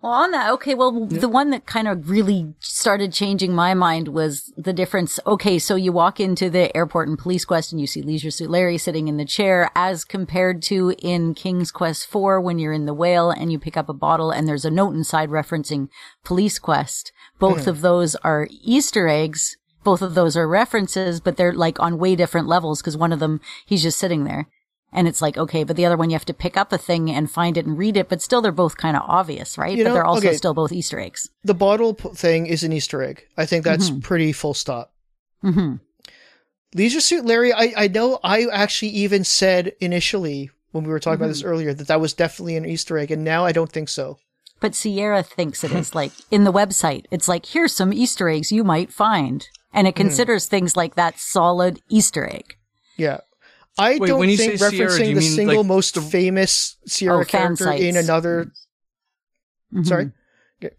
Well, 0.00 0.12
on 0.12 0.30
that, 0.30 0.52
okay, 0.52 0.74
well, 0.74 1.06
the 1.06 1.28
one 1.28 1.50
that 1.50 1.66
kind 1.66 1.88
of 1.88 2.08
really 2.08 2.54
started 2.60 3.12
changing 3.12 3.52
my 3.52 3.74
mind 3.74 4.06
was 4.06 4.52
the 4.56 4.72
difference. 4.72 5.18
Okay, 5.26 5.58
so 5.58 5.74
you 5.74 5.90
walk 5.90 6.20
into 6.20 6.48
the 6.48 6.74
airport 6.76 7.08
in 7.08 7.16
Police 7.16 7.44
Quest 7.44 7.72
and 7.72 7.80
you 7.80 7.88
see 7.88 8.00
Leisure 8.00 8.30
Suit 8.30 8.48
Larry 8.48 8.78
sitting 8.78 9.08
in 9.08 9.16
the 9.16 9.24
chair 9.24 9.72
as 9.74 10.04
compared 10.04 10.62
to 10.62 10.94
in 10.98 11.34
King's 11.34 11.72
Quest 11.72 12.06
4 12.06 12.40
when 12.40 12.60
you're 12.60 12.72
in 12.72 12.86
the 12.86 12.94
whale 12.94 13.30
and 13.30 13.50
you 13.50 13.58
pick 13.58 13.76
up 13.76 13.88
a 13.88 13.92
bottle 13.92 14.30
and 14.30 14.46
there's 14.46 14.64
a 14.64 14.70
note 14.70 14.94
inside 14.94 15.30
referencing 15.30 15.88
Police 16.24 16.60
Quest. 16.60 17.10
Both 17.40 17.66
of 17.66 17.80
those 17.80 18.14
are 18.16 18.46
Easter 18.50 19.08
eggs. 19.08 19.57
Both 19.84 20.02
of 20.02 20.14
those 20.14 20.36
are 20.36 20.48
references, 20.48 21.20
but 21.20 21.36
they're 21.36 21.52
like 21.52 21.80
on 21.80 21.98
way 21.98 22.16
different 22.16 22.46
levels 22.46 22.80
because 22.80 22.96
one 22.96 23.12
of 23.12 23.20
them, 23.20 23.40
he's 23.64 23.82
just 23.82 23.98
sitting 23.98 24.24
there. 24.24 24.48
And 24.92 25.06
it's 25.06 25.20
like, 25.20 25.36
okay, 25.36 25.64
but 25.64 25.76
the 25.76 25.84
other 25.84 25.96
one 25.98 26.08
you 26.08 26.14
have 26.14 26.24
to 26.26 26.34
pick 26.34 26.56
up 26.56 26.72
a 26.72 26.78
thing 26.78 27.10
and 27.10 27.30
find 27.30 27.58
it 27.58 27.66
and 27.66 27.76
read 27.76 27.96
it, 27.96 28.08
but 28.08 28.22
still 28.22 28.40
they're 28.40 28.52
both 28.52 28.78
kind 28.78 28.96
of 28.96 29.02
obvious, 29.06 29.58
right? 29.58 29.76
You 29.76 29.84
but 29.84 29.90
know, 29.90 29.94
they're 29.94 30.04
also 30.04 30.28
okay. 30.28 30.36
still 30.36 30.54
both 30.54 30.72
Easter 30.72 30.98
eggs. 30.98 31.28
The 31.44 31.54
bottle 31.54 31.92
thing 31.92 32.46
is 32.46 32.64
an 32.64 32.72
Easter 32.72 33.02
egg. 33.02 33.26
I 33.36 33.44
think 33.44 33.64
that's 33.64 33.90
pretty 33.90 34.32
full 34.32 34.54
stop. 34.54 34.92
hmm 35.42 35.74
Leisure 36.74 37.00
Suit 37.00 37.24
Larry, 37.24 37.52
I, 37.52 37.72
I 37.76 37.88
know 37.88 38.18
I 38.22 38.44
actually 38.44 38.90
even 38.90 39.24
said 39.24 39.72
initially 39.80 40.50
when 40.72 40.84
we 40.84 40.90
were 40.90 41.00
talking 41.00 41.16
about 41.16 41.28
this 41.28 41.42
earlier 41.42 41.72
that 41.72 41.88
that 41.88 42.00
was 42.00 42.12
definitely 42.12 42.56
an 42.56 42.66
Easter 42.66 42.98
egg, 42.98 43.10
and 43.10 43.24
now 43.24 43.44
I 43.44 43.52
don't 43.52 43.72
think 43.72 43.88
so. 43.88 44.18
But 44.60 44.74
Sierra 44.74 45.22
thinks 45.22 45.64
it 45.64 45.72
is 45.72 45.94
like 45.94 46.12
in 46.30 46.44
the 46.44 46.52
website. 46.52 47.06
It's 47.10 47.28
like, 47.28 47.46
here's 47.46 47.74
some 47.74 47.92
Easter 47.92 48.28
eggs 48.28 48.52
you 48.52 48.64
might 48.64 48.92
find. 48.92 49.48
And 49.72 49.86
it 49.86 49.94
considers 49.96 50.46
things 50.46 50.76
like 50.76 50.94
that 50.96 51.18
solid 51.18 51.80
Easter 51.88 52.26
egg. 52.26 52.56
Yeah. 52.96 53.20
I 53.78 53.98
Wait, 53.98 54.08
don't 54.08 54.18
when 54.18 54.28
you 54.28 54.36
think 54.36 54.58
say 54.58 54.70
Sierra, 54.70 54.90
do 54.90 54.94
referencing 54.98 55.08
you 55.10 55.14
the 55.14 55.20
mean, 55.20 55.30
single 55.36 55.56
like, 55.58 55.66
most 55.66 55.94
the- 55.94 56.00
famous 56.00 56.76
Sierra 56.86 57.18
Oh, 57.20 57.24
fan 57.24 57.56
character 57.56 57.72
in 57.72 57.94
sites. 57.94 58.08
another. 58.08 58.50
Mhm. 59.72 59.86
Sorry. 59.86 60.10
Okay. 60.62 60.74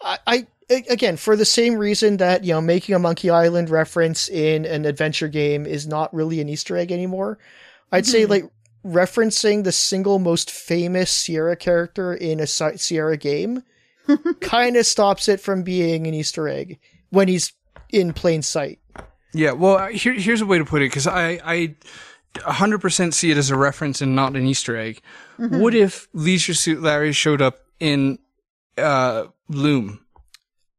I, 0.00 0.18
I 0.26 0.46
a- 0.70 0.86
again 0.92 1.16
for 1.18 1.36
the 1.36 1.44
same 1.44 1.74
reason 1.76 2.16
that 2.18 2.44
you 2.44 2.52
know 2.54 2.60
making 2.62 2.94
a 2.94 2.98
Monkey 2.98 3.28
Island 3.28 3.68
reference 3.68 4.28
in 4.28 4.64
an 4.64 4.84
adventure 4.86 5.28
game 5.28 5.66
is 5.66 5.86
not 5.86 6.14
really 6.14 6.40
an 6.40 6.48
Easter 6.48 6.76
egg 6.76 6.92
anymore. 6.92 7.38
I'd 7.92 8.04
Mm-hmm. 8.04 8.10
say 8.12 8.26
like 8.26 8.44
referencing 8.86 9.64
the 9.64 9.72
single 9.72 10.18
most 10.18 10.50
famous 10.50 11.10
Sierra 11.10 11.56
character 11.56 12.14
in 12.14 12.38
a 12.40 12.46
Sierra 12.46 13.16
game 13.16 13.62
kind 14.40 14.76
of 14.76 14.86
stops 14.86 15.28
it 15.28 15.40
from 15.40 15.62
being 15.62 16.06
an 16.06 16.14
Easter 16.14 16.48
egg 16.48 16.78
when 17.10 17.28
he's 17.28 17.52
in 17.94 18.12
plain 18.12 18.42
sight. 18.42 18.78
Yeah, 19.32 19.52
well, 19.52 19.76
uh, 19.78 19.88
here, 19.88 20.12
here's 20.14 20.40
a 20.40 20.46
way 20.46 20.58
to 20.58 20.64
put 20.64 20.82
it 20.82 20.86
because 20.90 21.06
I, 21.06 21.40
I 21.44 21.74
100% 22.36 23.14
see 23.14 23.30
it 23.30 23.36
as 23.36 23.50
a 23.50 23.56
reference 23.56 24.00
and 24.00 24.14
not 24.14 24.36
an 24.36 24.46
Easter 24.46 24.76
egg. 24.76 25.00
What 25.38 25.74
if 25.74 26.08
Leisure 26.12 26.54
Suit 26.54 26.80
Larry 26.82 27.12
showed 27.12 27.42
up 27.42 27.60
in 27.80 28.18
uh, 28.78 29.24
Loom? 29.48 30.00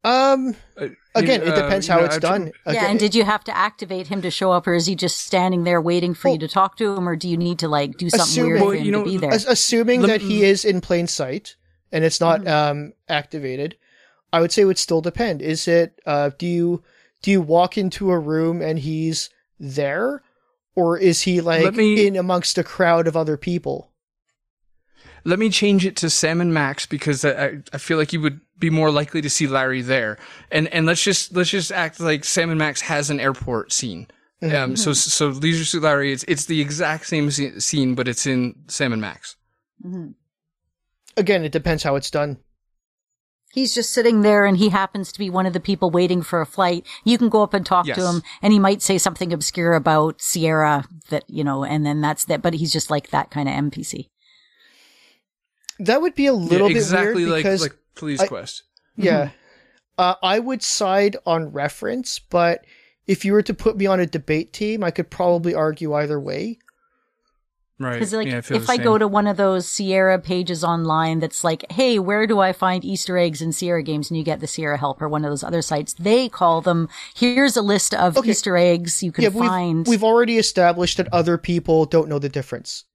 Um. 0.04 0.56
Uh, 0.78 0.88
Again, 1.16 1.42
you- 1.42 1.48
it 1.48 1.54
uh, 1.54 1.62
depends 1.62 1.88
you 1.88 1.94
how 1.94 2.00
know, 2.00 2.06
it's 2.06 2.18
I- 2.18 2.20
done. 2.20 2.46
Yeah. 2.48 2.72
Again, 2.72 2.86
And 2.92 3.00
did 3.00 3.16
you 3.16 3.24
have 3.24 3.44
to 3.46 3.56
activate 3.58 4.08
him 4.08 4.22
to 4.22 4.30
show 4.30 4.52
up 4.52 4.68
or 4.68 4.74
is 4.74 4.86
he 4.86 4.96
just 4.96 5.18
standing 5.22 5.64
there 5.64 5.80
waiting 5.82 6.14
for 6.14 6.28
you 6.30 6.38
to 6.40 6.48
talk 6.48 6.76
to 6.78 6.94
him 6.96 7.08
or 7.08 7.16
do 7.16 7.28
you 7.30 7.38
need 7.38 7.58
to 7.60 7.68
like 7.70 7.98
do 7.98 8.10
something 8.10 8.24
Assuming- 8.26 8.50
weird 8.52 8.62
Well, 8.62 8.70
for 8.72 8.76
him 8.76 8.86
you 8.86 8.92
know, 8.92 9.04
to 9.06 9.10
be 9.12 9.18
there? 9.18 9.32
Assuming 9.32 10.02
Lem- 10.02 10.10
that 10.10 10.22
he 10.22 10.44
is 10.44 10.64
in 10.66 10.82
plain 10.82 11.08
sight 11.08 11.56
and 11.92 12.04
it's 12.04 12.20
not 12.20 12.42
Mm-hmm. 12.42 12.50
um, 12.82 12.94
activated, 13.08 13.78
I 14.34 14.42
would 14.42 14.52
say 14.52 14.64
it 14.64 14.66
would 14.66 14.78
still 14.78 15.00
depend. 15.02 15.42
Is 15.42 15.68
it 15.70 16.00
uh, 16.06 16.32
do 16.38 16.46
you 16.46 16.84
do 17.26 17.32
you 17.32 17.42
walk 17.42 17.76
into 17.76 18.12
a 18.12 18.20
room 18.20 18.62
and 18.62 18.78
he's 18.78 19.32
there, 19.60 20.22
or 20.76 20.96
is 20.96 21.24
he 21.24 21.42
like 21.42 21.74
me- 21.74 22.06
in 22.06 22.16
amongst 22.16 22.60
a 22.60 22.64
crowd 22.64 23.08
of 23.08 23.18
other 23.18 23.36
people? 23.36 23.92
let 25.24 25.40
me 25.40 25.50
change 25.50 25.88
it 25.88 25.96
to 25.96 26.08
Sam 26.08 26.40
and 26.40 26.54
Max 26.54 26.86
because 26.86 27.26
I, 27.26 27.58
I 27.74 27.80
feel 27.80 27.98
like 27.98 28.14
you 28.14 28.22
would 28.22 28.42
be 28.60 28.70
more 28.70 28.92
likely 28.92 29.24
to 29.24 29.30
see 29.30 29.48
Larry 29.48 29.82
there. 29.82 30.20
And 30.52 30.68
and 30.68 30.86
let's 30.86 31.02
just 31.02 31.34
let's 31.34 31.50
just 31.50 31.72
act 31.72 32.00
like 32.00 32.24
Sam 32.24 32.52
and 32.52 32.60
Max 32.60 32.82
has 32.82 33.10
an 33.10 33.20
airport 33.20 33.72
scene. 33.72 34.06
Um, 34.44 34.76
so 34.76 34.94
so 34.94 35.30
Leisure 35.30 35.66
Suit 35.66 35.82
Larry, 35.82 36.12
it's 36.14 36.24
it's 36.28 36.46
the 36.46 36.62
exact 36.62 37.08
same 37.08 37.32
scene, 37.32 37.96
but 37.96 38.08
it's 38.08 38.28
in 38.28 38.54
Sam 38.68 38.94
and 38.94 39.02
Max. 39.02 39.36
Again, 41.18 41.44
it 41.44 41.52
depends 41.52 41.82
how 41.82 41.96
it's 41.96 42.12
done. 42.12 42.38
He's 43.56 43.74
just 43.74 43.92
sitting 43.94 44.22
there 44.22 44.44
and 44.46 44.58
he 44.58 44.68
happens 44.68 45.14
to 45.14 45.20
be 45.20 45.30
one 45.30 45.46
of 45.46 45.54
the 45.54 45.62
people 45.62 45.90
waiting 45.90 46.22
for 46.22 46.42
a 46.42 46.46
flight. 46.46 46.86
You 47.06 47.18
can 47.18 47.30
go 47.30 47.42
up 47.42 47.54
and 47.54 47.66
talk 47.66 47.88
Yes. 47.88 47.96
to 47.98 48.06
him 48.06 48.22
and 48.42 48.52
he 48.52 48.60
might 48.60 48.82
say 48.82 48.98
something 48.98 49.32
obscure 49.32 49.74
about 49.76 50.22
Sierra 50.22 50.84
that, 51.10 51.24
you 51.30 51.42
know, 51.42 51.64
and 51.64 51.86
then 51.86 52.02
that's 52.02 52.26
that, 52.26 52.42
but 52.42 52.54
he's 52.56 52.74
just 52.74 52.92
like 52.92 53.12
that 53.12 53.32
kind 53.32 53.48
of 53.48 53.56
NPC. 53.56 54.10
That 55.80 56.02
would 56.02 56.16
be 56.16 56.26
a 56.26 56.34
little 56.34 56.68
Yeah, 56.68 56.74
bit 56.74 56.78
exactly 56.82 57.24
weird 57.24 57.30
like 57.30 57.44
because 57.44 57.62
like 57.62 57.78
Police 57.96 58.20
I- 58.20 58.28
Quest. 58.28 58.64
Yeah. 58.98 59.30
Uh, 59.98 60.16
I 60.22 60.40
would 60.40 60.62
side 60.62 61.16
on 61.26 61.52
reference, 61.54 62.20
but 62.20 62.66
if 63.08 63.24
you 63.24 63.32
were 63.32 63.42
to 63.44 63.54
put 63.54 63.78
me 63.78 63.86
on 63.86 64.00
a 64.02 64.06
debate 64.06 64.52
team, 64.52 64.84
I 64.84 64.92
could 64.92 65.10
probably 65.10 65.54
argue 65.54 65.94
either 65.94 66.20
way. 66.20 66.60
Right. 67.78 67.94
Because 67.94 68.14
like, 68.14 68.28
yeah, 68.28 68.42
I 68.50 68.54
if 68.56 68.70
I 68.70 68.78
go 68.78 68.98
to 68.98 69.06
one 69.08 69.28
of 69.28 69.36
those 69.36 69.68
Sierra 69.68 70.18
pages 70.18 70.64
online 70.64 71.20
that's 71.20 71.44
like, 71.44 71.70
hey, 71.72 72.00
where 72.00 72.26
do 72.26 72.40
I 72.40 72.54
find 72.54 72.86
Easter 72.86 73.18
eggs 73.18 73.42
in 73.42 73.52
Sierra 73.52 73.84
games? 73.84 74.10
And 74.10 74.18
you 74.18 74.24
get 74.24 74.40
the 74.40 74.48
Sierra 74.48 74.78
Help 74.78 75.02
or 75.02 75.10
one 75.10 75.26
of 75.26 75.32
those 75.32 75.44
other 75.44 75.62
sites, 75.62 75.94
they 75.96 76.30
call 76.30 76.62
them, 76.62 76.88
here's 77.16 77.58
a 77.58 77.62
list 77.62 77.94
of 77.94 78.18
Okay. 78.18 78.32
Easter 78.32 78.56
eggs 78.56 79.04
you 79.04 79.12
can 79.12 79.26
yeah, 79.26 79.30
find. 79.30 79.80
we've, 79.80 79.88
we've 79.88 80.04
already 80.06 80.38
established 80.38 80.98
that 80.98 81.10
other 81.12 81.38
people 81.38 81.86
don't 81.86 82.08
know 82.08 82.20
the 82.20 82.30
difference. 82.30 82.86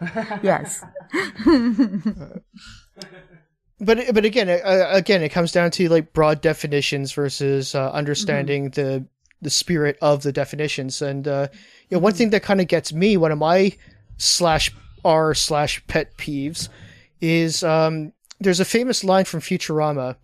yes. 0.42 0.84
But 3.80 4.14
but 4.14 4.24
again, 4.24 4.48
uh, 4.48 4.86
again, 4.90 5.22
it 5.22 5.30
comes 5.30 5.50
down 5.50 5.70
to 5.72 5.88
like 5.88 6.12
broad 6.12 6.40
definitions 6.40 7.12
versus 7.12 7.74
uh, 7.74 7.90
understanding 7.90 8.70
the 8.70 9.04
the 9.44 9.50
spirit 9.50 9.96
of 10.02 10.22
the 10.22 10.32
definitions. 10.32 11.00
And 11.00 11.28
uh, 11.28 11.48
you 11.88 11.96
know, 11.96 12.00
one 12.00 12.14
thing 12.14 12.30
that 12.30 12.42
kind 12.42 12.60
of 12.60 12.66
gets 12.66 12.92
me, 12.92 13.16
one 13.16 13.30
of 13.32 13.38
my 13.38 13.72
slash 14.16 14.72
r 15.04 15.34
slash 15.34 15.86
pet 15.86 16.16
peeves, 16.16 16.68
is 17.20 17.62
um, 17.62 18.12
there's 18.40 18.60
a 18.60 18.64
famous 18.64 19.04
line 19.04 19.24
from 19.24 19.40
Futurama 19.40 20.16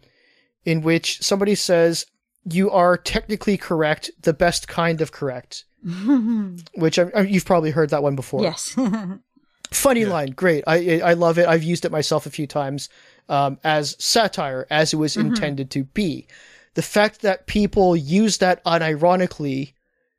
in 0.64 0.82
which 0.82 1.22
somebody 1.22 1.54
says, 1.54 2.06
"You 2.44 2.70
are 2.70 2.96
technically 2.96 3.56
correct, 3.56 4.10
the 4.22 4.32
best 4.32 4.66
kind 4.66 5.00
of 5.00 5.12
correct." 5.12 5.64
which 6.74 6.98
I, 6.98 7.04
I, 7.14 7.20
you've 7.22 7.46
probably 7.46 7.70
heard 7.70 7.88
that 7.90 8.02
one 8.02 8.14
before. 8.16 8.42
yes. 8.42 8.76
Funny 9.70 10.04
line, 10.04 10.32
great. 10.32 10.64
I 10.66 10.76
I 10.76 11.10
I 11.10 11.12
love 11.12 11.38
it. 11.38 11.46
I've 11.46 11.62
used 11.62 11.84
it 11.84 11.92
myself 11.92 12.26
a 12.26 12.30
few 12.30 12.48
times 12.48 12.88
um, 13.28 13.58
as 13.62 13.94
satire, 14.04 14.66
as 14.68 14.92
it 14.92 14.96
was 14.96 15.16
intended 15.16 15.70
to 15.70 15.84
be. 15.84 16.26
The 16.74 16.82
fact 16.82 17.22
that 17.22 17.46
people 17.46 17.96
use 17.96 18.38
that 18.38 18.64
unironically 18.64 19.74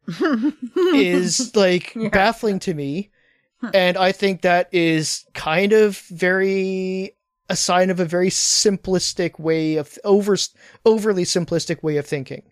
is 0.93 1.55
like 1.55 1.95
baffling 2.11 2.59
to 2.59 2.73
me, 2.73 3.09
and 3.73 3.97
I 3.97 4.11
think 4.11 4.41
that 4.41 4.69
is 4.71 5.25
kind 5.33 5.73
of 5.73 5.97
very 6.09 7.15
a 7.49 7.55
sign 7.55 7.89
of 7.89 7.99
a 7.99 8.05
very 8.05 8.29
simplistic 8.29 9.37
way 9.37 9.75
of 9.75 9.99
over 10.03 10.37
overly 10.85 11.23
simplistic 11.23 11.83
way 11.83 11.97
of 11.97 12.05
thinking. 12.05 12.43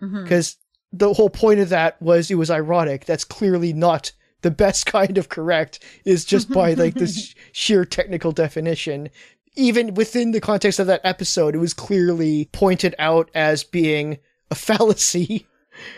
Mm-hmm. 0.00 0.22
Because 0.22 0.56
the 0.92 1.14
whole 1.14 1.30
point 1.30 1.60
of 1.60 1.70
that 1.70 2.00
was 2.00 2.30
it 2.30 2.36
was 2.36 2.50
ironic. 2.50 3.06
That's 3.06 3.24
clearly 3.24 3.72
not 3.72 4.12
the 4.42 4.50
best 4.50 4.86
kind 4.98 5.18
of 5.18 5.28
correct 5.28 5.82
is 6.04 6.24
just 6.24 6.50
by 6.50 6.74
like 6.74 6.94
this 6.94 7.34
sheer 7.52 7.84
technical 7.84 8.32
definition. 8.32 9.08
Even 9.56 9.94
within 9.94 10.32
the 10.32 10.40
context 10.40 10.78
of 10.78 10.86
that 10.88 11.00
episode, 11.04 11.54
it 11.54 11.58
was 11.58 11.74
clearly 11.74 12.48
pointed 12.52 12.94
out 12.98 13.30
as 13.34 13.64
being 13.64 14.18
a 14.50 14.54
fallacy, 14.66 15.46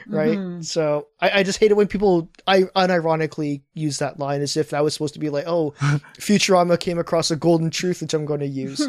right? 0.07 0.39
So 0.65 1.09
I, 1.21 1.41
I 1.41 1.43
just 1.43 1.59
hate 1.59 1.71
it 1.71 1.77
when 1.77 1.89
people 1.89 2.31
I 2.47 2.63
unironically 2.63 3.63
use 3.75 3.99
that 3.99 4.19
line 4.19 4.41
as 4.43 4.57
if 4.57 4.71
that 4.71 4.83
was 4.85 4.95
supposed 4.95 5.15
to 5.15 5.21
be 5.21 5.31
like, 5.31 5.45
oh, 5.47 5.73
Futurama 6.19 6.79
came 6.79 6.99
across 6.99 7.31
a 7.31 7.37
golden 7.37 7.71
truth 7.71 8.01
which 8.01 8.15
I'm 8.15 8.25
going 8.27 8.41
to 8.41 8.47
use. 8.47 8.89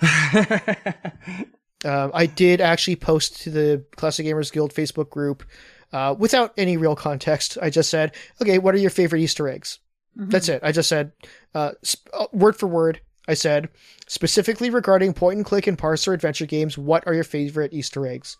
Um, 1.84 2.10
I 2.14 2.26
did 2.26 2.60
actually 2.60 2.96
post 2.96 3.42
to 3.42 3.50
the 3.50 3.84
Classic 3.96 4.26
Gamers 4.26 4.50
Guild 4.50 4.74
Facebook 4.74 5.10
group 5.10 5.44
uh, 5.92 6.14
without 6.18 6.52
any 6.56 6.76
real 6.76 6.96
context. 6.96 7.58
I 7.60 7.70
just 7.70 7.90
said, 7.90 8.12
okay, 8.42 8.58
what 8.58 8.74
are 8.74 8.78
your 8.78 8.90
favorite 8.90 9.20
Easter 9.20 9.46
eggs? 9.46 9.78
That's 10.30 10.48
it. 10.48 10.62
I 10.64 10.72
just 10.72 10.88
said, 10.88 11.12
uh, 11.54 11.72
sp- 11.84 12.08
uh, 12.14 12.26
word 12.32 12.56
for 12.56 12.66
word, 12.66 13.00
I 13.28 13.34
said, 13.34 13.68
specifically 14.06 14.70
regarding 14.70 15.12
point 15.12 15.36
and 15.38 15.44
click 15.46 15.66
and 15.66 15.76
parser 15.76 16.14
adventure 16.14 16.46
games, 16.46 16.78
what 16.78 17.06
are 17.06 17.14
your 17.14 17.24
favorite 17.24 17.72
Easter 17.72 18.06
eggs? 18.06 18.36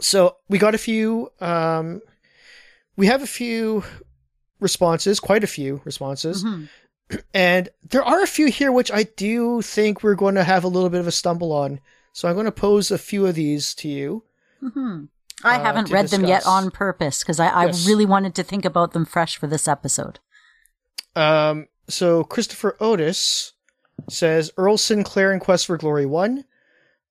So 0.00 0.36
we 0.48 0.58
got 0.58 0.74
a 0.74 0.78
few, 0.78 1.30
um, 1.40 2.00
we 2.96 3.06
have 3.06 3.22
a 3.22 3.26
few 3.26 3.84
responses, 4.60 5.20
quite 5.20 5.44
a 5.44 5.48
few 5.48 5.80
responses. 5.84 6.44
And 7.32 7.68
there 7.90 8.02
are 8.02 8.22
a 8.22 8.26
few 8.26 8.46
here 8.46 8.72
which 8.72 8.90
I 8.90 9.04
do 9.04 9.62
think 9.62 10.02
we're 10.02 10.14
going 10.14 10.34
to 10.36 10.44
have 10.44 10.64
a 10.64 10.68
little 10.68 10.88
bit 10.90 11.00
of 11.00 11.06
a 11.06 11.12
stumble 11.12 11.52
on. 11.52 11.80
So 12.12 12.28
I'm 12.28 12.34
going 12.34 12.46
to 12.46 12.52
pose 12.52 12.90
a 12.90 12.98
few 12.98 13.26
of 13.26 13.34
these 13.34 13.74
to 13.76 13.88
you. 13.88 14.24
I 15.42 15.56
uh, 15.56 15.62
haven't 15.62 15.90
read 15.90 16.08
them 16.08 16.24
yet 16.24 16.46
on 16.46 16.70
purpose 16.70 17.22
because 17.22 17.38
I, 17.40 17.48
I 17.48 17.66
Yes. 17.66 17.86
really 17.86 18.06
wanted 18.06 18.34
to 18.36 18.42
think 18.42 18.64
about 18.64 18.92
them 18.92 19.04
fresh 19.04 19.36
for 19.36 19.46
this 19.46 19.68
episode. 19.68 20.18
Um, 21.14 21.66
so 21.88 22.24
Christopher 22.24 22.76
Otis 22.80 23.52
says 24.08 24.52
Earl 24.56 24.76
Sinclair 24.76 25.32
in 25.32 25.40
Quest 25.40 25.66
for 25.66 25.76
Glory 25.76 26.06
1. 26.06 26.44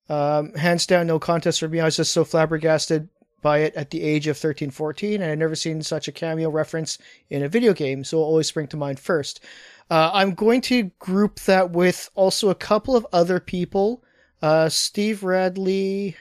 Um, 0.09 0.53
hands 0.53 0.86
down, 0.86 1.07
no 1.07 1.19
contest 1.19 1.59
for 1.59 1.67
me. 1.67 1.80
I 1.80 1.86
was 1.86 1.95
just 1.95 2.11
so 2.11 2.24
flabbergasted 2.24 3.09
by 3.41 3.59
it 3.59 3.76
at 3.76 3.91
the 3.91 4.01
age 4.01 4.28
of 4.28 4.38
13, 4.38 4.71
14, 4.71 5.21
and 5.21 5.32
I'd 5.32 5.39
never 5.39 5.55
seen 5.55 5.82
such 5.82 6.07
a 6.07 6.11
cameo 6.11 6.49
reference 6.49 6.97
in 7.30 7.43
a 7.43 7.49
video 7.49 7.74
game, 7.74 8.03
so 8.03 8.17
it'll 8.17 8.28
always 8.28 8.47
spring 8.47 8.67
to 8.67 8.78
mind 8.78 8.99
first. 8.99 9.41
Uh, 9.89 10.09
I'm 10.13 10.34
going 10.34 10.61
to 10.61 10.91
group 10.99 11.39
that 11.41 11.71
with 11.71 12.09
also 12.15 12.49
a 12.49 12.55
couple 12.55 12.95
of 12.95 13.05
other 13.13 13.39
people. 13.39 14.03
Uh, 14.41 14.69
Steve 14.69 15.24
Radley, 15.24 16.15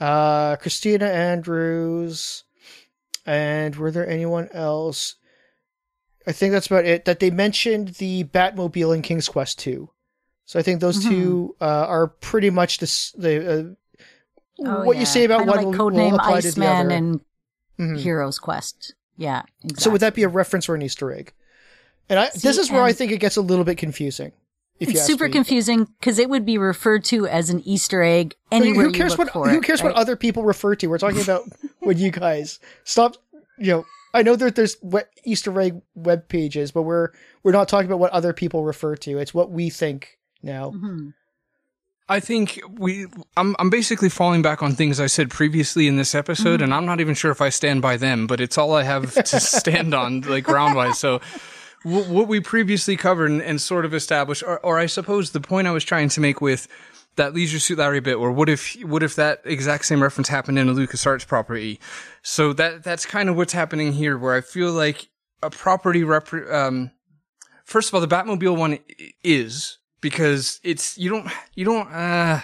uh, 0.00 0.56
Christina 0.56 1.06
Andrews, 1.06 2.44
and 3.26 3.76
were 3.76 3.90
there 3.90 4.08
anyone 4.08 4.48
else? 4.52 5.16
I 6.26 6.32
think 6.32 6.52
that's 6.52 6.66
about 6.66 6.84
it. 6.84 7.04
That 7.06 7.20
they 7.20 7.30
mentioned 7.30 7.88
the 7.94 8.24
Batmobile 8.24 8.94
in 8.94 9.02
King's 9.02 9.28
Quest 9.28 9.58
2. 9.60 9.88
So 10.44 10.58
I 10.58 10.62
think 10.62 10.80
those 10.80 11.02
two 11.04 11.54
uh, 11.60 11.64
are 11.64 12.08
pretty 12.08 12.50
much 12.50 12.78
this, 12.78 13.12
the 13.12 13.52
uh, 13.60 14.02
Oh, 14.62 14.84
what 14.84 14.96
yeah. 14.96 15.00
you 15.00 15.06
say 15.06 15.24
about 15.24 15.38
Kinda 15.38 15.52
one 15.52 15.56
like 15.64 15.66
will, 15.78 15.86
will 15.86 15.90
Codename 15.92 16.14
apply 16.14 16.40
to 16.42 16.50
the 16.52 16.60
Iceman 16.66 16.68
other. 16.86 16.90
and 16.94 17.20
Mhm. 17.78 17.98
Heroes 17.98 18.38
Quest. 18.38 18.94
Yeah. 19.16 19.42
Exactly. 19.64 19.82
So 19.82 19.90
would 19.90 20.02
that 20.02 20.14
be 20.14 20.22
a 20.22 20.28
reference 20.28 20.68
or 20.68 20.74
an 20.74 20.82
Easter 20.82 21.10
egg? 21.12 21.32
And 22.10 22.18
I, 22.18 22.28
this 22.34 22.58
is 22.58 22.70
where 22.70 22.82
I 22.82 22.92
think 22.92 23.10
it 23.12 23.18
gets 23.20 23.36
a 23.36 23.40
little 23.42 23.64
bit 23.64 23.78
confusing. 23.78 24.32
If 24.78 24.90
It's 24.90 25.04
super 25.06 25.26
me. 25.26 25.30
confusing 25.32 25.84
because 25.98 26.18
it 26.18 26.28
would 26.28 26.44
be 26.44 26.58
referred 26.58 27.04
to 27.04 27.26
as 27.26 27.48
an 27.50 27.60
Easter 27.66 28.02
egg 28.02 28.34
But 28.50 28.56
anywhere 28.56 28.86
who 28.86 28.92
cares 28.92 29.12
you 29.12 29.18
look 29.18 29.34
what 29.34 29.44
for 29.44 29.48
who 29.50 29.58
it, 29.58 29.64
cares 29.64 29.82
what 29.82 29.94
other 29.94 30.16
people 30.16 30.42
refer 30.42 30.74
to? 30.74 30.86
We're 30.88 30.98
talking 30.98 31.20
about 31.22 31.44
what 31.78 31.96
you 31.96 32.10
guys 32.10 32.58
stop. 32.84 33.16
You 33.58 33.66
know, 33.72 33.84
I 34.12 34.22
know 34.22 34.36
that 34.36 34.56
there's 34.56 34.76
we- 34.82 35.00
Easter 35.24 35.58
egg 35.60 35.80
web 35.94 36.28
pages, 36.28 36.70
but 36.72 36.82
we're 36.82 37.10
we're 37.42 37.52
not 37.52 37.68
talking 37.68 37.86
about 37.86 38.00
what 38.00 38.12
other 38.12 38.32
people 38.32 38.64
refer 38.64 38.96
to. 38.96 39.18
It's 39.18 39.32
what 39.34 39.50
we 39.50 39.70
think 39.70 40.18
now. 40.42 40.70
Mhm. 40.70 41.14
I 42.08 42.18
think 42.18 42.60
we. 42.76 43.06
I'm. 43.36 43.54
I'm 43.60 43.70
basically 43.70 44.08
falling 44.08 44.42
back 44.42 44.64
on 44.64 44.74
things 44.74 44.98
I 44.98 45.06
said 45.06 45.30
previously 45.30 45.86
in 45.86 45.96
this 45.96 46.12
episode, 46.12 46.60
and 46.60 46.74
I'm 46.74 46.84
not 46.84 46.98
even 46.98 47.14
sure 47.14 47.30
if 47.30 47.40
I 47.40 47.50
stand 47.50 47.82
by 47.82 47.96
them. 47.96 48.26
But 48.26 48.40
it's 48.40 48.58
all 48.58 48.74
I 48.74 48.82
have 48.82 49.14
to 49.14 49.38
stand 49.40 49.94
on, 49.94 50.22
like 50.22 50.42
ground 50.42 50.74
wise. 50.74 50.98
So, 50.98 51.20
w- 51.84 52.12
what 52.12 52.26
we 52.26 52.40
previously 52.40 52.96
covered 52.96 53.30
and, 53.30 53.40
and 53.40 53.60
sort 53.60 53.84
of 53.84 53.94
established, 53.94 54.42
or, 54.42 54.58
or 54.66 54.76
I 54.76 54.86
suppose 54.86 55.30
the 55.30 55.40
point 55.40 55.68
I 55.68 55.70
was 55.70 55.84
trying 55.84 56.08
to 56.08 56.20
make 56.20 56.40
with 56.40 56.66
that 57.16 57.34
Leisure 57.34 57.58
Suit 57.58 57.78
Larry 57.78 58.00
bit, 58.00 58.14
or 58.14 58.32
what 58.32 58.48
if 58.48 58.74
what 58.82 59.02
if 59.02 59.16
that 59.16 59.40
exact 59.44 59.84
same 59.84 60.02
reference 60.02 60.28
happened 60.28 60.58
in 60.58 60.68
a 60.68 60.72
LucasArts 60.72 61.26
property? 61.26 61.80
So 62.22 62.52
that 62.54 62.82
that's 62.82 63.06
kind 63.06 63.28
of 63.28 63.36
what's 63.36 63.52
happening 63.52 63.92
here, 63.92 64.16
where 64.16 64.34
I 64.34 64.40
feel 64.40 64.72
like 64.72 65.08
a 65.42 65.50
property 65.50 66.04
rep. 66.04 66.32
Um, 66.32 66.90
first 67.64 67.88
of 67.88 67.94
all, 67.94 68.00
the 68.00 68.08
Batmobile 68.08 68.56
one 68.56 68.78
is 69.22 69.78
because 70.00 70.60
it's 70.62 70.96
you 70.96 71.10
don't 71.10 71.28
you 71.54 71.64
don't 71.64 71.88
uh 71.88 72.40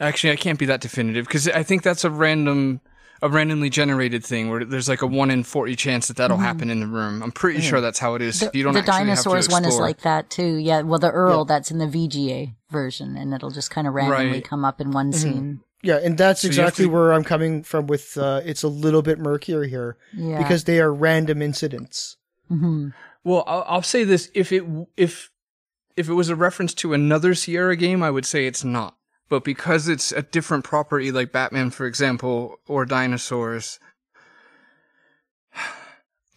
actually 0.00 0.32
I 0.32 0.36
can't 0.36 0.58
be 0.58 0.66
that 0.66 0.80
definitive 0.80 1.26
because 1.26 1.48
I 1.48 1.62
think 1.62 1.82
that's 1.82 2.04
a 2.04 2.10
random 2.10 2.80
a 3.22 3.28
randomly 3.28 3.70
generated 3.70 4.24
thing 4.24 4.48
where 4.50 4.64
there's 4.64 4.88
like 4.88 5.02
a 5.02 5.06
one 5.06 5.30
in 5.30 5.42
forty 5.44 5.74
chance 5.76 6.08
that 6.08 6.16
that'll 6.16 6.36
happen 6.36 6.70
in 6.70 6.80
the 6.80 6.86
room. 6.86 7.22
I'm 7.22 7.32
pretty 7.32 7.60
sure 7.60 7.80
that's 7.80 7.98
how 7.98 8.14
it 8.14 8.22
is. 8.22 8.40
The, 8.40 8.50
you 8.54 8.62
don't 8.64 8.74
the 8.74 8.82
dinosaurs 8.82 9.46
have 9.46 9.48
to 9.48 9.52
one 9.52 9.64
is 9.64 9.78
like 9.78 10.02
that 10.02 10.30
too. 10.30 10.56
Yeah. 10.56 10.82
Well, 10.82 10.98
the 10.98 11.10
Earl 11.10 11.44
that's 11.44 11.70
in 11.70 11.78
the 11.78 11.86
VGA 11.86 12.54
version, 12.70 13.16
and 13.16 13.32
it'll 13.34 13.50
just 13.50 13.70
kind 13.70 13.86
of 13.86 13.94
randomly 13.94 14.32
Right. 14.32 14.44
come 14.44 14.64
up 14.64 14.80
in 14.80 14.90
one 14.92 15.12
scene. 15.12 15.60
Yeah, 15.82 16.00
and 16.02 16.18
that's 16.18 16.42
you 16.42 16.48
have 16.50 16.58
exactly 16.58 16.84
to- 16.86 16.90
where 16.90 17.12
I'm 17.12 17.22
coming 17.24 17.62
from. 17.62 17.86
With 17.86 18.16
uh, 18.18 18.40
it's 18.44 18.62
a 18.64 18.68
little 18.68 19.02
bit 19.02 19.18
murkier 19.18 19.64
here 19.64 19.96
Yeah. 20.12 20.38
because 20.38 20.64
they 20.64 20.80
are 20.80 20.92
random 20.92 21.40
incidents. 21.40 22.16
hmm 22.48 22.88
Well, 23.24 23.44
I'll, 23.46 23.64
I'll 23.68 23.82
say 23.82 24.02
this: 24.04 24.28
if 24.34 24.50
it 24.52 24.64
if 24.96 25.30
if 25.96 26.08
it 26.08 26.14
was 26.14 26.28
a 26.28 26.36
reference 26.36 26.74
to 26.74 26.92
another 26.94 27.34
Sierra 27.34 27.74
game, 27.76 28.02
I 28.02 28.10
would 28.10 28.26
say 28.26 28.46
it's 28.46 28.62
not. 28.64 28.96
But 29.28 29.44
because 29.44 29.88
it's 29.88 30.10
a 30.12 30.22
different 30.22 30.64
property, 30.64 31.12
like 31.12 31.32
Batman, 31.32 31.70
for 31.70 31.86
example, 31.86 32.58
or 32.66 32.86
dinosaurs, 32.86 33.78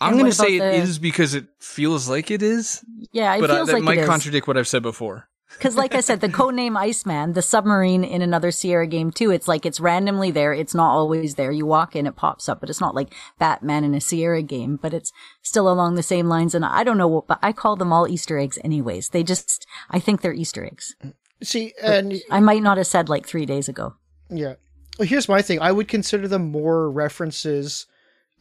I'm 0.01 0.17
going 0.17 0.25
to 0.25 0.31
say 0.31 0.57
about 0.57 0.73
it 0.73 0.77
the- 0.77 0.83
is 0.83 0.99
because 0.99 1.33
it 1.33 1.45
feels 1.59 2.09
like 2.09 2.31
it 2.31 2.41
is. 2.41 2.83
Yeah, 3.11 3.35
it 3.35 3.41
but 3.41 3.49
feels 3.49 3.67
that 3.67 3.75
like 3.75 3.83
might 3.83 4.05
contradict 4.05 4.47
what 4.47 4.57
I've 4.57 4.67
said 4.67 4.81
before. 4.81 5.27
Because, 5.57 5.75
like 5.75 5.93
I 5.93 5.99
said, 5.99 6.21
the 6.21 6.29
codename 6.29 6.77
Iceman, 6.77 7.33
the 7.33 7.41
submarine 7.41 8.03
in 8.03 8.21
another 8.21 8.51
Sierra 8.51 8.87
game 8.87 9.11
too, 9.11 9.31
it's 9.31 9.47
like 9.47 9.65
it's 9.65 9.79
randomly 9.79 10.31
there. 10.31 10.53
It's 10.53 10.73
not 10.73 10.91
always 10.91 11.35
there. 11.35 11.51
You 11.51 11.65
walk 11.65 11.95
in, 11.95 12.07
it 12.07 12.15
pops 12.15 12.47
up, 12.49 12.61
but 12.61 12.69
it's 12.69 12.81
not 12.81 12.95
like 12.95 13.13
Batman 13.37 13.83
in 13.83 13.93
a 13.93 14.01
Sierra 14.01 14.41
game, 14.41 14.77
but 14.81 14.93
it's 14.93 15.11
still 15.41 15.69
along 15.69 15.95
the 15.95 16.03
same 16.03 16.27
lines. 16.27 16.55
And 16.55 16.65
I 16.65 16.83
don't 16.83 16.97
know 16.97 17.07
what, 17.07 17.27
but 17.27 17.39
I 17.41 17.51
call 17.51 17.75
them 17.75 17.91
all 17.93 18.07
Easter 18.07 18.37
eggs 18.37 18.59
anyways. 18.63 19.09
They 19.09 19.23
just, 19.23 19.65
I 19.89 19.99
think 19.99 20.21
they're 20.21 20.33
Easter 20.33 20.65
eggs. 20.65 20.95
See, 21.43 21.73
and 21.81 22.21
I 22.29 22.39
might 22.39 22.61
not 22.61 22.77
have 22.77 22.87
said 22.87 23.09
like 23.09 23.25
three 23.25 23.45
days 23.45 23.67
ago. 23.67 23.95
Yeah. 24.29 24.55
Well, 24.99 25.07
here's 25.07 25.27
my 25.27 25.41
thing. 25.41 25.59
I 25.61 25.71
would 25.71 25.87
consider 25.87 26.27
them 26.27 26.51
more 26.51 26.89
references. 26.89 27.87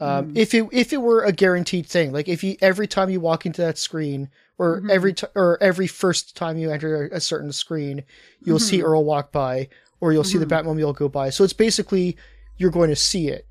Um, 0.01 0.33
mm. 0.33 0.37
If 0.37 0.55
it 0.55 0.69
if 0.73 0.93
it 0.93 0.99
were 0.99 1.25
a 1.25 1.33
guaranteed 1.33 1.87
thing, 1.87 2.13
like 2.13 2.29
if 2.29 2.43
you 2.45 2.57
every 2.61 2.87
time 2.87 3.11
you 3.11 3.21
walk 3.21 3.47
into 3.47 3.63
that 3.63 3.79
screen, 3.79 4.31
or 4.59 4.79
mm-hmm. 4.79 4.91
every 4.91 5.15
t- 5.15 5.27
or 5.35 5.59
every 5.63 5.87
first 5.87 6.37
time 6.37 6.59
you 6.59 6.71
enter 6.71 7.09
a, 7.09 7.21
certain 7.21 7.53
screen, 7.53 8.05
you'll 8.45 8.59
see 8.59 8.79
mm-hmm. 8.79 8.87
Earl 8.87 9.05
walk 9.05 9.33
by, 9.33 9.69
or 10.01 10.13
you'll 10.13 10.25
see 10.25 10.39
the 10.39 10.47
mm-hmm. 10.47 10.69
Batmobile 10.69 10.97
go 10.97 11.09
by. 11.09 11.31
So 11.31 11.45
it's 11.45 11.55
basically 11.55 12.17
you're 12.59 12.71
going 12.71 12.91
to 12.91 12.97
see 12.97 13.29
it. 13.29 13.47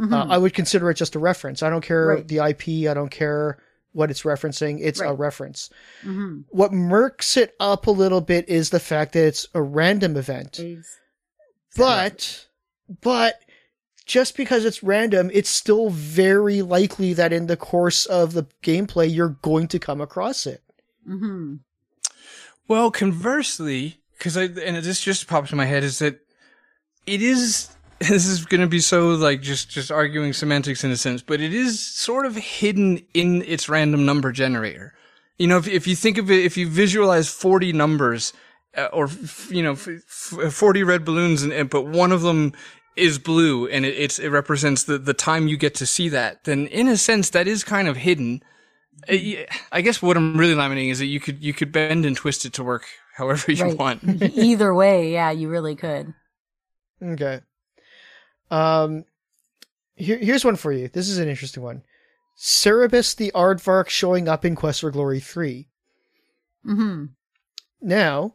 Uh, 0.00 0.26
I 0.28 0.38
would 0.38 0.54
consider 0.54 0.90
it 0.90 0.94
just 0.94 1.14
a 1.14 1.18
reference. 1.18 1.62
I 1.62 1.70
don't 1.70 1.84
care 1.84 2.06
Right. 2.06 2.26
the 2.26 2.38
IP. 2.38 2.90
I 2.90 2.94
don't 2.94 3.10
care 3.10 3.58
what 3.94 4.10
it's 4.10 4.22
referencing. 4.22 4.80
It's 4.82 5.00
a 5.00 5.14
reference. 5.14 5.70
Mm-hmm. 6.02 6.40
What 6.50 6.72
murks 6.72 7.36
it 7.36 7.54
up 7.58 7.86
a 7.86 7.90
little 7.90 8.20
bit 8.20 8.48
is 8.48 8.70
the 8.70 8.80
fact 8.80 9.14
that 9.14 9.24
it's 9.26 9.48
a 9.54 9.62
random 9.62 10.16
event. 10.16 10.60
But, 11.76 12.46
but 13.00 13.40
just 14.04 14.36
because 14.36 14.64
it's 14.64 14.82
random, 14.82 15.30
it's 15.32 15.48
still 15.48 15.90
very 15.90 16.60
likely 16.60 17.14
that 17.14 17.32
in 17.32 17.46
the 17.46 17.56
course 17.56 18.04
of 18.06 18.34
the 18.34 18.46
gameplay, 18.62 19.12
you're 19.12 19.38
going 19.40 19.68
to 19.68 19.78
come 19.78 20.00
across 20.00 20.46
it. 20.46 20.62
Mm-hmm. 21.08 21.56
Well, 22.68 22.90
conversely, 22.90 24.00
because 24.18 24.36
I 24.36 24.44
and 24.44 24.76
this 24.76 25.00
just 25.00 25.26
popped 25.26 25.50
in 25.52 25.56
my 25.56 25.66
head 25.66 25.84
is 25.84 25.98
that 26.00 26.20
it 27.06 27.22
is. 27.22 27.70
This 28.08 28.26
is 28.26 28.44
going 28.44 28.60
to 28.60 28.66
be 28.66 28.80
so 28.80 29.08
like 29.10 29.40
just 29.42 29.70
just 29.70 29.90
arguing 29.90 30.32
semantics 30.32 30.84
in 30.84 30.90
a 30.90 30.96
sense, 30.96 31.22
but 31.22 31.40
it 31.40 31.52
is 31.54 31.80
sort 31.80 32.26
of 32.26 32.36
hidden 32.36 33.04
in 33.14 33.42
its 33.42 33.68
random 33.68 34.04
number 34.04 34.32
generator. 34.32 34.94
You 35.38 35.46
know, 35.48 35.58
if 35.58 35.66
if 35.68 35.86
you 35.86 35.96
think 35.96 36.18
of 36.18 36.30
it, 36.30 36.44
if 36.44 36.56
you 36.56 36.68
visualize 36.68 37.28
forty 37.28 37.72
numbers, 37.72 38.32
uh, 38.76 38.88
or 38.92 39.04
f- 39.06 39.50
you 39.50 39.62
know, 39.62 39.72
f- 39.72 39.88
f- 39.88 40.52
forty 40.52 40.82
red 40.82 41.04
balloons, 41.04 41.42
and, 41.42 41.52
and 41.52 41.68
but 41.70 41.86
one 41.86 42.12
of 42.12 42.22
them 42.22 42.52
is 42.96 43.18
blue, 43.18 43.66
and 43.68 43.84
it, 43.84 43.94
it's 43.98 44.18
it 44.18 44.28
represents 44.28 44.84
the 44.84 44.98
the 44.98 45.14
time 45.14 45.48
you 45.48 45.56
get 45.56 45.74
to 45.76 45.86
see 45.86 46.08
that. 46.10 46.44
Then, 46.44 46.66
in 46.68 46.86
a 46.88 46.96
sense, 46.96 47.30
that 47.30 47.48
is 47.48 47.64
kind 47.64 47.88
of 47.88 47.96
hidden. 47.96 48.42
Uh, 49.08 49.16
I 49.72 49.80
guess 49.80 50.00
what 50.00 50.16
I'm 50.16 50.36
really 50.36 50.54
lamenting 50.54 50.88
is 50.90 50.98
that 51.00 51.06
you 51.06 51.20
could 51.20 51.42
you 51.42 51.52
could 51.52 51.72
bend 51.72 52.06
and 52.06 52.16
twist 52.16 52.44
it 52.44 52.52
to 52.54 52.64
work 52.64 52.84
however 53.16 53.50
you 53.50 53.64
Right. 53.64 53.76
want. 53.78 54.02
Either 54.22 54.72
way, 54.74 55.12
yeah, 55.12 55.30
you 55.32 55.48
really 55.48 55.74
could. 55.74 56.14
Okay. 57.02 57.40
Um, 58.54 59.04
here, 59.96 60.18
here's 60.18 60.44
one 60.44 60.56
for 60.56 60.72
you. 60.72 60.88
This 60.88 61.08
is 61.08 61.18
an 61.18 61.28
interesting 61.28 61.62
one. 61.62 61.82
Cerebus 62.36 63.14
the 63.14 63.32
Aardvark 63.34 63.88
showing 63.88 64.28
up 64.28 64.44
in 64.44 64.54
Quest 64.54 64.80
for 64.80 64.90
Glory 64.90 65.20
3. 65.20 65.68
Mm-hmm. 66.66 67.04
Now, 67.82 68.34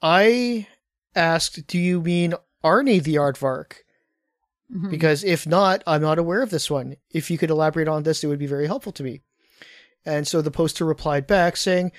I 0.00 0.68
asked, 1.14 1.66
do 1.66 1.78
you 1.78 2.00
mean 2.00 2.34
Arnie 2.64 3.02
the 3.02 3.16
Aardvark? 3.16 3.78
Mhm. 4.72 4.90
Because 4.90 5.24
if 5.24 5.46
not, 5.46 5.82
I'm 5.86 6.02
not 6.02 6.18
aware 6.18 6.42
of 6.42 6.50
this 6.50 6.70
one. 6.70 6.96
If 7.10 7.30
you 7.30 7.38
could 7.38 7.50
elaborate 7.50 7.88
on 7.88 8.04
this, 8.04 8.22
it 8.22 8.28
would 8.28 8.38
be 8.38 8.46
very 8.46 8.68
helpful 8.68 8.92
to 8.92 9.02
me. 9.02 9.22
And 10.04 10.26
so 10.26 10.40
the 10.40 10.50
poster 10.50 10.84
replied 10.84 11.26
back 11.26 11.56
saying, 11.56 11.92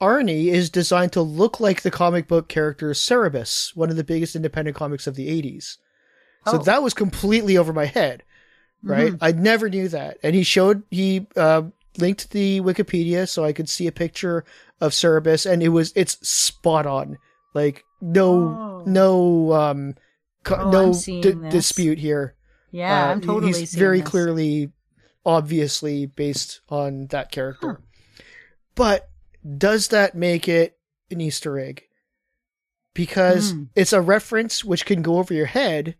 Arnie 0.00 0.48
is 0.48 0.68
designed 0.70 1.12
to 1.12 1.22
look 1.22 1.58
like 1.60 1.82
the 1.82 1.90
comic 1.90 2.28
book 2.28 2.48
character 2.48 2.90
Cerebus, 2.90 3.74
one 3.74 3.90
of 3.90 3.96
the 3.96 4.04
biggest 4.04 4.36
independent 4.36 4.76
comics 4.76 5.06
of 5.06 5.14
the 5.14 5.28
80s. 5.28 5.78
So 6.46 6.58
Oh. 6.58 6.62
that 6.62 6.82
was 6.82 6.94
completely 6.94 7.56
over 7.58 7.72
my 7.72 7.86
head, 7.86 8.22
right? 8.82 9.14
I 9.20 9.32
never 9.32 9.68
knew 9.68 9.88
that. 9.88 10.18
And 10.22 10.34
he 10.34 10.42
showed, 10.44 10.82
he 10.90 11.26
uh, 11.36 11.62
linked 11.98 12.30
the 12.30 12.60
Wikipedia 12.60 13.28
so 13.28 13.44
I 13.44 13.52
could 13.52 13.68
see 13.68 13.86
a 13.86 13.92
picture 13.92 14.44
of 14.80 14.92
Cerebus, 14.92 15.50
and 15.50 15.62
it 15.62 15.68
was, 15.70 15.92
it's 15.96 16.26
spot 16.28 16.86
on. 16.86 17.18
Like, 17.54 17.84
no, 18.00 18.32
Oh. 18.34 18.82
no, 18.86 19.52
um, 19.54 19.94
co- 20.44 20.56
Oh, 20.56 20.70
no 20.70 20.86
I'm 20.88 20.94
seeing 20.94 21.20
di- 21.22 21.30
this. 21.32 21.52
dispute 21.52 21.98
here. 21.98 22.34
Yeah, 22.70 23.06
Uh, 23.08 23.12
I'm 23.12 23.20
totally 23.20 23.58
He's 23.58 23.74
very 23.74 24.00
this. 24.00 24.08
clearly, 24.10 24.70
obviously 25.24 26.06
based 26.06 26.60
on 26.68 27.06
that 27.08 27.32
character. 27.32 27.80
But 28.74 29.08
does 29.58 29.88
that 29.88 30.14
make 30.14 30.48
it 30.48 30.76
an 31.10 31.20
Easter 31.20 31.58
egg? 31.58 31.84
Because 32.94 33.52
Hmm. 33.52 33.64
it's 33.74 33.92
a 33.92 34.00
reference 34.00 34.64
which 34.64 34.84
can 34.86 35.02
go 35.02 35.18
over 35.18 35.34
your 35.34 35.46
head, 35.46 35.96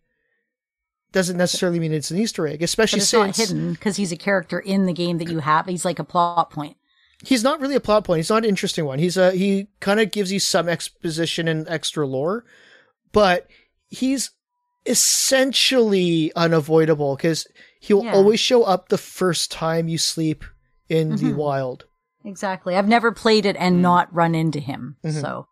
doesn't 1.12 1.36
necessarily 1.36 1.78
mean 1.80 1.92
it's 1.92 2.10
an 2.10 2.18
Easter 2.18 2.46
egg. 2.46 2.62
Especially 2.62 2.98
it's 3.00 3.12
not 3.12 3.34
since 3.34 3.48
hidden 3.50 3.72
because 3.72 3.96
he's 3.96 4.12
a 4.12 4.16
character 4.16 4.58
in 4.58 4.86
the 4.86 4.92
game 4.92 5.18
that 5.18 5.30
you 5.30 5.38
have. 5.38 5.66
He's 5.66 5.84
like 5.84 5.98
a 5.98 6.04
plot 6.04 6.50
point. 6.50 6.76
he's 7.24 7.42
not 7.42 7.60
really 7.60 7.74
a 7.76 7.80
plot 7.80 8.04
point. 8.04 8.18
He's 8.18 8.28
not 8.30 8.42
an 8.44 8.48
interesting 8.48 8.84
one. 8.84 8.98
He's 8.98 9.16
a 9.16 9.30
he 9.32 9.68
kind 9.80 10.00
of 10.00 10.10
gives 10.12 10.30
you 10.30 10.38
some 10.38 10.68
exposition 10.68 11.48
and 11.48 11.66
extra 11.68 12.06
lore, 12.06 12.44
but 13.12 13.46
he's 13.88 14.30
essentially 14.84 16.32
unavoidable 16.36 17.16
because 17.16 17.46
he'll 17.80 18.04
Yeah. 18.04 18.12
always 18.14 18.40
show 18.40 18.62
up 18.64 18.88
the 18.88 18.98
first 18.98 19.50
time 19.50 19.88
you 19.88 19.98
sleep 19.98 20.44
in 20.88 21.16
the 21.16 21.32
Mhm. 21.32 21.36
wild. 21.36 21.84
Exactly. 22.24 22.76
I've 22.76 22.88
never 22.88 23.12
played 23.12 23.46
it 23.46 23.56
and 23.58 23.80
not 23.80 24.12
run 24.14 24.34
into 24.34 24.60
him. 24.60 24.96
Mhm. 25.04 25.20
So. 25.20 25.46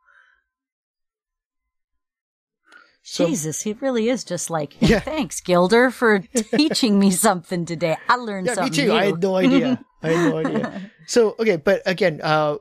So 3.07 3.27
Jesus, 3.27 3.61
he 3.63 3.75
really 3.75 4.09
is 4.09 4.25
just 4.25 4.49
like, 4.49 4.73
hey, 4.73 4.87
Yeah. 4.93 5.01
thanks, 5.01 5.41
Gilder, 5.43 5.91
for 5.91 6.21
teaching 6.57 6.99
me 6.99 7.11
something 7.11 7.67
today. 7.67 7.99
I 8.09 8.17
learned 8.17 8.47
yeah, 8.47 8.53
me 8.53 8.57
something 8.57 8.73
too. 8.73 8.85
new. 8.87 8.93
I 8.93 9.05
had 9.05 9.23
no 9.23 9.37
idea. 9.37 9.85
I 10.03 10.09
had 10.09 10.19
no 10.21 10.37
idea. 10.39 10.91
So 11.07 11.37
okay, 11.39 11.57
but 11.57 11.83
again, 11.87 12.21
uh, 12.23 12.57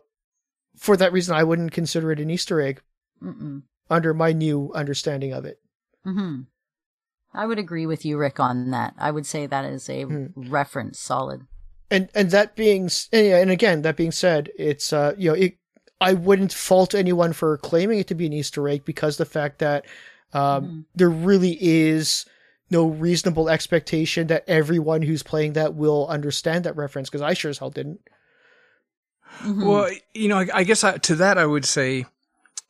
for 0.77 0.97
that 0.97 1.13
reason, 1.13 1.35
I 1.35 1.43
wouldn't 1.43 1.71
consider 1.71 2.11
it 2.11 2.19
an 2.19 2.29
Easter 2.29 2.59
egg 2.61 2.81
Mm-mm. 3.23 3.63
under 3.89 4.13
my 4.13 4.33
new 4.33 4.71
understanding 4.75 5.31
of 5.33 5.45
it. 5.45 5.59
hmm 6.03 6.41
I 7.33 7.47
would 7.47 7.57
agree 7.57 7.85
with 7.87 8.05
you, 8.05 8.17
Rick, 8.17 8.39
on 8.39 8.69
that. 8.71 8.93
I 8.99 9.09
would 9.09 9.25
say 9.25 9.45
that 9.47 9.65
is 9.65 9.89
a 9.89 10.03
Hmm. 10.03 10.25
reference, 10.35 10.99
solid. 10.99 11.47
and 11.89 12.09
and 12.13 12.31
that 12.31 12.55
being 12.55 12.89
and 13.13 13.27
and 13.27 13.49
again 13.51 13.81
that 13.83 13.95
being 13.97 14.11
said 14.11 14.49
it's 14.57 14.91
uh 14.93 15.13
you 15.17 15.29
know 15.29 15.35
it 15.35 15.57
i 16.01 16.13
wouldn't 16.13 16.51
fault 16.53 16.95
anyone 16.95 17.33
for 17.33 17.57
claiming 17.57 17.99
it 17.99 18.07
to 18.07 18.15
be 18.15 18.25
an 18.25 18.33
easter 18.33 18.67
egg 18.69 18.83
because 18.85 19.17
the 19.17 19.25
fact 19.25 19.59
that 19.59 19.85
um 20.33 20.63
Mhm. 20.63 20.85
there 20.95 21.09
really 21.09 21.57
is 21.61 22.25
no 22.69 22.87
reasonable 22.87 23.49
expectation 23.49 24.27
that 24.27 24.43
everyone 24.47 25.01
who's 25.03 25.21
playing 25.23 25.53
that 25.53 25.75
will 25.75 26.07
understand 26.07 26.63
that 26.65 26.75
reference 26.75 27.09
because 27.09 27.21
i 27.21 27.33
sure 27.33 27.49
as 27.49 27.59
hell 27.59 27.69
didn't 27.69 27.99
Mhm. 29.43 29.65
Well, 29.65 29.89
you 30.13 30.27
know, 30.27 30.37
I, 30.37 30.47
I 30.53 30.63
guess 30.63 30.83
I, 30.83 30.97
to 30.97 31.15
that 31.15 31.37
I 31.37 31.45
would 31.45 31.65
say 31.65 32.05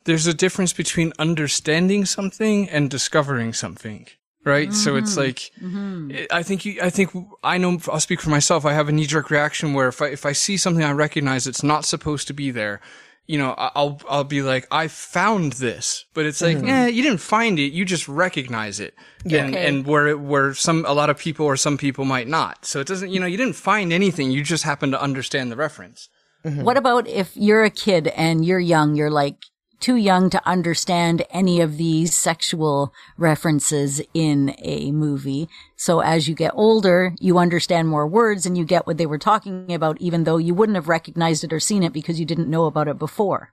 there's 0.04 0.26
a 0.26 0.34
difference 0.34 0.72
between 0.72 1.12
understanding 1.18 2.04
something 2.06 2.68
and 2.70 2.90
discovering 2.90 3.52
something, 3.52 4.06
right? 4.44 4.72
So 4.72 4.96
it's 4.96 5.16
like 5.16 5.50
Mhm. 5.62 6.26
I 6.30 6.42
think 6.42 6.64
you, 6.64 6.80
I 6.82 6.90
think 6.90 7.10
I 7.42 7.58
know. 7.58 7.78
I'll 7.92 8.00
speak 8.00 8.20
for 8.20 8.30
myself. 8.30 8.64
I 8.64 8.72
have 8.72 8.88
a 8.88 8.92
knee 8.92 9.06
jerk 9.06 9.30
reaction 9.30 9.74
where 9.74 9.88
if 9.88 10.00
I 10.00 10.06
if 10.08 10.24
I 10.24 10.32
see 10.32 10.56
something 10.56 10.82
I 10.84 10.92
recognize 10.92 11.46
it's 11.46 11.62
not 11.62 11.84
supposed 11.84 12.26
to 12.28 12.34
be 12.34 12.50
there, 12.50 12.80
you 13.26 13.38
know, 13.38 13.54
I- 13.56 13.70
I'll 13.74 14.00
I'll 14.08 14.24
be 14.24 14.42
like, 14.42 14.66
I 14.70 14.88
found 14.88 15.54
this, 15.54 16.04
but 16.14 16.26
it's 16.26 16.42
like, 16.42 16.58
eh, 16.62 16.86
you 16.88 17.02
didn't 17.02 17.20
find 17.20 17.58
it. 17.58 17.72
You 17.72 17.84
just 17.84 18.06
recognize 18.06 18.80
it, 18.80 18.94
Yeah. 19.24 19.44
and 19.44 19.54
Okay. 19.54 19.66
and 19.66 19.86
where 19.86 20.06
it, 20.08 20.20
where 20.20 20.52
some 20.54 20.84
a 20.86 20.92
lot 20.92 21.08
of 21.10 21.16
people 21.18 21.46
or 21.46 21.56
some 21.56 21.78
people 21.78 22.04
might 22.04 22.28
not. 22.28 22.66
So 22.66 22.80
it 22.80 22.86
doesn't, 22.86 23.10
you 23.10 23.20
know, 23.20 23.26
you 23.26 23.36
didn't 23.38 23.56
find 23.56 23.92
anything. 23.92 24.30
You 24.30 24.42
just 24.42 24.64
happen 24.64 24.90
to 24.90 25.00
understand 25.00 25.50
the 25.50 25.56
reference. 25.56 26.08
What 26.42 26.76
about 26.76 27.08
if 27.08 27.30
you're 27.34 27.64
a 27.64 27.70
kid 27.70 28.08
and 28.08 28.44
you're 28.44 28.60
young, 28.60 28.94
you're 28.96 29.10
like 29.10 29.36
too 29.80 29.96
young 29.96 30.30
to 30.30 30.48
understand 30.48 31.24
any 31.30 31.60
of 31.60 31.76
these 31.76 32.16
sexual 32.16 32.92
references 33.16 34.00
in 34.14 34.54
a 34.58 34.92
movie. 34.92 35.48
So 35.76 36.00
as 36.00 36.28
you 36.28 36.34
get 36.34 36.52
older, 36.54 37.14
you 37.20 37.38
understand 37.38 37.88
more 37.88 38.06
words 38.06 38.46
and 38.46 38.56
you 38.56 38.64
get 38.64 38.86
what 38.86 38.98
they 38.98 39.06
were 39.06 39.18
talking 39.18 39.72
about, 39.72 40.00
even 40.00 40.24
though 40.24 40.38
you 40.38 40.54
wouldn't 40.54 40.76
have 40.76 40.88
recognized 40.88 41.44
it 41.44 41.52
or 41.52 41.60
seen 41.60 41.82
it 41.82 41.92
because 41.92 42.18
you 42.18 42.26
didn't 42.26 42.50
know 42.50 42.66
about 42.66 42.88
it 42.88 42.98
before. 42.98 43.52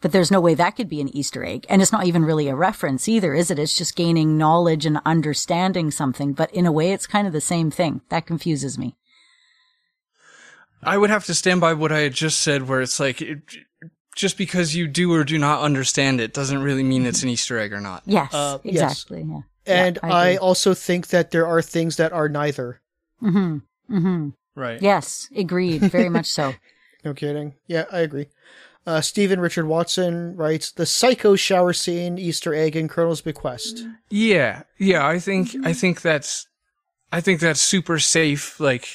But 0.00 0.12
there's 0.12 0.30
no 0.30 0.40
way 0.40 0.54
that 0.54 0.76
could 0.76 0.88
be 0.90 1.00
an 1.00 1.14
Easter 1.16 1.44
egg. 1.44 1.64
And 1.68 1.80
it's 1.80 1.92
not 1.92 2.04
even 2.04 2.26
really 2.26 2.48
a 2.48 2.54
reference 2.54 3.08
either, 3.08 3.34
is 3.34 3.50
it? 3.50 3.58
It's 3.58 3.76
just 3.76 3.96
gaining 3.96 4.36
knowledge 4.36 4.84
and 4.84 5.00
understanding 5.06 5.90
something. 5.90 6.34
But 6.34 6.52
in 6.52 6.66
a 6.66 6.72
way, 6.72 6.92
it's 6.92 7.06
kind 7.06 7.26
of 7.26 7.32
the 7.32 7.40
same 7.40 7.70
thing. 7.70 8.02
That 8.10 8.26
confuses 8.26 8.78
me. 8.78 8.96
I 10.82 10.98
would 10.98 11.08
have 11.08 11.24
to 11.24 11.34
stand 11.34 11.62
by 11.62 11.72
what 11.72 11.90
I 11.90 12.00
had 12.00 12.12
just 12.12 12.40
said, 12.40 12.68
where 12.68 12.82
it's 12.82 13.00
like, 13.00 13.22
it, 13.22 13.38
just 14.16 14.36
because 14.38 14.74
you 14.76 14.86
do 14.86 15.12
or 15.12 15.24
do 15.24 15.38
not 15.38 15.60
understand 15.62 16.20
it 16.20 16.32
doesn't 16.32 16.62
really 16.62 16.82
mean 16.82 17.04
it's 17.06 17.22
an 17.22 17.28
Easter 17.28 17.58
egg 17.58 17.72
or 17.72 17.80
not. 17.80 18.02
Yes, 18.06 18.32
Uh, 18.32 18.58
yes. 18.62 18.74
exactly. 18.92 19.24
Yeah. 19.28 19.40
And 19.66 19.98
Yeah, 20.02 20.12
I, 20.14 20.26
agree. 20.28 20.38
also 20.38 20.74
think 20.74 21.08
that 21.08 21.30
there 21.30 21.46
are 21.46 21.62
things 21.62 21.96
that 21.96 22.12
are 22.12 22.28
neither. 22.28 22.80
Mm-hmm. 23.22 23.96
Mm-hmm. 23.96 24.28
Right. 24.54 24.80
Yes, 24.82 25.28
agreed. 25.34 25.80
Very 25.82 26.08
much 26.08 26.26
so. 26.26 26.54
No 27.04 27.12
kidding. 27.12 27.52
Yeah, 27.66 27.84
I 27.92 27.98
agree. 27.98 28.28
Uh, 28.86 29.02
Stephen 29.02 29.38
Richard 29.38 29.66
Watson 29.66 30.34
writes 30.36 30.72
the 30.72 30.86
psycho 30.86 31.36
shower 31.36 31.74
scene 31.74 32.16
Easter 32.18 32.54
egg 32.54 32.76
in 32.76 32.88
Colonel's 32.88 33.20
bequest. 33.20 33.84
Yeah. 34.08 34.62
Yeah. 34.78 35.06
I 35.06 35.18
think, 35.18 35.54
I 35.64 35.74
think 35.74 36.00
that's, 36.00 36.46
I 37.12 37.20
think 37.20 37.40
that's 37.40 37.60
super 37.60 37.98
safe, 37.98 38.58
like, 38.58 38.88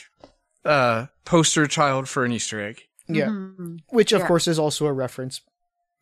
uh, 0.65 1.05
poster 1.23 1.67
child 1.67 2.09
for 2.09 2.25
an 2.25 2.31
Easter 2.31 2.59
egg. 2.59 2.81
Yeah, 3.09 3.27
Mhm. 3.27 3.79
which 3.89 4.11
of 4.11 4.21
Yeah. 4.21 4.27
course 4.27 4.47
is 4.47 4.59
also 4.59 4.85
a 4.85 4.93
reference. 4.93 5.41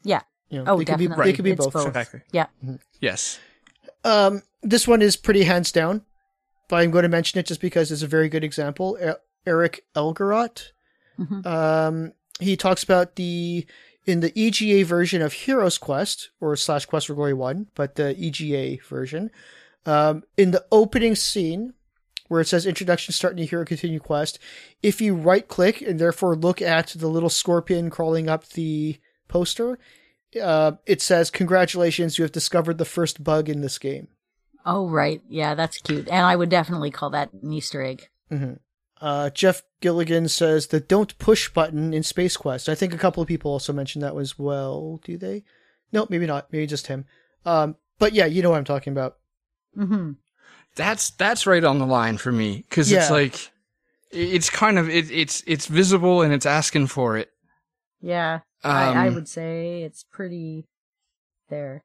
Yeah. 0.03 0.21
You 0.49 0.59
know, 0.63 0.73
Oh, 0.73 0.77
they 0.77 0.85
could 0.85 0.97
be 0.97 1.07
definitely. 1.07 1.31
they 1.31 1.35
could 1.35 1.45
be 1.45 1.51
It's 1.51 1.65
both. 1.65 1.73
both. 1.73 1.87
Exactly. 1.87 2.21
Yeah. 2.31 2.47
Yes. 3.01 3.39
Um, 4.03 4.43
this 4.61 4.87
one 4.87 5.01
is 5.01 5.15
pretty 5.17 5.43
hands 5.43 5.71
down, 5.71 6.03
but 6.69 6.77
I'm 6.77 6.91
going 6.91 7.03
to 7.03 7.09
mention 7.09 7.39
it 7.39 7.45
just 7.45 7.61
because 7.61 7.91
it's 7.91 8.01
a 8.03 8.07
very 8.07 8.29
good 8.29 8.43
example. 8.43 8.97
E- 9.01 9.11
Eric 9.45 9.85
Elgarot. 9.95 10.71
Mhm. 11.19 11.45
Um, 11.45 12.13
he 12.39 12.55
talks 12.57 12.83
about 12.83 13.15
the 13.15 13.65
in 14.05 14.21
the 14.21 14.31
EGA 14.39 14.83
version 14.85 15.21
of 15.21 15.33
Heroes 15.33 15.77
Quest 15.77 16.29
or 16.39 16.55
slash 16.55 16.85
Quest 16.85 17.07
for 17.07 17.13
Glory 17.13 17.33
One, 17.33 17.67
but 17.75 17.95
the 17.95 18.15
EGA 18.17 18.77
version. 18.87 19.29
Um, 19.85 20.23
in 20.37 20.51
the 20.51 20.65
opening 20.71 21.15
scene 21.15 21.73
where 22.27 22.41
it 22.41 22.47
says 22.47 22.65
introduction 22.65 23.13
start 23.13 23.35
new 23.35 23.45
hero 23.45 23.65
continue 23.65 23.99
quest, 23.99 24.39
if 24.81 25.01
you 25.01 25.15
right 25.15 25.47
click 25.47 25.81
and 25.81 25.99
therefore 25.99 26.35
look 26.35 26.61
at 26.61 26.87
the 26.87 27.07
little 27.07 27.29
scorpion 27.29 27.89
crawling 27.89 28.29
up 28.29 28.47
the 28.49 28.97
poster, 29.27 29.79
uh, 30.41 30.73
it 30.85 31.01
says 31.01 31.31
congratulations, 31.31 32.17
you 32.17 32.23
have 32.23 32.31
discovered 32.31 32.77
the 32.77 32.85
first 32.85 33.23
bug 33.23 33.49
in 33.49 33.61
this 33.61 33.77
game. 33.77 34.07
Oh, 34.65 34.89
right. 34.89 35.21
Yeah, 35.29 35.55
that's 35.55 35.77
cute. 35.77 36.09
And 36.09 36.25
I 36.25 36.35
would 36.35 36.49
definitely 36.49 36.91
call 36.91 37.11
that 37.11 37.31
an 37.31 37.53
Easter 37.53 37.81
egg. 37.81 38.09
Uh, 38.99 39.29
Jeff 39.29 39.63
Gilligan 39.79 40.27
says 40.27 40.67
the 40.67 40.79
don't 40.79 41.17
push 41.19 41.49
button 41.49 41.93
in 41.93 42.03
Space 42.03 42.35
Quest. 42.35 42.67
I 42.67 42.75
think 42.75 42.93
a 42.93 42.97
couple 42.97 43.21
of 43.21 43.29
people 43.29 43.51
also 43.51 43.71
mentioned 43.71 44.03
that 44.03 44.17
as 44.17 44.37
well. 44.37 44.99
Do 45.03 45.17
they? 45.17 45.43
No, 45.93 46.05
maybe 46.09 46.25
not. 46.25 46.51
Maybe 46.51 46.67
just 46.67 46.87
him. 46.87 47.05
Um, 47.45 47.77
but 47.99 48.13
yeah, 48.13 48.25
you 48.25 48.41
know 48.41 48.49
what 48.49 48.57
I'm 48.57 48.65
talking 48.65 48.91
about. 48.91 49.17
Mm-hmm. 49.77 50.11
That's, 50.77 51.09
that's 51.11 51.45
right 51.45 51.63
on 51.63 51.79
the 51.79 51.85
line 51.85 52.17
for 52.17 52.31
me. 52.31 52.63
Cause 52.69 52.89
it's 52.91 53.11
like, 53.11 53.51
it's 54.11 54.49
kind 54.49 54.79
of, 54.79 54.87
it, 54.89 55.11
it's, 55.11 55.43
it's 55.45 55.65
visible 55.65 56.21
and 56.21 56.31
it's 56.33 56.45
asking 56.45 56.87
for 56.87 57.17
it. 57.17 57.29
Yeah. 58.01 58.39
Um, 58.63 58.71
I, 58.73 59.07
I 59.07 59.09
would 59.09 59.27
say 59.27 59.83
it's 59.83 60.03
pretty 60.09 60.65
there. 61.49 61.83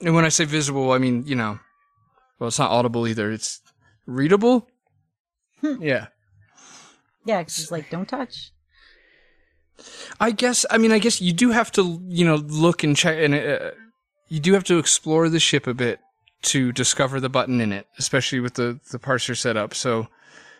And 0.00 0.14
when 0.14 0.24
I 0.24 0.28
say 0.30 0.44
visible, 0.44 0.92
I 0.92 0.98
mean, 0.98 1.24
you 1.26 1.34
know, 1.34 1.58
well, 2.38 2.48
it's 2.48 2.58
not 2.58 2.70
audible 2.70 3.06
either. 3.06 3.30
It's 3.30 3.60
readable. 4.06 4.68
yeah. 5.62 6.06
Yeah, 7.24 7.42
'cause 7.42 7.58
it's 7.58 7.70
like, 7.70 7.90
don't 7.90 8.08
touch. 8.08 8.52
I 10.20 10.30
guess, 10.30 10.64
I 10.70 10.78
mean, 10.78 10.92
I 10.92 10.98
guess 10.98 11.20
you 11.20 11.32
do 11.32 11.50
have 11.50 11.70
to, 11.72 12.00
you 12.06 12.24
know, 12.24 12.36
look 12.36 12.84
and 12.84 12.96
check, 12.96 13.18
and 13.18 13.34
uh, 13.34 13.70
you 14.28 14.38
do 14.40 14.52
have 14.54 14.64
to 14.64 14.78
explore 14.78 15.28
the 15.28 15.40
ship 15.40 15.66
a 15.66 15.74
bit 15.74 15.98
to 16.46 16.72
discover 16.72 17.20
the 17.20 17.28
button 17.28 17.60
in 17.60 17.72
it, 17.72 17.86
especially 17.98 18.40
with 18.40 18.54
the, 18.54 18.80
the 18.90 18.98
parser 18.98 19.36
setup. 19.36 19.74
So, 19.74 20.08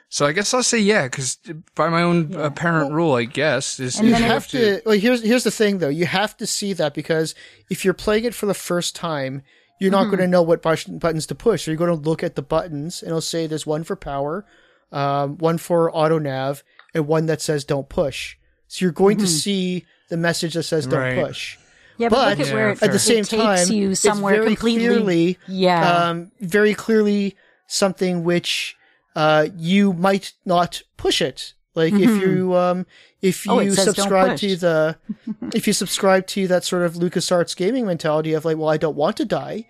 so 0.08 0.24
I 0.26 0.32
guess 0.32 0.54
I'll 0.54 0.62
say 0.62 0.78
yeah, 0.78 1.04
because 1.04 1.38
by 1.74 1.88
my 1.88 2.02
own 2.02 2.30
Yeah. 2.30 2.46
apparent 2.46 2.92
rule, 2.92 3.14
I 3.14 3.24
guess, 3.24 3.80
is 3.80 4.00
You 4.00 4.10
then 4.12 4.22
have 4.22 4.46
to. 4.48 4.80
Well, 4.86 4.98
here's 4.98 5.22
here's 5.22 5.44
the 5.44 5.50
thing 5.50 5.78
though. 5.78 5.88
You 5.88 6.06
have 6.06 6.36
to 6.36 6.46
see 6.46 6.72
that 6.74 6.94
because 6.94 7.34
if 7.70 7.84
you're 7.84 7.94
playing 7.94 8.24
it 8.24 8.34
for 8.34 8.46
the 8.46 8.54
first 8.54 8.94
time, 8.94 9.42
you're 9.80 9.90
not 9.90 10.04
going 10.04 10.18
to 10.20 10.26
know 10.28 10.42
what 10.42 10.62
buttons 10.62 11.26
to 11.26 11.34
push. 11.34 11.64
So 11.64 11.70
you're 11.70 11.78
going 11.78 11.90
to 12.02 12.08
look 12.08 12.22
at 12.22 12.34
the 12.34 12.42
buttons, 12.42 13.02
and 13.02 13.08
it'll 13.10 13.20
say 13.20 13.46
there's 13.46 13.66
one 13.66 13.84
for 13.84 13.96
power, 13.96 14.46
um, 14.92 15.36
one 15.38 15.58
for 15.58 15.94
auto 15.94 16.18
nav, 16.18 16.62
and 16.94 17.06
one 17.06 17.26
that 17.26 17.42
says 17.42 17.64
don't 17.64 17.88
push. 17.88 18.36
So 18.68 18.84
you're 18.84 18.92
going 18.92 19.18
to 19.18 19.26
see 19.26 19.84
the 20.08 20.16
message 20.16 20.54
that 20.54 20.62
says 20.62 20.86
don't 20.86 20.98
Right. 21.00 21.26
push. 21.26 21.58
Yeah, 21.98 22.08
but, 22.08 22.16
But 22.16 22.38
look 22.38 22.48
at 22.48 22.54
where 22.54 22.70
it, 22.70 22.82
at 22.82 22.90
the 22.90 22.96
it 22.96 22.98
same 23.00 23.24
takes 23.24 23.42
time, 23.42 23.72
you 23.72 23.90
it's 23.92 24.00
somewhere 24.00 24.34
very 24.34 24.48
completely. 24.48 24.86
clearly, 24.86 25.38
yeah. 25.48 26.08
um, 26.08 26.30
very 26.40 26.74
clearly 26.74 27.36
something 27.66 28.22
which 28.24 28.76
uh, 29.14 29.48
you 29.56 29.92
might 29.94 30.32
not 30.44 30.82
push 30.96 31.22
it. 31.22 31.54
Like 31.74 31.92
if 31.94 32.00
you 32.22 32.54
um, 32.54 32.86
if 33.20 33.46
Oh, 33.48 33.60
you 33.60 33.74
don't 33.74 33.84
subscribe 33.84 34.36
to 34.38 34.56
the 34.56 34.96
if 35.54 35.66
you 35.66 35.72
subscribe 35.72 36.26
to 36.28 36.46
that 36.48 36.64
sort 36.64 36.82
of 36.82 36.94
LucasArts 36.94 37.54
gaming 37.56 37.86
mentality 37.86 38.32
of 38.32 38.44
like, 38.44 38.56
well, 38.56 38.68
I 38.68 38.76
don't 38.78 38.96
want 38.96 39.16
to 39.18 39.24
die, 39.24 39.66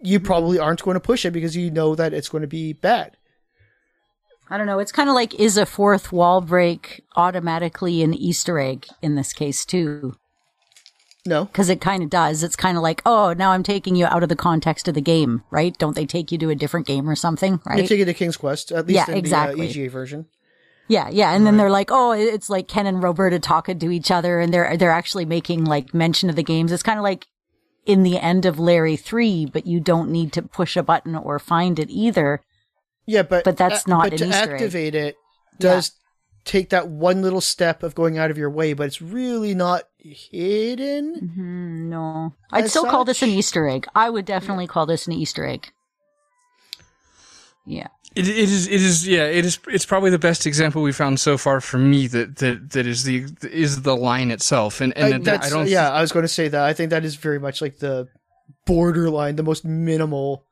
you 0.00 0.18
Mm-hmm. 0.18 0.26
probably 0.26 0.58
aren't 0.58 0.82
going 0.82 0.94
to 0.94 1.00
push 1.00 1.24
it 1.24 1.30
because 1.32 1.54
you 1.56 1.70
know 1.70 1.94
that 1.94 2.12
it's 2.14 2.28
going 2.28 2.40
to 2.42 2.48
be 2.48 2.72
bad. 2.72 3.16
I 4.50 4.58
don't 4.58 4.66
know. 4.66 4.78
It's 4.78 4.92
kind 4.92 5.08
of 5.08 5.14
like 5.14 5.34
is 5.34 5.56
a 5.56 5.64
fourth 5.66 6.12
wall 6.12 6.40
break 6.40 7.02
automatically 7.16 8.02
an 8.02 8.12
Easter 8.14 8.58
egg 8.58 8.86
in 9.00 9.14
this 9.14 9.32
case 9.32 9.64
too? 9.64 10.16
No, 11.24 11.44
Because 11.44 11.68
it 11.68 11.80
kind 11.80 12.02
of 12.02 12.10
does. 12.10 12.42
It's 12.42 12.56
kind 12.56 12.76
of 12.76 12.82
like, 12.82 13.00
oh, 13.06 13.32
now 13.32 13.52
I'm 13.52 13.62
taking 13.62 13.94
you 13.94 14.06
out 14.06 14.24
of 14.24 14.28
the 14.28 14.34
context 14.36 14.88
of 14.88 14.94
the 14.94 15.00
game, 15.00 15.44
right? 15.52 15.76
Don't 15.78 15.94
they 15.94 16.04
take 16.04 16.32
you 16.32 16.38
to 16.38 16.50
a 16.50 16.56
different 16.56 16.84
game 16.86 17.08
or 17.08 17.14
something, 17.14 17.60
right? 17.64 17.86
take 17.88 18.00
you 18.00 18.04
to 18.04 18.12
King's 18.14 18.36
Quest 18.36 18.72
at 18.72 18.88
least 18.88 19.06
Yeah, 19.06 19.12
in 19.12 19.18
exactly. 19.18 19.66
the 19.68 19.80
uh, 19.80 19.84
EGA 19.84 19.90
version. 19.90 20.26
Yeah, 20.88 21.08
yeah, 21.10 21.32
and 21.32 21.46
then 21.46 21.56
they're 21.58 21.70
like, 21.70 21.90
oh, 21.92 22.10
it's 22.10 22.50
like 22.50 22.66
Ken 22.66 22.86
and 22.86 23.00
Roberta 23.02 23.38
talking 23.38 23.78
to 23.78 23.90
each 23.90 24.10
other, 24.10 24.40
and 24.40 24.52
they're 24.52 24.76
they're 24.76 24.90
actually 24.90 25.24
making 25.24 25.64
like 25.64 25.94
mention 25.94 26.28
of 26.28 26.34
the 26.36 26.42
games. 26.42 26.72
It's 26.72 26.82
kind 26.82 26.98
of 26.98 27.04
like 27.04 27.28
in 27.86 28.02
the 28.02 28.18
end 28.18 28.44
of 28.44 28.58
Larry 28.58 28.96
Three, 28.96 29.46
but 29.46 29.64
you 29.64 29.78
don't 29.78 30.10
need 30.10 30.32
to 30.32 30.42
push 30.42 30.76
a 30.76 30.82
button 30.82 31.14
or 31.14 31.38
find 31.38 31.78
it 31.78 31.88
either. 31.88 32.42
Yeah, 33.06 33.22
but 33.22 33.44
But 33.44 33.56
that's 33.56 33.86
a- 33.86 33.88
not 33.90 34.10
but 34.10 34.18
to 34.18 34.26
Easter 34.26 34.42
egg. 34.56 34.62
activate 34.62 34.94
it 34.96 35.14
does 35.60 35.92
take 36.44 36.70
that 36.70 36.88
one 36.88 37.22
little 37.22 37.40
step 37.40 37.84
of 37.84 37.94
going 37.94 38.18
out 38.18 38.32
of 38.32 38.36
your 38.36 38.50
way, 38.50 38.72
but 38.72 38.88
it's 38.88 39.00
really 39.00 39.54
not 39.54 39.84
hidden. 40.02 41.32
Hmm, 41.34 41.88
no, 41.88 42.34
I'd 42.50 42.64
As 42.64 42.70
still 42.70 42.84
call 42.84 43.04
this 43.04 43.22
an 43.22 43.28
Easter 43.30 43.68
egg. 43.68 43.86
I 43.94 44.10
would 44.10 44.24
definitely 44.24 44.66
call 44.66 44.86
this 44.86 45.06
an 45.06 45.12
Easter 45.12 45.46
egg. 45.46 45.70
Yeah. 47.66 47.88
It, 48.14 48.28
it 48.28 48.36
is. 48.36 48.66
It 48.66 48.82
is. 48.82 49.06
Yeah. 49.08 49.24
It 49.24 49.44
is. 49.44 49.58
It's 49.68 49.86
probably 49.86 50.10
the 50.10 50.18
best 50.18 50.46
example 50.46 50.82
we 50.82 50.92
found 50.92 51.18
so 51.20 51.38
far 51.38 51.60
for 51.60 51.78
me 51.78 52.06
that 52.08 52.36
that 52.36 52.70
that 52.70 52.86
is 52.86 53.04
the 53.04 53.24
is 53.50 53.82
the 53.82 53.96
line 53.96 54.30
itself. 54.30 54.80
And 54.80 54.94
and 54.96 55.06
I, 55.06 55.10
that- 55.12 55.24
that's, 55.24 55.46
I 55.46 55.50
don't. 55.50 55.68
yeah, 55.68 55.90
I 55.90 56.00
was 56.00 56.12
going 56.12 56.24
to 56.24 56.28
say 56.28 56.48
that. 56.48 56.62
I 56.62 56.72
think 56.74 56.90
that 56.90 57.04
is 57.04 57.14
very 57.16 57.38
much 57.38 57.62
like 57.62 57.78
the 57.78 58.08
borderline, 58.66 59.36
the 59.36 59.42
most 59.42 59.64
minimal. 59.64 60.44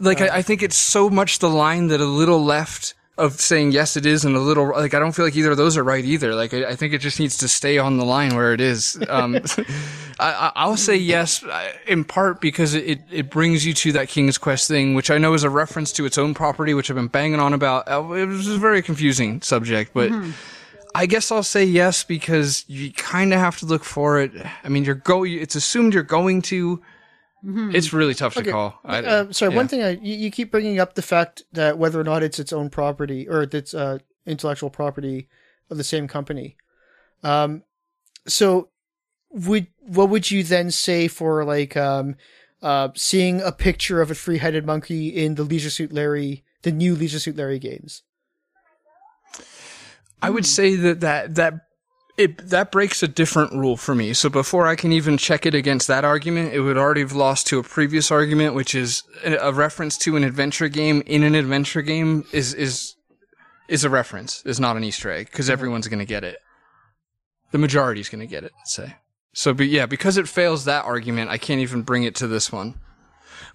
like 0.00 0.20
I, 0.20 0.38
I 0.38 0.42
think 0.42 0.62
it's 0.62 0.76
so 0.76 1.08
much 1.08 1.38
the 1.38 1.50
line 1.50 1.88
that 1.88 2.00
a 2.00 2.04
little 2.04 2.42
left 2.42 2.94
of 3.18 3.40
saying 3.40 3.72
yes 3.72 3.96
it 3.96 4.04
is 4.04 4.24
and 4.26 4.36
a 4.36 4.40
little 4.40 4.68
like 4.70 4.92
I 4.92 4.98
don't 4.98 5.12
feel 5.12 5.24
like 5.24 5.36
either 5.36 5.52
of 5.52 5.56
those 5.56 5.76
are 5.76 5.82
right 5.84 6.04
either. 6.04 6.34
Like 6.34 6.52
I, 6.52 6.66
I 6.70 6.76
think 6.76 6.92
it 6.92 6.98
just 6.98 7.18
needs 7.18 7.36
to 7.38 7.48
stay 7.48 7.78
on 7.78 7.96
the 7.96 8.04
line 8.04 8.34
where 8.36 8.52
it 8.52 8.60
is. 8.60 8.98
Um, 9.08 9.36
I, 10.20 10.32
I- 10.32 10.52
I'll 10.56 10.76
say 10.76 10.96
yes 10.96 11.44
in 11.86 12.04
part 12.04 12.40
because 12.40 12.74
it, 12.74 13.00
it 13.10 13.30
brings 13.30 13.64
you 13.66 13.72
to 13.74 13.92
that 13.92 14.08
King's 14.08 14.38
Quest 14.38 14.68
thing, 14.68 14.94
which 14.94 15.10
I 15.10 15.18
know 15.18 15.34
is 15.34 15.44
a 15.44 15.50
reference 15.50 15.92
to 15.92 16.04
its 16.06 16.18
own 16.18 16.34
property, 16.34 16.74
which 16.74 16.90
I've 16.90 16.96
been 16.96 17.08
banging 17.08 17.40
on 17.40 17.52
about. 17.54 17.88
Uh, 17.88 18.12
It 18.12 18.26
was 18.26 18.48
a 18.48 18.58
very 18.58 18.82
confusing 18.82 19.40
subject, 19.42 19.92
but. 19.94 20.10
I 20.94 21.04
guess 21.04 21.30
I'll 21.30 21.42
say 21.42 21.62
yes 21.62 22.04
because 22.04 22.64
you 22.68 22.90
kind 22.90 23.34
of 23.34 23.38
have 23.38 23.58
to 23.58 23.66
look 23.66 23.84
for 23.84 24.18
it. 24.18 24.32
I 24.64 24.70
mean, 24.70 24.82
you're 24.82 24.94
go. 24.94 25.24
It's 25.24 25.54
assumed 25.54 25.92
you're 25.92 26.02
going 26.02 26.40
to. 26.42 26.80
It's 27.48 27.92
really 27.92 28.14
tough 28.14 28.34
to 28.34 28.42
call. 28.42 28.80
I, 28.84 28.98
Uh, 28.98 29.32
sorry, 29.32 29.52
yeah. 29.52 29.56
one 29.56 29.68
thing 29.68 29.82
I, 29.82 29.90
you, 29.90 30.16
you 30.16 30.30
keep 30.32 30.50
bringing 30.50 30.80
up 30.80 30.94
the 30.94 31.02
fact 31.02 31.44
that 31.52 31.78
whether 31.78 32.00
or 32.00 32.04
not 32.04 32.24
it's 32.24 32.40
its 32.40 32.52
own 32.52 32.70
property 32.70 33.28
or 33.28 33.42
it's 33.42 33.72
uh, 33.72 33.98
intellectual 34.26 34.70
property 34.70 35.28
of 35.70 35.76
the 35.76 35.84
same 35.84 36.08
company. 36.08 36.56
Um, 37.22 37.62
so 38.26 38.70
would 39.30 39.68
what 39.80 40.08
would 40.08 40.30
you 40.30 40.42
then 40.42 40.70
say 40.70 41.06
for 41.06 41.44
like 41.44 41.76
um, 41.76 42.16
uh, 42.62 42.88
seeing 42.96 43.40
a 43.40 43.52
picture 43.52 44.00
of 44.00 44.10
a 44.10 44.14
three-headed 44.14 44.66
monkey 44.66 45.08
in 45.08 45.36
the 45.36 45.44
Leisure 45.44 45.70
Suit 45.70 45.92
Larry, 45.92 46.44
the 46.62 46.72
new 46.72 46.96
Leisure 46.96 47.20
Suit 47.20 47.36
Larry 47.36 47.60
games? 47.60 48.02
I 50.20 50.30
would 50.30 50.46
say 50.46 50.74
that 50.74 51.00
that 51.00 51.34
that 51.36 51.65
it 52.16 52.48
that 52.48 52.72
breaks 52.72 53.02
a 53.02 53.08
different 53.08 53.52
rule 53.52 53.76
for 53.76 53.94
me. 53.94 54.12
So 54.14 54.28
before 54.28 54.66
I 54.66 54.74
can 54.74 54.92
even 54.92 55.18
check 55.18 55.44
it 55.44 55.54
against 55.54 55.86
that 55.88 56.04
argument, 56.04 56.54
it 56.54 56.60
would 56.60 56.78
already 56.78 57.02
have 57.02 57.12
lost 57.12 57.46
to 57.48 57.58
a 57.58 57.62
previous 57.62 58.10
argument, 58.10 58.54
which 58.54 58.74
is 58.74 59.02
a, 59.24 59.52
reference 59.52 59.98
to 59.98 60.16
an 60.16 60.24
adventure 60.24 60.68
game 60.68 61.02
in 61.06 61.22
an 61.22 61.34
adventure 61.34 61.82
game 61.82 62.24
is 62.32 62.54
is 62.54 62.94
is 63.68 63.84
a 63.84 63.90
reference, 63.90 64.42
is 64.46 64.60
not 64.60 64.76
an 64.76 64.84
Easter 64.84 65.10
egg 65.10 65.26
because 65.26 65.50
everyone's 65.50 65.88
going 65.88 65.98
to 65.98 66.06
get 66.06 66.24
it. 66.24 66.38
The 67.50 67.58
majority's 67.58 68.08
going 68.08 68.20
to 68.20 68.26
get 68.26 68.44
it. 68.44 68.52
Let's 68.58 68.74
say. 68.74 68.96
So, 69.34 69.52
but 69.52 69.66
yeah, 69.66 69.84
because 69.86 70.16
it 70.16 70.28
fails 70.28 70.64
that 70.64 70.84
argument, 70.86 71.30
I 71.30 71.36
can't 71.36 71.60
even 71.60 71.82
bring 71.82 72.04
it 72.04 72.14
to 72.16 72.26
this 72.26 72.50
one. 72.50 72.80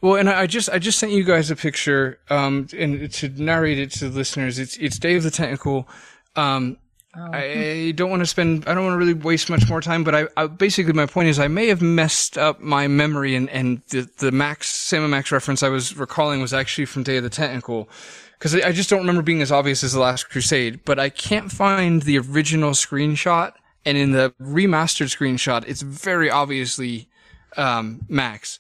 Well, 0.02 0.16
and 0.16 0.30
I 0.30 0.42
I 0.42 0.48
just 0.48 0.70
I 0.70 0.78
just 0.78 1.00
sent 1.00 1.12
you 1.12 1.24
guys 1.24 1.50
a 1.50 1.56
picture, 1.56 2.20
um, 2.30 2.68
and 2.78 3.12
to 3.12 3.30
narrate 3.30 3.80
it 3.80 3.92
to 3.94 4.10
the 4.10 4.16
listeners, 4.16 4.60
it's 4.60 4.78
it's 4.78 5.00
Day 5.00 5.16
of 5.16 5.24
the 5.24 5.32
Tentacle 5.32 5.90
Um, 6.36 6.78
Oh. 7.16 7.30
I 7.34 7.92
don't 7.92 8.10
want 8.10 8.22
to 8.22 8.26
spend. 8.26 8.68
I 8.68 8.74
don't 8.74 8.86
want 8.86 8.94
to 8.94 8.98
really 8.98 9.14
waste 9.14 9.50
much 9.50 9.68
more 9.68 9.82
time. 9.82 10.04
But 10.04 10.16
I, 10.16 10.28
I 10.38 10.48
basically 10.48 10.94
my 10.94 11.06
point 11.06 11.28
is 11.28 11.40
I 11.40 11.50
may 11.50 11.68
have 11.68 11.82
messed 11.82 12.38
up 12.38 12.62
my 12.62 12.88
memory 12.88 13.36
and 13.36 13.50
and 13.50 13.82
the 13.90 14.10
the 14.18 14.32
Max 14.32 14.70
Sam 14.70 15.02
and 15.02 15.12
Max 15.12 15.32
reference 15.32 15.62
I 15.62 15.70
was 15.70 15.98
recalling 15.98 16.42
was 16.42 16.54
actually 16.54 16.86
from 16.86 17.04
Day 17.04 17.18
of 17.18 17.24
the 17.24 17.30
Tentacle. 17.30 17.90
Because 18.40 18.56
I 18.56 18.70
I 18.70 18.72
just 18.72 18.90
don't 18.90 19.00
remember 19.00 19.22
being 19.22 19.42
as 19.42 19.52
obvious 19.52 19.84
as 19.84 19.92
the 19.94 20.00
Last 20.00 20.30
Crusade, 20.30 20.86
but 20.86 21.00
I 21.00 21.10
can't 21.10 21.52
find 21.52 22.02
the 22.04 22.18
original 22.18 22.72
screenshot, 22.72 23.54
and 23.86 23.98
in 23.98 24.14
the 24.14 24.34
remastered 24.42 25.16
screenshot, 25.16 25.66
it's 25.68 25.82
very 25.82 26.30
obviously 26.30 27.10
um, 27.58 28.02
Max 28.08 28.60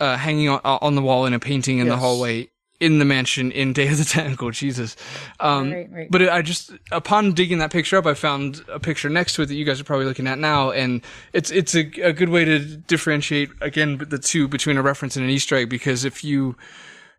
uh, 0.00 0.16
hanging 0.16 0.48
on, 0.48 0.60
on 0.64 0.96
the 0.96 1.02
wall 1.02 1.24
in 1.24 1.34
a 1.34 1.38
painting 1.38 1.78
in 1.78 1.86
the 1.86 1.96
hallway 1.96 2.49
in 2.80 2.98
the 2.98 3.04
mansion 3.04 3.52
in 3.52 3.72
Day 3.72 3.88
of 3.88 3.98
the 3.98 4.04
Tentacle. 4.08 4.50
Jesus. 4.50 4.96
Um, 5.38 5.70
Right, 5.70 5.92
right. 5.92 6.10
But 6.10 6.22
it, 6.22 6.30
I 6.30 6.42
just, 6.42 6.72
upon 6.90 7.34
digging 7.34 7.58
that 7.58 7.70
picture 7.70 7.96
up, 7.96 8.06
I 8.06 8.14
found 8.14 8.64
a 8.68 8.80
picture 8.80 9.08
next 9.08 9.34
to 9.34 9.42
it 9.42 9.46
that 9.46 9.54
you 9.54 9.64
guys 9.64 9.80
are 9.80 9.84
probably 9.84 10.06
looking 10.06 10.26
at 10.26 10.38
now, 10.38 10.70
and 10.70 11.02
it's 11.32 11.50
it's 11.50 11.74
a, 11.74 11.80
a 12.02 12.12
good 12.12 12.30
way 12.30 12.44
to 12.44 12.58
differentiate 12.58 13.50
again 13.60 13.98
the 14.08 14.18
two 14.18 14.48
between 14.48 14.76
a 14.76 14.82
reference 14.82 15.16
and 15.16 15.24
an 15.24 15.30
Easter 15.30 15.56
egg 15.56 15.68
because 15.68 16.04
if 16.04 16.24
you 16.24 16.56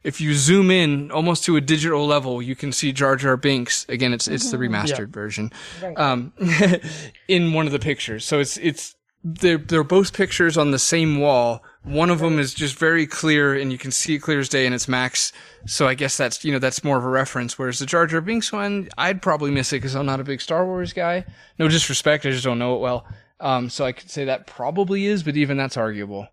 if 0.03 0.20
you 0.20 0.34
zoom 0.34 0.72
in 0.72 1.12
almost 1.12 1.43
to 1.45 1.55
a 1.55 1.62
digital 1.62 2.05
level, 2.07 2.41
you 2.41 2.55
can 2.55 2.72
see 2.72 2.91
Jar 2.91 3.16
Jar 3.16 3.38
Binks. 3.38 3.86
Again, 3.88 4.14
it's 4.14 4.28
it's 4.28 4.49
the 4.51 4.57
remastered 4.57 5.09
version 5.09 5.51
um, 5.95 6.34
in 7.28 7.53
one 7.53 7.68
of 7.68 7.72
the 7.72 7.80
pictures. 7.80 8.26
So 8.26 8.39
it's 8.39 8.57
it's 8.57 8.95
they're 9.24 9.59
they're 9.59 9.84
both 9.84 10.14
pictures 10.14 10.57
on 10.57 10.72
the 10.72 10.80
same 10.80 11.20
wall. 11.20 11.64
One 11.84 12.11
of 12.11 12.19
them 12.19 12.38
is 12.38 12.53
just 12.53 12.77
very 12.77 13.07
clear, 13.07 13.55
and 13.55 13.71
you 13.71 13.77
can 13.79 13.89
see 13.89 14.13
it 14.15 14.19
clear 14.19 14.39
as 14.39 14.49
day, 14.49 14.65
and 14.67 14.75
it's 14.75 14.88
Max. 14.88 15.34
So 15.65 15.88
I 15.88 15.95
guess 15.95 16.15
that's 16.15 16.45
you 16.45 16.51
know 16.51 16.59
that's 16.59 16.84
more 16.84 16.97
of 16.97 17.03
a 17.03 17.09
reference. 17.09 17.57
Whereas 17.57 17.79
the 17.79 17.88
Jar 17.88 18.05
Jar 18.05 18.21
Binks 18.21 18.51
one, 18.51 18.89
I'd 18.97 19.21
probably 19.21 19.49
miss 19.49 19.73
it 19.73 19.77
because 19.77 19.95
I'm 19.95 20.05
not 20.05 20.19
a 20.19 20.23
big 20.23 20.41
Star 20.41 20.63
Wars 20.65 20.93
guy. 20.93 21.25
No 21.57 21.67
disrespect, 21.67 22.25
I 22.25 22.29
just 22.32 22.43
don't 22.43 22.59
know 22.59 22.75
it 22.75 22.82
well. 22.82 23.07
Um, 23.39 23.69
so 23.71 23.84
I 23.86 23.91
could 23.93 24.11
say 24.11 24.25
that 24.25 24.45
probably 24.45 25.05
is, 25.07 25.23
but 25.23 25.36
even 25.36 25.57
that's 25.57 25.75
arguable. 25.75 26.27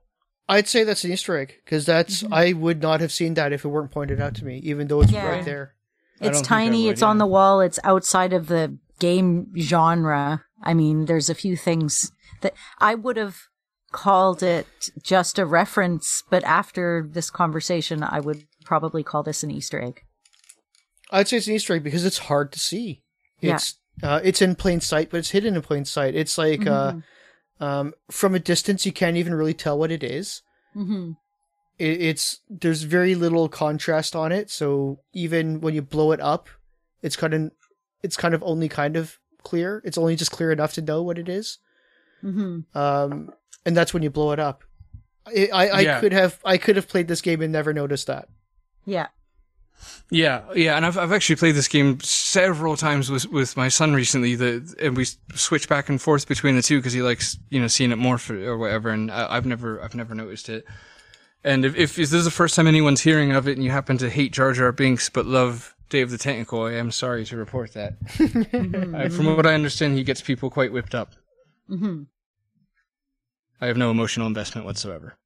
I'd 0.51 0.69
say 0.69 0.85
that's 0.85 1.05
an 1.05 1.13
Easter 1.13 1.37
egg 1.39 1.55
because 1.65 1.87
that's 1.87 2.25
I 2.31 2.53
would 2.53 2.83
not 2.83 3.01
have 3.01 3.13
seen 3.13 3.33
that 3.35 3.53
if 3.53 3.65
it 3.65 3.69
weren't 3.69 3.91
pointed 3.91 4.21
out 4.21 4.35
to 4.37 4.45
me, 4.45 4.59
even 4.59 4.89
though 4.89 5.01
it's 5.01 5.13
Yeah. 5.13 5.27
right 5.27 5.45
there. 5.45 5.75
It's 6.21 6.25
don't 6.25 6.33
think 6.35 6.45
I 6.53 6.65
tiny. 6.65 6.85
would, 6.87 6.93
it's 6.93 7.03
on 7.03 7.17
the 7.19 7.27
wall. 7.27 7.61
It's 7.61 7.79
outside 7.85 8.33
of 8.35 8.49
the 8.49 8.77
game 8.99 9.53
genre. 9.59 10.45
I 10.63 10.75
mean, 10.75 11.07
there's 11.07 11.31
a 11.31 11.35
few 11.35 11.57
things 11.57 12.13
that 12.43 12.55
I 12.79 12.95
would 12.95 13.17
have 13.17 13.37
called 13.93 14.43
it 14.43 14.91
just 15.03 15.39
a 15.39 15.47
reference, 15.47 16.23
but 16.31 16.45
after 16.45 17.09
this 17.11 17.31
conversation, 17.31 18.03
I 18.03 18.21
would 18.21 18.45
probably 18.65 19.03
call 19.03 19.23
this 19.23 19.43
an 19.43 19.51
Easter 19.51 19.83
egg. 19.83 20.03
I'd 21.11 21.29
say 21.29 21.39
it's 21.39 21.47
an 21.47 21.55
Easter 21.55 21.75
egg 21.75 21.83
because 21.83 22.05
it's 22.05 22.19
hard 22.19 22.53
to 22.53 22.59
see. 22.59 23.03
Yeah. 23.41 23.55
It's 23.55 23.77
uh, 24.03 24.21
it's 24.23 24.43
in 24.43 24.55
plain 24.55 24.81
sight, 24.81 25.11
but 25.11 25.17
it's 25.19 25.31
hidden 25.31 25.57
in 25.57 25.63
plain 25.63 25.85
sight. 25.85 26.15
It's 26.15 26.39
like 26.39 26.61
Mm-hmm. 26.61 26.99
uh, 26.99 27.65
um, 27.65 27.95
from 28.11 28.35
a 28.35 28.39
distance, 28.39 28.87
you 28.87 28.93
can't 28.93 29.17
even 29.17 29.35
really 29.35 29.55
tell 29.55 29.77
what 29.79 29.91
it 29.91 30.05
is. 30.05 30.43
Mm-hmm. 30.77 31.13
It, 31.79 32.01
it's 32.01 32.41
there's 32.49 32.83
very 32.83 33.15
little 33.15 33.49
contrast 33.49 34.15
on 34.15 34.31
it, 34.33 34.51
so 34.51 35.01
even 35.13 35.61
when 35.61 35.75
you 35.75 35.83
blow 35.83 36.13
it 36.13 36.21
up, 36.21 36.49
it's 37.03 37.17
kind 37.17 37.35
of 37.35 37.51
it's 38.03 38.17
kind 38.17 38.35
of 38.35 38.43
only 38.45 38.69
kind 38.69 38.97
of 38.97 39.19
clear. 39.43 39.83
It's 39.85 39.99
only 39.99 40.15
just 40.15 40.31
clear 40.31 40.53
enough 40.53 40.75
to 40.75 40.83
know 40.83 41.03
what 41.03 41.19
it 41.19 41.29
is. 41.29 41.59
Mm-hmm. 42.25 42.77
Um, 42.79 43.33
and 43.65 43.77
that's 43.77 43.93
when 43.95 44.03
you 44.03 44.11
blow 44.11 44.33
it 44.33 44.39
up. 44.39 44.65
I, 45.27 45.49
I, 45.53 45.67
I 45.69 45.81
Yeah. 45.81 46.01
could 46.01 46.13
have 46.13 46.39
I 46.45 46.57
could 46.59 46.77
have 46.77 46.89
played 46.89 47.09
this 47.09 47.21
game 47.21 47.43
and 47.43 47.53
never 47.53 47.73
noticed 47.73 48.07
that. 48.07 48.29
Yeah. 48.85 49.09
Yeah, 50.11 50.43
yeah, 50.57 50.77
and 50.77 50.85
I've 50.85 50.99
I've 50.99 51.13
actually 51.13 51.37
played 51.37 51.55
this 51.55 51.69
game 51.69 52.01
several 52.01 52.77
times 52.77 53.11
with 53.11 53.27
with 53.31 53.57
my 53.57 53.69
son 53.69 53.95
recently. 53.95 54.35
The 54.35 54.75
and 54.81 54.97
we 54.97 55.05
switch 55.35 55.69
back 55.69 55.89
and 55.89 56.01
forth 56.03 56.27
between 56.27 56.57
the 56.57 56.63
two 56.63 56.79
because 56.79 56.95
he 56.95 57.03
likes 57.03 57.39
you 57.51 57.61
know 57.61 57.69
seeing 57.69 57.93
it 57.93 57.97
more 57.99 58.19
for, 58.19 58.35
or 58.43 58.57
whatever. 58.59 58.91
And 58.91 59.11
I, 59.11 59.37
I've 59.37 59.47
never 59.47 59.81
I've 59.81 59.95
never 59.95 60.15
noticed 60.17 60.49
it. 60.49 60.65
And 61.45 61.65
if, 61.65 61.77
if 61.77 61.95
this 61.95 62.13
is 62.13 62.25
the 62.25 62.31
first 62.33 62.57
time 62.57 62.67
anyone's 62.67 63.03
hearing 63.03 63.31
of 63.33 63.47
it, 63.47 63.53
and 63.53 63.63
you 63.63 63.71
happen 63.71 63.97
to 63.99 64.11
hate 64.11 64.33
Jar 64.33 64.53
Jar 64.53 64.73
Binks 64.73 65.09
but 65.11 65.27
love 65.27 65.77
Day 65.91 66.01
of 66.01 66.11
the 66.11 66.19
Tentacle, 66.19 66.65
I 66.65 66.73
am 66.73 66.91
sorry 66.91 67.25
to 67.27 67.37
report 67.37 67.75
that. 67.75 67.95
Uh, 68.99 69.09
from 69.11 69.37
what 69.37 69.47
I 69.47 69.55
understand, 69.55 69.95
he 69.97 70.03
gets 70.03 70.21
people 70.21 70.51
quite 70.51 70.73
whipped 70.73 70.95
up. 70.95 71.13
Mm-hmm. 71.71 72.03
I 73.61 73.67
have 73.67 73.77
no 73.77 73.91
emotional 73.91 74.27
investment 74.27 74.67
whatsoever. 74.67 75.17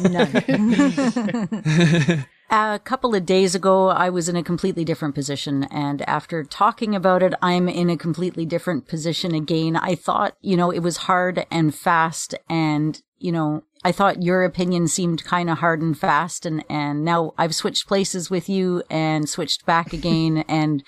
None. 0.00 2.26
a 2.50 2.80
couple 2.82 3.14
of 3.14 3.24
days 3.24 3.54
ago, 3.54 3.88
I 3.88 4.10
was 4.10 4.28
in 4.28 4.36
a 4.36 4.42
completely 4.42 4.84
different 4.84 5.14
position. 5.14 5.64
And 5.64 6.02
after 6.08 6.44
talking 6.44 6.94
about 6.94 7.22
it, 7.22 7.34
I'm 7.40 7.68
in 7.68 7.88
a 7.88 7.96
completely 7.96 8.44
different 8.44 8.88
position 8.88 9.34
again. 9.34 9.76
I 9.76 9.94
thought, 9.94 10.36
you 10.40 10.56
know, 10.56 10.70
it 10.70 10.80
was 10.80 10.98
hard 10.98 11.46
and 11.50 11.74
fast. 11.74 12.34
And, 12.48 13.00
you 13.18 13.32
know, 13.32 13.62
I 13.82 13.92
thought 13.92 14.22
your 14.22 14.44
opinion 14.44 14.88
seemed 14.88 15.24
kind 15.24 15.48
of 15.48 15.58
hard 15.58 15.80
and 15.80 15.98
fast. 15.98 16.44
And, 16.44 16.64
and 16.68 17.04
now 17.04 17.32
I've 17.38 17.54
switched 17.54 17.86
places 17.86 18.30
with 18.30 18.48
you 18.48 18.82
and 18.90 19.28
switched 19.28 19.64
back 19.64 19.92
again. 19.92 20.38
and 20.48 20.82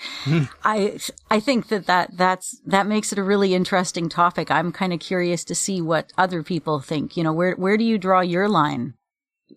I, 0.65 0.99
I 1.31 1.41
think 1.41 1.69
that, 1.69 1.87
that 1.87 2.17
that's, 2.17 2.61
that 2.67 2.87
makes 2.87 3.13
it 3.13 3.19
a 3.19 3.23
really 3.23 3.55
interesting 3.55 4.09
topic. 4.09 4.51
I'm 4.51 4.73
kind 4.73 4.93
of 4.93 5.01
curious 5.01 5.45
to 5.45 5.55
see 5.55 5.81
what 5.81 6.13
other 6.19 6.43
people 6.43 6.81
think. 6.81 7.17
You 7.17 7.25
know, 7.25 7.33
where, 7.33 7.55
where 7.55 7.77
do 7.77 7.85
you 7.85 7.97
draw 7.99 8.21
your 8.21 8.49
line? 8.49 8.95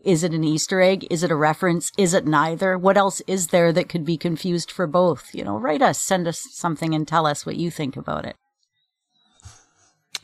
Is 0.04 0.24
it 0.24 0.34
an 0.34 0.44
Easter 0.44 0.82
egg? 0.82 1.08
Is 1.10 1.24
it 1.24 1.32
a 1.32 1.36
reference? 1.36 1.92
Is 1.98 2.14
it 2.14 2.28
neither? 2.28 2.78
What 2.78 2.98
else 2.98 3.22
is 3.28 3.48
there 3.48 3.74
that 3.74 3.90
could 3.90 4.06
be 4.06 4.18
confused 4.18 4.70
for 4.70 4.88
both? 4.88 5.34
You 5.34 5.44
know, 5.44 5.58
write 5.58 5.82
us, 5.82 6.02
send 6.02 6.28
us 6.28 6.46
something 6.52 6.94
and 6.94 7.08
tell 7.08 7.26
us 7.26 7.46
what 7.46 7.56
you 7.56 7.72
think 7.72 7.98
about 7.98 8.26
it. 8.26 8.36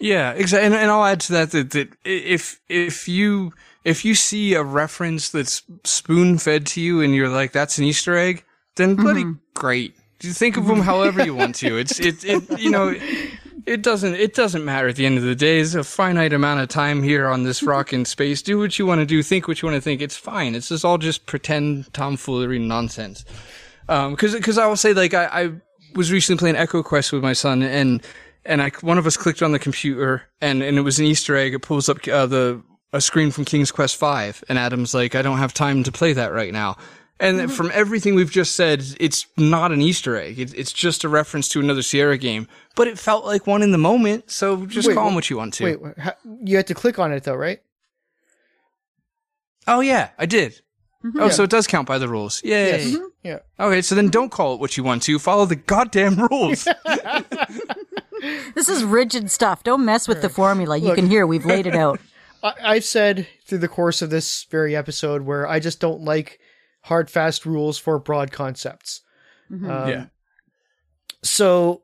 Yeah, 0.02 0.32
exactly. 0.32 0.66
And, 0.66 0.76
and 0.76 0.90
I'll 0.90 1.06
add 1.06 1.22
to 1.22 1.34
that, 1.34 1.52
that 1.52 1.72
that 1.72 1.90
if 2.04 2.60
if 2.68 3.08
you 3.08 3.54
if 3.86 4.04
you 4.04 4.16
see 4.16 4.56
a 4.56 4.64
reference 4.64 5.30
that's 5.30 5.62
spoon 5.84 6.38
fed 6.38 6.66
to 6.68 6.82
you 6.82 7.02
and 7.02 7.16
you're 7.16 7.30
like 7.30 7.52
that's 7.52 7.78
an 7.78 7.86
Easter 7.86 8.18
egg, 8.18 8.44
then 8.76 8.96
bloody 8.96 9.26
great. 9.54 9.96
You 10.22 10.34
think 10.34 10.58
of 10.58 10.66
them 10.66 10.82
however 10.82 11.24
you 11.24 11.36
want 11.36 11.56
to. 11.56 11.78
It's 11.80 12.00
it 12.00 12.26
it 12.26 12.60
you 12.60 12.72
know 12.72 12.96
it 13.66 13.84
doesn't 13.84 14.16
it 14.16 14.34
doesn't 14.34 14.66
matter 14.66 14.88
at 14.88 14.96
the 14.96 15.06
end 15.06 15.18
of 15.18 15.24
the 15.24 15.36
day. 15.36 15.60
It's 15.60 15.76
a 15.76 15.84
finite 15.84 16.34
amount 16.34 16.62
of 16.62 16.70
time 16.70 17.04
here 17.04 17.28
on 17.28 17.44
this 17.44 17.62
rock 17.62 17.94
in 17.94 18.06
space. 18.06 18.42
Do 18.42 18.58
what 18.58 18.80
you 18.80 18.88
want 18.88 19.00
to 19.00 19.06
do. 19.06 19.22
Think 19.22 19.48
what 19.48 19.62
you 19.62 19.68
want 19.68 19.78
to 19.78 19.82
think. 19.82 20.02
It's 20.02 20.18
fine. 20.18 20.56
It's 20.56 20.70
just 20.70 20.84
all 20.84 20.98
just 20.98 21.28
pretend 21.28 21.94
tomfoolery 21.94 22.60
nonsense. 22.60 23.24
Um, 23.88 24.16
cause, 24.16 24.34
cause 24.40 24.58
I 24.58 24.68
will 24.68 24.78
say, 24.78 24.94
like, 24.94 25.14
I, 25.14 25.26
I 25.26 25.52
was 25.96 26.12
recently 26.12 26.40
playing 26.40 26.56
EcoQuest 26.56 27.12
with 27.12 27.24
my 27.24 27.34
son 27.34 27.62
and, 27.62 28.02
and 28.46 28.62
I, 28.62 28.72
one 28.82 28.98
of 28.98 29.06
us 29.06 29.18
clicked 29.18 29.42
on 29.42 29.52
the 29.52 29.60
computer 29.60 30.24
and, 30.40 30.64
and 30.64 30.78
it 30.78 30.82
was 30.82 31.00
an 31.00 31.06
Easter 31.06 31.36
egg. 31.36 31.54
It 31.54 31.62
pulls 31.62 31.90
up, 31.90 32.08
uh, 32.08 32.26
the, 32.26 32.62
a 32.94 33.02
screen 33.02 33.32
from 33.32 33.46
King's 33.46 33.72
Quest 33.72 34.00
V. 34.00 34.44
And 34.50 34.58
Adam's 34.58 34.94
like, 34.94 35.16
I 35.16 35.22
don't 35.22 35.38
have 35.38 35.54
time 35.54 35.84
to 35.84 35.92
play 35.92 36.14
that 36.14 36.34
right 36.34 36.52
now. 36.52 36.78
And 37.20 37.38
mm-hmm. 37.38 37.50
from 37.50 37.72
everything 37.74 38.16
we've 38.16 38.32
just 38.32 38.56
said, 38.56 38.84
it's 39.00 39.28
not 39.38 39.72
an 39.72 39.80
Easter 39.80 40.18
egg. 40.18 40.40
It, 40.40 40.58
it's 40.58 40.74
just 40.74 41.04
a 41.04 41.10
reference 41.10 41.48
to 41.50 41.60
another 41.60 41.84
Sierra 41.84 42.18
game, 42.18 42.48
but 42.76 42.88
it 42.88 42.98
felt 42.98 43.26
like 43.26 43.46
one 43.46 43.62
in 43.62 43.72
the 43.72 43.78
moment. 43.78 44.32
So 44.32 44.66
just 44.66 44.88
Wait, 44.88 44.96
call 44.96 45.06
them 45.06 45.16
what 45.16 45.30
you 45.30 45.38
want 45.38 45.54
to. 45.56 45.64
Wait, 45.64 45.80
wh- 45.80 46.02
ha- 46.02 46.16
you 46.44 46.58
had 46.58 46.66
to 46.68 46.74
click 46.74 46.98
on 46.98 47.12
it 47.12 47.24
though, 47.24 47.36
right? 47.36 47.62
Oh 49.68 49.82
yeah, 49.82 50.10
I 50.18 50.26
did. 50.26 50.62
Mm-hmm. 51.06 51.20
Oh, 51.20 51.26
Yeah. 51.26 51.32
so 51.32 51.44
it 51.44 51.52
does 51.52 51.68
count 51.68 51.88
by 51.88 52.00
the 52.00 52.08
rules. 52.08 52.44
Yay. 52.44 52.72
Yes. 52.72 52.86
Mm-hmm. 52.86 53.06
Yeah. 53.24 53.40
Okay, 53.60 53.84
so 53.84 53.94
then 53.94 54.10
don't 54.10 54.32
call 54.32 54.56
it 54.56 54.60
what 54.60 54.76
you 54.76 54.84
want 54.84 55.04
to. 55.04 55.20
Follow 55.20 55.46
the 55.46 55.56
goddamn 55.56 56.16
rules. 56.16 56.68
This 58.54 58.70
is 58.70 58.84
rigid 58.84 59.32
stuff. 59.32 59.64
Don't 59.64 59.84
mess 59.86 60.08
with 60.08 60.22
the 60.22 60.30
formula. 60.30 60.78
You 60.78 60.88
Look. 60.88 60.96
can 60.96 61.08
hear 61.08 61.26
we've 61.26 61.46
laid 61.46 61.68
it 61.68 61.76
out. 61.76 62.00
I- 62.44 62.54
I've 62.64 62.86
said 62.86 63.28
through 63.46 63.60
the 63.60 63.68
course 63.68 64.02
of 64.02 64.10
this 64.10 64.46
very 64.46 64.76
episode 64.76 65.24
where 65.24 65.48
I 65.48 65.60
just 65.60 65.80
don't 65.80 66.02
like 66.02 66.40
hard, 66.84 67.10
fast 67.10 67.46
rules 67.46 67.78
for 67.78 68.00
broad 68.00 68.32
concepts. 68.32 69.02
Um, 69.52 69.64
yeah. 69.66 70.06
So 71.24 71.84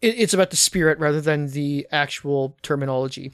it, 0.00 0.14
it's 0.18 0.34
about 0.34 0.50
the 0.50 0.56
spirit 0.56 0.98
rather 0.98 1.20
than 1.20 1.48
the 1.48 1.86
actual 1.90 2.56
terminology. 2.62 3.32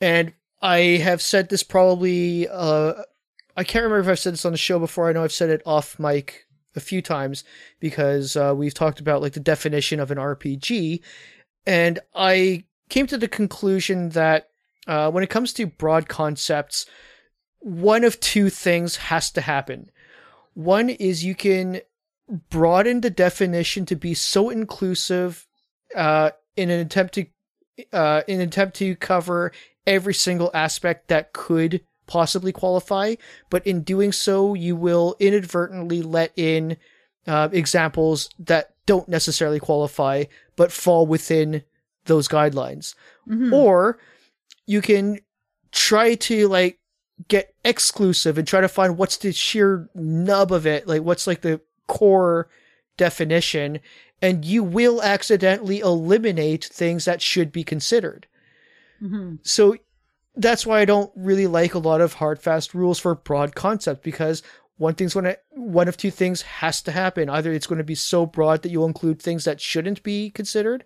And 0.00 0.32
I 0.62 0.78
have 1.02 1.22
said 1.22 1.48
this 1.48 1.62
probably, 1.62 2.48
uh, 2.48 2.94
I 3.56 3.64
can't 3.64 3.82
remember 3.84 4.00
if 4.00 4.08
I've 4.08 4.18
said 4.18 4.34
this 4.34 4.44
on 4.44 4.52
the 4.52 4.58
show 4.58 4.78
before. 4.78 5.08
I 5.08 5.12
know 5.12 5.24
I've 5.24 5.32
said 5.32 5.50
it 5.50 5.62
off 5.66 5.98
mic 5.98 6.46
a 6.76 6.80
few 6.80 7.02
times 7.02 7.44
because 7.80 8.36
uh, 8.36 8.54
we've 8.56 8.74
talked 8.74 9.00
about 9.00 9.22
like 9.22 9.32
the 9.32 9.40
definition 9.40 9.98
of 10.00 10.10
an 10.10 10.18
RPG. 10.18 11.00
And 11.68 11.98
I 12.14 12.64
came 12.88 13.06
to 13.08 13.18
the 13.18 13.28
conclusion 13.28 14.08
that 14.10 14.48
uh, 14.86 15.10
when 15.10 15.22
it 15.22 15.28
comes 15.28 15.52
to 15.52 15.66
broad 15.66 16.08
concepts, 16.08 16.86
one 17.58 18.04
of 18.04 18.18
two 18.20 18.48
things 18.48 18.96
has 18.96 19.30
to 19.32 19.42
happen. 19.42 19.90
One 20.54 20.88
is 20.88 21.26
you 21.26 21.34
can 21.34 21.82
broaden 22.48 23.02
the 23.02 23.10
definition 23.10 23.84
to 23.84 23.96
be 23.96 24.14
so 24.14 24.48
inclusive 24.48 25.46
uh, 25.94 26.30
in 26.56 26.70
an 26.70 26.80
attempt 26.80 27.14
to 27.14 27.26
uh, 27.92 28.22
in 28.26 28.40
an 28.40 28.48
attempt 28.48 28.76
to 28.76 28.96
cover 28.96 29.52
every 29.86 30.14
single 30.14 30.50
aspect 30.54 31.08
that 31.08 31.34
could 31.34 31.82
possibly 32.06 32.50
qualify, 32.50 33.14
but 33.50 33.66
in 33.66 33.82
doing 33.82 34.10
so, 34.10 34.54
you 34.54 34.74
will 34.74 35.16
inadvertently 35.20 36.00
let 36.00 36.32
in 36.34 36.78
uh, 37.26 37.50
examples 37.52 38.30
that 38.38 38.74
don't 38.86 39.08
necessarily 39.08 39.60
qualify 39.60 40.24
but 40.58 40.72
fall 40.72 41.06
within 41.06 41.62
those 42.04 42.28
guidelines. 42.28 42.94
Mm-hmm. 43.28 43.54
Or 43.54 43.98
you 44.66 44.82
can 44.82 45.20
try 45.70 46.16
to 46.16 46.48
like 46.48 46.80
get 47.28 47.54
exclusive 47.64 48.36
and 48.36 48.46
try 48.46 48.60
to 48.60 48.68
find 48.68 48.98
what's 48.98 49.16
the 49.16 49.32
sheer 49.32 49.88
nub 49.94 50.52
of 50.52 50.66
it, 50.66 50.86
like 50.86 51.02
what's 51.02 51.26
like 51.26 51.40
the 51.40 51.60
core 51.86 52.48
definition, 52.96 53.78
and 54.20 54.44
you 54.44 54.64
will 54.64 55.00
accidentally 55.00 55.78
eliminate 55.78 56.64
things 56.64 57.04
that 57.04 57.22
should 57.22 57.52
be 57.52 57.62
considered. 57.62 58.26
Mm-hmm. 59.00 59.36
So 59.42 59.76
that's 60.34 60.66
why 60.66 60.80
I 60.80 60.84
don't 60.84 61.12
really 61.14 61.46
like 61.46 61.74
a 61.74 61.78
lot 61.78 62.00
of 62.00 62.14
hard 62.14 62.40
fast 62.40 62.74
rules 62.74 62.98
for 62.98 63.14
broad 63.14 63.54
concept 63.54 64.02
because 64.02 64.42
one 64.78 64.94
thing's 64.94 65.14
going 65.14 65.26
to 65.26 65.38
one 65.50 65.88
of 65.88 65.96
two 65.96 66.10
things 66.10 66.42
has 66.42 66.80
to 66.82 66.92
happen. 66.92 67.28
Either 67.28 67.52
it's 67.52 67.66
going 67.66 67.78
to 67.78 67.84
be 67.84 67.94
so 67.94 68.24
broad 68.24 68.62
that 68.62 68.70
you'll 68.70 68.86
include 68.86 69.20
things 69.20 69.44
that 69.44 69.60
shouldn't 69.60 70.02
be 70.02 70.30
considered, 70.30 70.84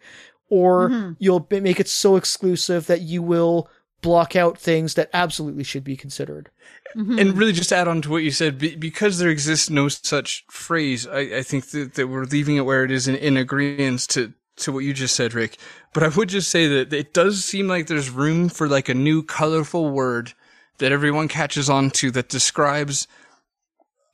or 0.48 0.88
mm-hmm. 0.88 1.12
you'll 1.18 1.46
make 1.50 1.78
it 1.78 1.88
so 1.88 2.16
exclusive 2.16 2.86
that 2.86 3.02
you 3.02 3.22
will 3.22 3.70
block 4.00 4.34
out 4.34 4.58
things 4.58 4.94
that 4.94 5.08
absolutely 5.12 5.62
should 5.62 5.84
be 5.84 5.96
considered. 5.96 6.50
Mm-hmm. 6.96 7.18
And 7.18 7.38
really, 7.38 7.52
just 7.52 7.68
to 7.68 7.76
add 7.76 7.88
on 7.88 8.02
to 8.02 8.10
what 8.10 8.24
you 8.24 8.30
said, 8.30 8.58
be, 8.58 8.74
because 8.76 9.18
there 9.18 9.30
exists 9.30 9.70
no 9.70 9.88
such 9.88 10.44
phrase, 10.50 11.06
I, 11.06 11.20
I 11.20 11.42
think 11.42 11.70
that, 11.70 11.94
that 11.94 12.08
we're 12.08 12.24
leaving 12.24 12.56
it 12.56 12.62
where 12.62 12.84
it 12.84 12.90
is 12.90 13.08
in, 13.08 13.14
in 13.14 13.36
agreement 13.36 14.00
to, 14.08 14.34
to 14.56 14.72
what 14.72 14.80
you 14.80 14.92
just 14.92 15.14
said, 15.14 15.32
Rick. 15.32 15.56
But 15.94 16.02
I 16.02 16.08
would 16.08 16.28
just 16.28 16.50
say 16.50 16.66
that 16.66 16.92
it 16.92 17.14
does 17.14 17.44
seem 17.44 17.68
like 17.68 17.86
there's 17.86 18.10
room 18.10 18.48
for 18.48 18.68
like 18.68 18.88
a 18.88 18.94
new 18.94 19.22
colorful 19.22 19.90
word 19.90 20.34
that 20.78 20.92
everyone 20.92 21.28
catches 21.28 21.70
on 21.70 21.90
to 21.92 22.10
that 22.10 22.28
describes 22.28 23.06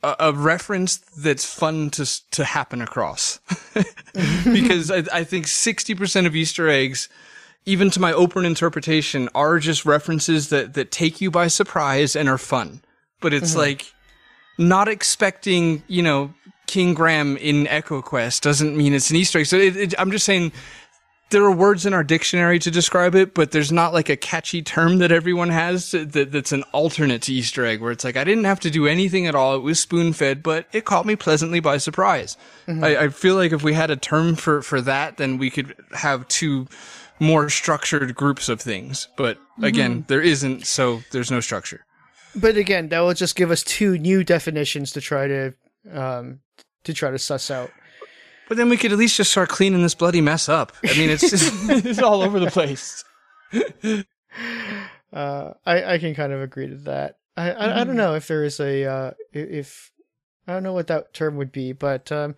a, 0.03 0.17
a 0.21 0.33
reference 0.33 0.97
that's 0.97 1.45
fun 1.45 1.91
to 1.91 2.31
to 2.31 2.45
happen 2.45 2.83
across. 2.83 3.41
because 4.45 4.91
I, 4.91 5.05
I 5.13 5.25
think 5.25 5.47
60% 5.47 6.27
of 6.27 6.35
Easter 6.37 6.69
eggs 6.69 7.09
even 7.69 7.91
to 7.91 8.01
my 8.01 8.15
open 8.15 8.47
interpretation, 8.47 9.29
are 9.35 9.59
just 9.59 9.85
references 9.85 10.49
that, 10.49 10.73
that 10.73 10.91
take 10.91 11.21
you 11.21 11.31
by 11.31 11.49
surprise 11.49 12.17
and 12.17 12.27
are 12.27 12.39
fun. 12.39 12.81
But 13.21 13.35
it's 13.35 13.51
mm-hmm. 13.51 13.59
like 13.59 13.93
not 14.57 14.89
expecting, 14.89 15.83
you 15.87 16.03
know, 16.03 16.33
King 16.67 16.95
Graham 16.95 17.37
in 17.37 17.67
EcoQuest 17.67 18.41
doesn't 18.41 18.75
mean 18.75 18.95
it's 18.95 19.11
an 19.11 19.17
Easter 19.17 19.41
egg. 19.41 19.47
So 19.47 19.59
it, 19.59 19.77
it, 19.77 19.95
I'm 19.99 20.11
just 20.11 20.25
saying 20.25 20.51
there 21.31 21.45
are 21.45 21.53
words 21.53 21.85
in 21.85 21.93
our 21.93 22.05
dictionary 22.05 22.59
to 22.61 22.71
describe 22.71 23.15
it, 23.15 23.35
but 23.35 23.51
there's 23.51 23.71
not 23.71 23.93
like 23.93 24.09
a 24.09 24.17
catchy 24.17 24.63
term 24.63 24.99
that 24.99 25.13
everyone 25.13 25.51
has 25.51 25.91
that, 25.91 26.33
that's 26.33 26.53
an 26.53 26.63
alternate 26.73 27.23
to 27.23 27.33
Easter 27.33 27.65
egg 27.67 27.81
where 27.81 27.93
it's 27.93 28.05
like, 28.05 28.17
I 28.17 28.25
didn't 28.25 28.45
have 28.45 28.61
to 28.61 28.71
do 28.71 28.87
anything 28.87 29.27
at 29.27 29.35
all. 29.35 29.55
It 29.55 29.63
was 29.63 29.79
spoon 29.79 30.13
fed, 30.13 30.43
but 30.43 30.67
it 30.73 30.85
caught 30.85 31.07
me 31.07 31.17
pleasantly 31.17 31.61
by 31.61 31.77
surprise. 31.77 32.37
I, 32.67 32.97
I 32.97 33.09
feel 33.09 33.35
like 33.35 33.53
if 33.53 33.63
we 33.63 33.75
had 33.75 33.91
a 33.91 33.97
term 33.97 34.37
for, 34.37 34.63
for 34.63 34.81
that, 34.81 35.17
then 35.19 35.39
we 35.39 35.51
could 35.51 35.75
have 35.93 36.27
two 36.29 36.67
more 37.21 37.51
structured 37.51 38.15
groups 38.15 38.49
of 38.49 38.61
things. 38.61 39.09
But 39.17 39.39
again, 39.63 40.05
there 40.09 40.23
isn't, 40.23 40.67
so 40.67 41.03
there's 41.11 41.31
no 41.31 41.41
structure. 41.41 41.85
But 42.35 42.57
again, 42.57 42.89
that 42.91 43.01
will 43.01 43.15
just 43.15 43.37
give 43.37 43.51
us 43.51 43.63
two 43.63 43.99
new 43.99 44.23
definitions 44.23 44.93
to 44.93 45.01
try 45.01 45.27
to 45.27 45.55
um, 45.91 46.41
to 46.85 46.93
try 46.95 47.11
to 47.11 47.19
suss 47.19 47.51
out. 47.51 47.71
But 48.49 48.57
then 48.57 48.69
we 48.69 48.77
could 48.77 48.93
at 48.93 48.99
least 48.99 49.17
just 49.17 49.31
start 49.31 49.49
cleaning 49.51 49.83
this 49.83 49.95
bloody 49.95 50.21
mess 50.21 50.49
up. 50.49 50.73
I 50.85 50.97
mean, 50.97 51.11
it's 51.11 51.29
just, 51.29 51.53
it's 51.87 52.01
all 52.03 52.23
over 52.23 52.41
the 52.41 52.51
place. 52.51 53.05
Uh, 55.11 55.55
I 55.65 55.95
I 55.95 55.99
can 55.99 56.15
kind 56.15 56.33
of 56.35 56.43
agree 56.43 56.69
to 56.69 56.75
that. 56.77 57.17
I 57.37 57.51
I, 57.51 57.81
I 57.81 57.85
don't 57.85 57.97
know 57.97 58.15
if 58.15 58.29
there 58.29 58.45
is 58.45 58.61
a 58.61 58.85
uh, 58.85 59.11
if 59.33 59.91
I 60.47 60.53
don't 60.53 60.63
know 60.63 60.75
what 60.75 60.89
that 60.89 61.15
term 61.15 61.37
would 61.37 61.51
be, 61.51 61.73
but 61.73 62.13
um, 62.13 62.35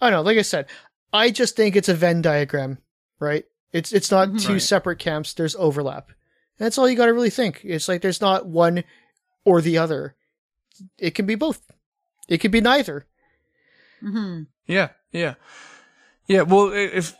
I 0.00 0.10
don't 0.10 0.18
know. 0.18 0.22
Like 0.22 0.36
I 0.38 0.42
said, 0.42 0.66
I 1.12 1.30
just 1.30 1.54
think 1.54 1.76
it's 1.76 1.88
a 1.88 1.94
Venn 1.94 2.20
diagram, 2.20 2.78
right? 3.20 3.44
It's 3.72 3.92
it's 3.92 4.10
not 4.10 4.36
two 4.38 4.54
Right. 4.54 4.62
separate 4.62 4.98
camps. 4.98 5.32
There's 5.32 5.54
overlap. 5.56 6.08
And 6.08 6.66
that's 6.66 6.76
all 6.76 6.88
you 6.88 6.96
got 6.96 7.06
to 7.06 7.14
really 7.14 7.30
think. 7.30 7.60
It's 7.62 7.86
like 7.88 8.02
there's 8.02 8.20
not 8.20 8.46
one 8.46 8.82
or 9.44 9.60
the 9.60 9.78
other. 9.78 10.16
It 10.98 11.12
can 11.14 11.24
be 11.24 11.36
both. 11.36 11.62
It 12.28 12.38
could 12.38 12.50
be 12.50 12.60
neither. 12.60 13.06
hmm 14.00 14.42
Yeah, 14.66 14.88
yeah, 15.12 15.34
yeah. 16.26 16.42
Well, 16.42 16.72
if 16.72 17.16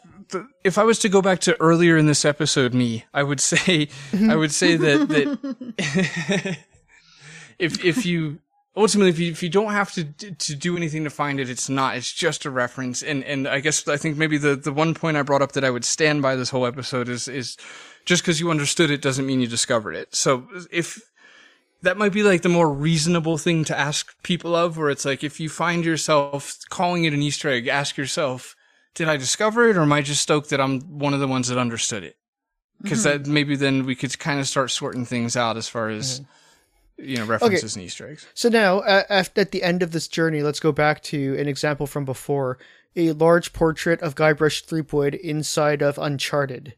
if 0.64 0.78
I 0.78 0.84
was 0.84 0.98
to 1.00 1.08
go 1.08 1.22
back 1.22 1.40
to 1.40 1.60
earlier 1.60 1.96
in 1.96 2.06
this 2.06 2.24
episode, 2.24 2.74
me, 2.74 3.04
I 3.14 3.22
would 3.22 3.40
say, 3.40 3.88
I 4.28 4.36
would 4.36 4.52
say 4.52 4.76
that 4.76 5.08
that 5.08 6.58
if 7.58 7.84
if 7.84 8.04
you 8.04 8.40
ultimately 8.76 9.10
if 9.10 9.18
you 9.18 9.30
if 9.30 9.42
you 9.42 9.48
don't 9.48 9.72
have 9.72 9.92
to 9.92 10.04
to 10.04 10.54
do 10.54 10.76
anything 10.76 11.04
to 11.04 11.10
find 11.10 11.40
it, 11.40 11.50
it's 11.50 11.68
not. 11.68 11.96
It's 11.96 12.12
just 12.12 12.44
a 12.44 12.50
reference. 12.50 13.02
And 13.02 13.24
and 13.24 13.48
I 13.48 13.60
guess 13.60 13.86
I 13.88 13.96
think 13.96 14.16
maybe 14.16 14.38
the 14.38 14.56
the 14.56 14.72
one 14.72 14.94
point 14.94 15.16
I 15.16 15.22
brought 15.22 15.42
up 15.42 15.52
that 15.52 15.64
I 15.64 15.70
would 15.70 15.84
stand 15.84 16.22
by 16.22 16.36
this 16.36 16.50
whole 16.50 16.66
episode 16.66 17.08
is 17.08 17.28
is 17.28 17.56
just 18.04 18.22
because 18.22 18.40
you 18.40 18.50
understood 18.50 18.90
it 18.90 19.02
doesn't 19.02 19.26
mean 19.26 19.40
you 19.40 19.46
discovered 19.46 19.94
it. 19.94 20.14
So 20.14 20.46
if 20.70 21.00
that 21.82 21.96
might 21.96 22.12
be 22.12 22.22
like 22.22 22.42
the 22.42 22.48
more 22.48 22.72
reasonable 22.72 23.38
thing 23.38 23.64
to 23.64 23.78
ask 23.78 24.20
people 24.22 24.54
of, 24.54 24.76
where 24.76 24.90
it's 24.90 25.04
like 25.04 25.22
if 25.22 25.38
you 25.38 25.48
find 25.48 25.84
yourself 25.84 26.58
calling 26.68 27.04
it 27.04 27.14
an 27.14 27.22
Easter 27.22 27.48
egg, 27.48 27.68
ask 27.68 27.96
yourself, 27.96 28.56
did 28.94 29.08
I 29.08 29.16
discover 29.16 29.68
it 29.68 29.76
or 29.76 29.82
am 29.82 29.92
I 29.92 30.02
just 30.02 30.22
stoked 30.22 30.50
that 30.50 30.60
I'm 30.60 30.80
one 30.80 31.14
of 31.14 31.20
the 31.20 31.28
ones 31.28 31.48
that 31.48 31.58
understood 31.58 32.02
it? 32.02 32.16
Because 32.82 33.02
that 33.02 33.26
maybe 33.26 33.56
then 33.56 33.86
we 33.86 33.96
could 33.96 34.16
kind 34.18 34.38
of 34.38 34.46
start 34.46 34.70
sorting 34.70 35.04
things 35.04 35.36
out 35.36 35.56
as 35.56 35.68
far 35.68 35.88
as 35.88 36.20
you 36.96 37.16
know 37.16 37.24
references 37.24 37.74
and 37.74 37.84
Easter 37.84 38.08
eggs. 38.08 38.26
So 38.34 38.48
now, 38.48 38.78
uh, 38.80 39.24
at 39.34 39.50
the 39.50 39.64
end 39.64 39.82
of 39.82 39.90
this 39.90 40.06
journey, 40.06 40.42
let's 40.42 40.60
go 40.60 40.70
back 40.70 41.02
to 41.04 41.36
an 41.38 41.48
example 41.48 41.88
from 41.88 42.04
before: 42.04 42.56
a 42.94 43.12
large 43.12 43.52
portrait 43.52 44.00
of 44.00 44.14
Guybrush 44.14 44.64
Threepwood 44.64 45.14
inside 45.14 45.82
of 45.82 45.98
Uncharted. 45.98 46.74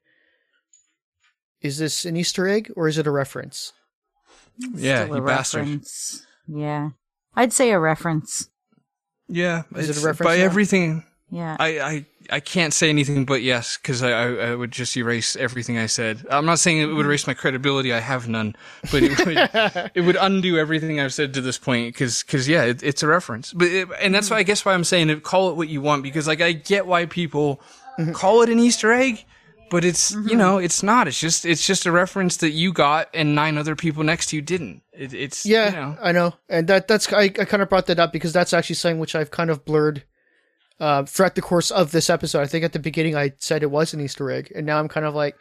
Is 1.60 1.76
this 1.76 2.06
an 2.06 2.16
Easter 2.16 2.48
egg 2.48 2.72
or 2.76 2.88
is 2.88 2.96
it 2.96 3.06
a 3.06 3.10
reference? 3.10 3.74
Yeah, 4.74 5.04
Still 5.04 5.16
a 5.16 5.20
bastard. 5.22 5.60
reference. 5.60 6.26
Yeah. 6.48 6.90
I'd 7.34 7.52
say 7.52 7.70
a 7.70 7.78
reference. 7.78 8.48
Yeah, 9.28 9.62
Is 9.76 9.90
it 9.90 10.02
a 10.02 10.06
reference 10.06 10.28
by 10.28 10.38
now? 10.38 10.44
everything? 10.44 11.04
Yeah. 11.30 11.56
I, 11.60 11.80
I 11.80 12.06
I 12.32 12.40
can't 12.40 12.72
say 12.72 12.88
anything 12.88 13.24
but 13.24 13.42
yes 13.42 13.76
because 13.76 14.02
I, 14.02 14.10
I 14.10 14.50
I 14.50 14.54
would 14.54 14.70
just 14.70 14.96
erase 14.96 15.36
everything 15.36 15.78
I 15.78 15.86
said. 15.86 16.24
I'm 16.30 16.46
not 16.46 16.58
saying 16.58 16.78
it 16.78 16.86
would 16.86 17.06
erase 17.06 17.26
my 17.26 17.34
credibility. 17.34 17.92
I 17.92 18.00
have 18.00 18.28
none, 18.28 18.56
but 18.90 19.02
it 19.02 19.18
would 19.18 19.90
it 19.94 20.00
would 20.02 20.16
undo 20.16 20.58
everything 20.58 21.00
I've 21.00 21.14
said 21.14 21.34
to 21.34 21.40
this 21.40 21.58
point 21.58 21.94
because 21.94 22.48
yeah, 22.48 22.64
it, 22.64 22.82
it's 22.82 23.02
a 23.02 23.06
reference. 23.06 23.52
But 23.52 23.68
it, 23.68 23.88
and 24.00 24.14
that's 24.14 24.30
why 24.30 24.38
I 24.38 24.42
guess 24.42 24.64
why 24.64 24.74
I'm 24.74 24.84
saying 24.84 25.10
it. 25.10 25.22
Call 25.22 25.50
it 25.50 25.56
what 25.56 25.68
you 25.68 25.80
want 25.80 26.02
because 26.02 26.26
like 26.26 26.40
I 26.40 26.52
get 26.52 26.86
why 26.86 27.06
people 27.06 27.60
mm-hmm. 27.98 28.12
call 28.12 28.42
it 28.42 28.48
an 28.48 28.58
Easter 28.58 28.92
egg, 28.92 29.24
but 29.70 29.84
it's 29.84 30.10
you 30.12 30.36
know 30.36 30.58
it's 30.58 30.82
not. 30.82 31.08
It's 31.08 31.18
just 31.20 31.44
it's 31.46 31.66
just 31.66 31.86
a 31.86 31.92
reference 31.92 32.36
that 32.38 32.50
you 32.50 32.72
got 32.72 33.08
and 33.14 33.34
nine 33.34 33.56
other 33.56 33.74
people 33.76 34.02
next 34.04 34.26
to 34.30 34.36
you 34.36 34.42
didn't. 34.42 34.82
It, 34.92 35.14
it's 35.14 35.46
Yeah, 35.46 35.70
you 35.70 35.76
know. 35.76 35.96
I 36.02 36.12
know, 36.12 36.34
and 36.48 36.66
that 36.68 36.88
that's 36.88 37.12
I, 37.12 37.22
I 37.24 37.28
kind 37.46 37.62
of 37.62 37.68
brought 37.68 37.86
that 37.86 37.98
up 37.98 38.12
because 38.12 38.32
that's 38.32 38.52
actually 38.52 38.76
something 38.76 38.98
which 38.98 39.14
I've 39.14 39.30
kind 39.30 39.50
of 39.50 39.64
blurred 39.64 40.04
uh, 40.78 41.04
throughout 41.04 41.34
the 41.34 41.42
course 41.42 41.70
of 41.70 41.92
this 41.92 42.10
episode. 42.10 42.40
I 42.40 42.46
think 42.46 42.64
at 42.64 42.72
the 42.72 42.78
beginning 42.78 43.16
I 43.16 43.32
said 43.38 43.62
it 43.62 43.70
was 43.70 43.94
an 43.94 44.00
Easter 44.00 44.30
egg, 44.30 44.52
and 44.54 44.66
now 44.66 44.78
I'm 44.78 44.88
kind 44.88 45.06
of 45.06 45.14
like, 45.14 45.36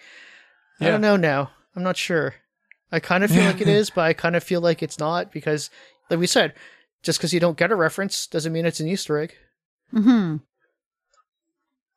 I 0.80 0.86
Yeah. 0.86 0.92
don't 0.92 1.02
know 1.02 1.16
now. 1.16 1.52
I'm 1.76 1.84
not 1.84 1.98
sure. 1.98 2.36
I 2.92 3.00
kind 3.00 3.24
of 3.24 3.30
feel 3.32 3.44
like 3.46 3.62
it 3.62 3.68
is, 3.68 3.90
but 3.90 4.02
I 4.02 4.14
kind 4.14 4.36
of 4.36 4.44
feel 4.44 4.62
like 4.62 4.82
it's 4.82 4.98
not 5.00 5.32
because, 5.32 5.70
like 6.10 6.20
we 6.20 6.26
said, 6.28 6.54
just 7.04 7.20
because 7.20 7.34
you 7.34 7.40
don't 7.40 7.58
get 7.58 7.72
a 7.72 7.76
reference 7.76 8.26
doesn't 8.28 8.52
mean 8.52 8.66
it's 8.66 8.80
an 8.80 8.88
Easter 8.88 9.18
egg. 9.20 9.36
hmm 9.92 10.38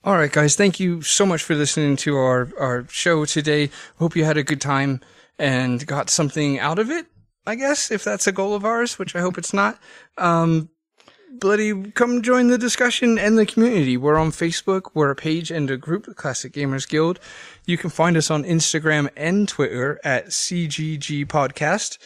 All 0.05 0.16
right, 0.16 0.32
guys. 0.32 0.57
Thank 0.57 0.80
you 0.80 1.00
so 1.03 1.24
much 1.24 1.44
for 1.44 1.55
listening 1.55 1.94
to 1.98 2.16
our, 2.16 2.48
our 2.59 2.86
show 2.88 3.24
today. 3.24 3.70
Hope 4.00 4.16
you 4.16 4.24
had 4.24 4.36
a 4.36 4.42
good 4.42 4.61
time 4.61 5.00
and 5.38 5.86
got 5.86 6.11
something 6.11 6.59
out 6.59 6.80
of 6.80 6.90
it, 6.90 7.07
I 7.46 7.55
guess, 7.55 7.92
if 7.92 8.03
that's 8.03 8.26
a 8.26 8.32
goal 8.32 8.55
of 8.55 8.64
ours, 8.64 8.98
which 8.98 9.14
I 9.14 9.20
hope 9.20 9.38
it's 9.38 9.55
not. 9.55 9.78
Um, 10.18 10.70
bloody 11.38 11.92
come 11.92 12.20
join 12.20 12.48
the 12.48 12.59
discussion 12.59 13.16
and 13.16 13.38
the 13.38 13.46
community. 13.46 13.96
We're 13.96 14.18
on 14.18 14.32
Facebook. 14.32 14.90
We're 14.92 15.12
a 15.12 15.16
page 15.16 15.53
and 15.53 15.70
a 15.70 15.76
group, 15.76 16.12
Classic 16.16 16.53
Gamers 16.53 16.88
Guild. 16.88 17.20
You 17.64 17.78
can 17.78 17.90
find 17.90 18.16
us 18.16 18.28
on 18.28 18.42
Instagram 18.42 19.09
and 19.16 19.48
Twitter 19.48 20.00
at 20.03 20.30
CGG 20.30 21.26
Podcast. 21.26 21.98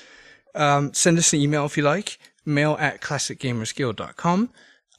Um, 0.55 0.92
send 0.92 1.16
us 1.16 1.32
an 1.32 1.40
email 1.40 1.64
if 1.64 1.78
you 1.78 1.82
like, 1.82 2.18
mail 2.44 2.76
at 2.78 3.01
classicgamersguild.com. 3.01 4.51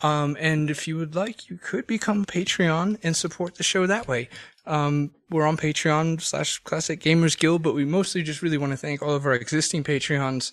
Um, 0.02 0.38
and 0.40 0.70
if 0.70 0.88
you 0.88 0.98
would 0.98 1.16
like, 1.16 1.50
you 1.50 1.58
could 1.58 1.88
become 1.88 2.26
Patreon 2.26 3.00
and 3.04 3.16
support 3.16 3.56
the 3.56 3.64
show 3.64 3.88
that 3.88 4.08
way. 4.08 4.30
Um, 4.66 5.12
we're 5.30 5.48
on 5.48 5.58
Patreon 5.58 6.22
slash 6.22 6.60
Classic 6.60 7.00
Gamers 7.00 7.38
Guild, 7.38 7.64
but 7.64 7.74
we 7.74 7.86
mostly 7.86 8.22
just 8.22 8.42
really 8.42 8.58
want 8.58 8.74
to 8.74 8.78
thank 8.78 9.02
all 9.02 9.16
of 9.16 9.26
our 9.26 9.34
existing 9.34 9.84
Patreons 9.84 10.52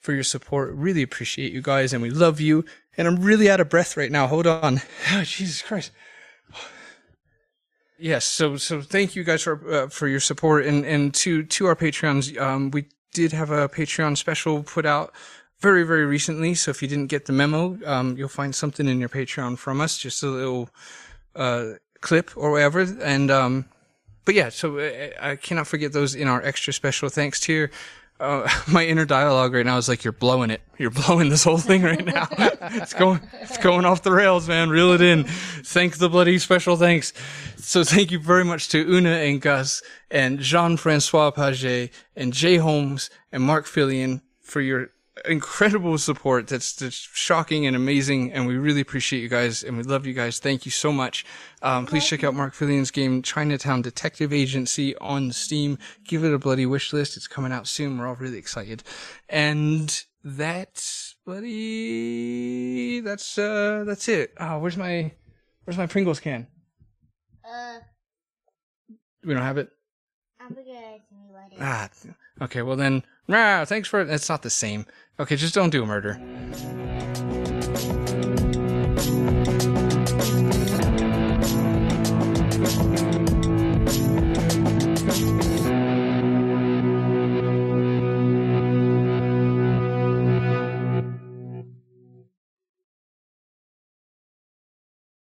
for 0.00 0.12
your 0.12 0.22
support. 0.22 0.72
Really 0.74 1.02
appreciate 1.02 1.52
you 1.52 1.60
guys 1.60 1.92
and 1.92 2.02
we 2.02 2.10
love 2.10 2.40
you. 2.40 2.64
And 2.96 3.06
I'm 3.06 3.16
really 3.16 3.50
out 3.50 3.60
of 3.60 3.68
breath 3.68 3.96
right 3.96 4.10
now. 4.10 4.26
Hold 4.26 4.46
on. 4.46 4.80
Oh, 5.12 5.22
Jesus 5.22 5.62
Christ. 5.62 5.92
Yes, 8.00 8.24
so 8.24 8.56
so 8.56 8.80
thank 8.80 9.16
you 9.16 9.24
guys 9.24 9.42
for 9.42 9.60
uh, 9.74 9.88
for 9.88 10.06
your 10.06 10.20
support 10.20 10.64
and 10.64 10.86
and 10.86 11.12
to 11.14 11.42
to 11.42 11.66
our 11.66 11.74
Patreons. 11.74 12.40
Um, 12.40 12.70
we 12.70 12.86
did 13.12 13.32
have 13.32 13.50
a 13.50 13.68
Patreon 13.68 14.16
special 14.16 14.62
put 14.62 14.86
out 14.86 15.12
very 15.60 15.84
very 15.84 16.04
recently. 16.04 16.54
So 16.54 16.70
if 16.70 16.82
you 16.82 16.88
didn't 16.88 17.08
get 17.08 17.26
the 17.26 17.32
memo, 17.32 17.78
um, 17.86 18.16
you'll 18.16 18.28
find 18.28 18.54
something 18.54 18.88
in 18.88 19.00
your 19.00 19.08
Patreon 19.08 19.58
from 19.58 19.80
us. 19.80 19.98
Just 19.98 20.22
a 20.22 20.28
little 20.28 20.70
uh, 21.34 21.72
clip 22.00 22.36
or 22.36 22.50
whatever. 22.50 22.80
And 22.80 23.30
um, 23.30 23.66
but 24.24 24.34
yeah, 24.34 24.50
so 24.50 24.78
I, 24.78 25.12
I 25.20 25.36
cannot 25.36 25.66
forget 25.66 25.92
those 25.92 26.14
in 26.14 26.28
our 26.28 26.42
extra 26.42 26.72
special 26.72 27.08
thanks 27.08 27.40
tier. 27.40 27.70
Uh, 28.20 28.48
my 28.68 28.84
inner 28.84 29.04
dialogue 29.04 29.54
right 29.54 29.64
now 29.64 29.76
is 29.76 29.88
like, 29.88 30.04
you're 30.04 30.12
blowing 30.12 30.50
it. 30.50 30.60
You're 30.76 30.90
blowing 30.90 31.28
this 31.28 31.44
whole 31.44 31.58
thing 31.58 31.82
right 31.82 32.04
now. 32.04 32.28
it's 32.38 32.94
going, 32.94 33.20
it's 33.40 33.58
going 33.58 33.84
off 33.84 34.02
the 34.02 34.12
rails, 34.12 34.48
man. 34.48 34.70
Reel 34.70 34.92
it 34.92 35.00
in. 35.00 35.24
Thank 35.24 35.98
the 35.98 36.08
bloody 36.08 36.38
special 36.38 36.76
thanks. 36.76 37.12
So 37.56 37.84
thank 37.84 38.10
you 38.10 38.18
very 38.18 38.44
much 38.44 38.68
to 38.70 38.78
Una 38.92 39.10
and 39.10 39.40
Gus 39.40 39.82
and 40.10 40.40
Jean-Francois 40.40 41.30
Paget 41.30 41.92
and 42.16 42.32
Jay 42.32 42.56
Holmes 42.56 43.10
and 43.32 43.42
Mark 43.42 43.66
Fillion 43.66 44.22
for 44.40 44.60
your 44.60 44.90
incredible 45.24 45.98
support. 45.98 46.46
That's, 46.48 46.72
that's 46.74 46.96
shocking 47.12 47.66
and 47.66 47.74
amazing. 47.74 48.32
And 48.32 48.46
we 48.46 48.56
really 48.56 48.80
appreciate 48.80 49.20
you 49.20 49.28
guys 49.28 49.62
and 49.62 49.76
we 49.76 49.82
love 49.82 50.06
you 50.06 50.14
guys. 50.14 50.38
Thank 50.38 50.64
you 50.64 50.70
so 50.70 50.92
much. 50.92 51.24
Um, 51.62 51.86
please 51.86 52.06
check 52.06 52.24
out 52.24 52.34
Mark 52.34 52.54
Fillion's 52.54 52.90
game, 52.90 53.22
Chinatown 53.22 53.82
Detective 53.82 54.32
Agency 54.32 54.96
on 54.98 55.32
Steam. 55.32 55.78
Give 56.04 56.24
it 56.24 56.32
a 56.32 56.38
bloody 56.38 56.66
wish 56.66 56.92
list. 56.92 57.16
It's 57.16 57.26
coming 57.26 57.52
out 57.52 57.66
soon. 57.66 57.98
We're 57.98 58.06
all 58.08 58.14
really 58.16 58.38
excited. 58.38 58.82
And 59.28 60.04
that's 60.24 61.16
bloody, 61.24 63.00
that's, 63.00 63.38
uh, 63.38 63.84
that's 63.86 64.08
it. 64.08 64.34
Oh, 64.38 64.58
where's 64.58 64.76
my, 64.76 65.12
where's 65.64 65.78
my 65.78 65.86
Pringles 65.86 66.20
can? 66.20 66.46
Uh, 67.44 67.78
We 69.24 69.34
don't 69.34 69.42
have 69.42 69.58
it? 69.58 69.70
I 70.40 70.48
forgot 70.48 70.64
to 70.64 71.14
me 71.14 71.28
what 71.30 71.52
it 71.52 71.58
Ah, 71.60 71.88
okay. 72.42 72.62
Well 72.62 72.76
then, 72.76 73.04
nah, 73.26 73.64
thanks 73.64 73.88
for, 73.88 74.00
it. 74.00 74.08
it's 74.10 74.28
not 74.28 74.42
the 74.42 74.50
same. 74.50 74.86
Okay, 75.20 75.34
just 75.34 75.52
don't 75.52 75.70
do 75.70 75.84
murder. 75.84 76.20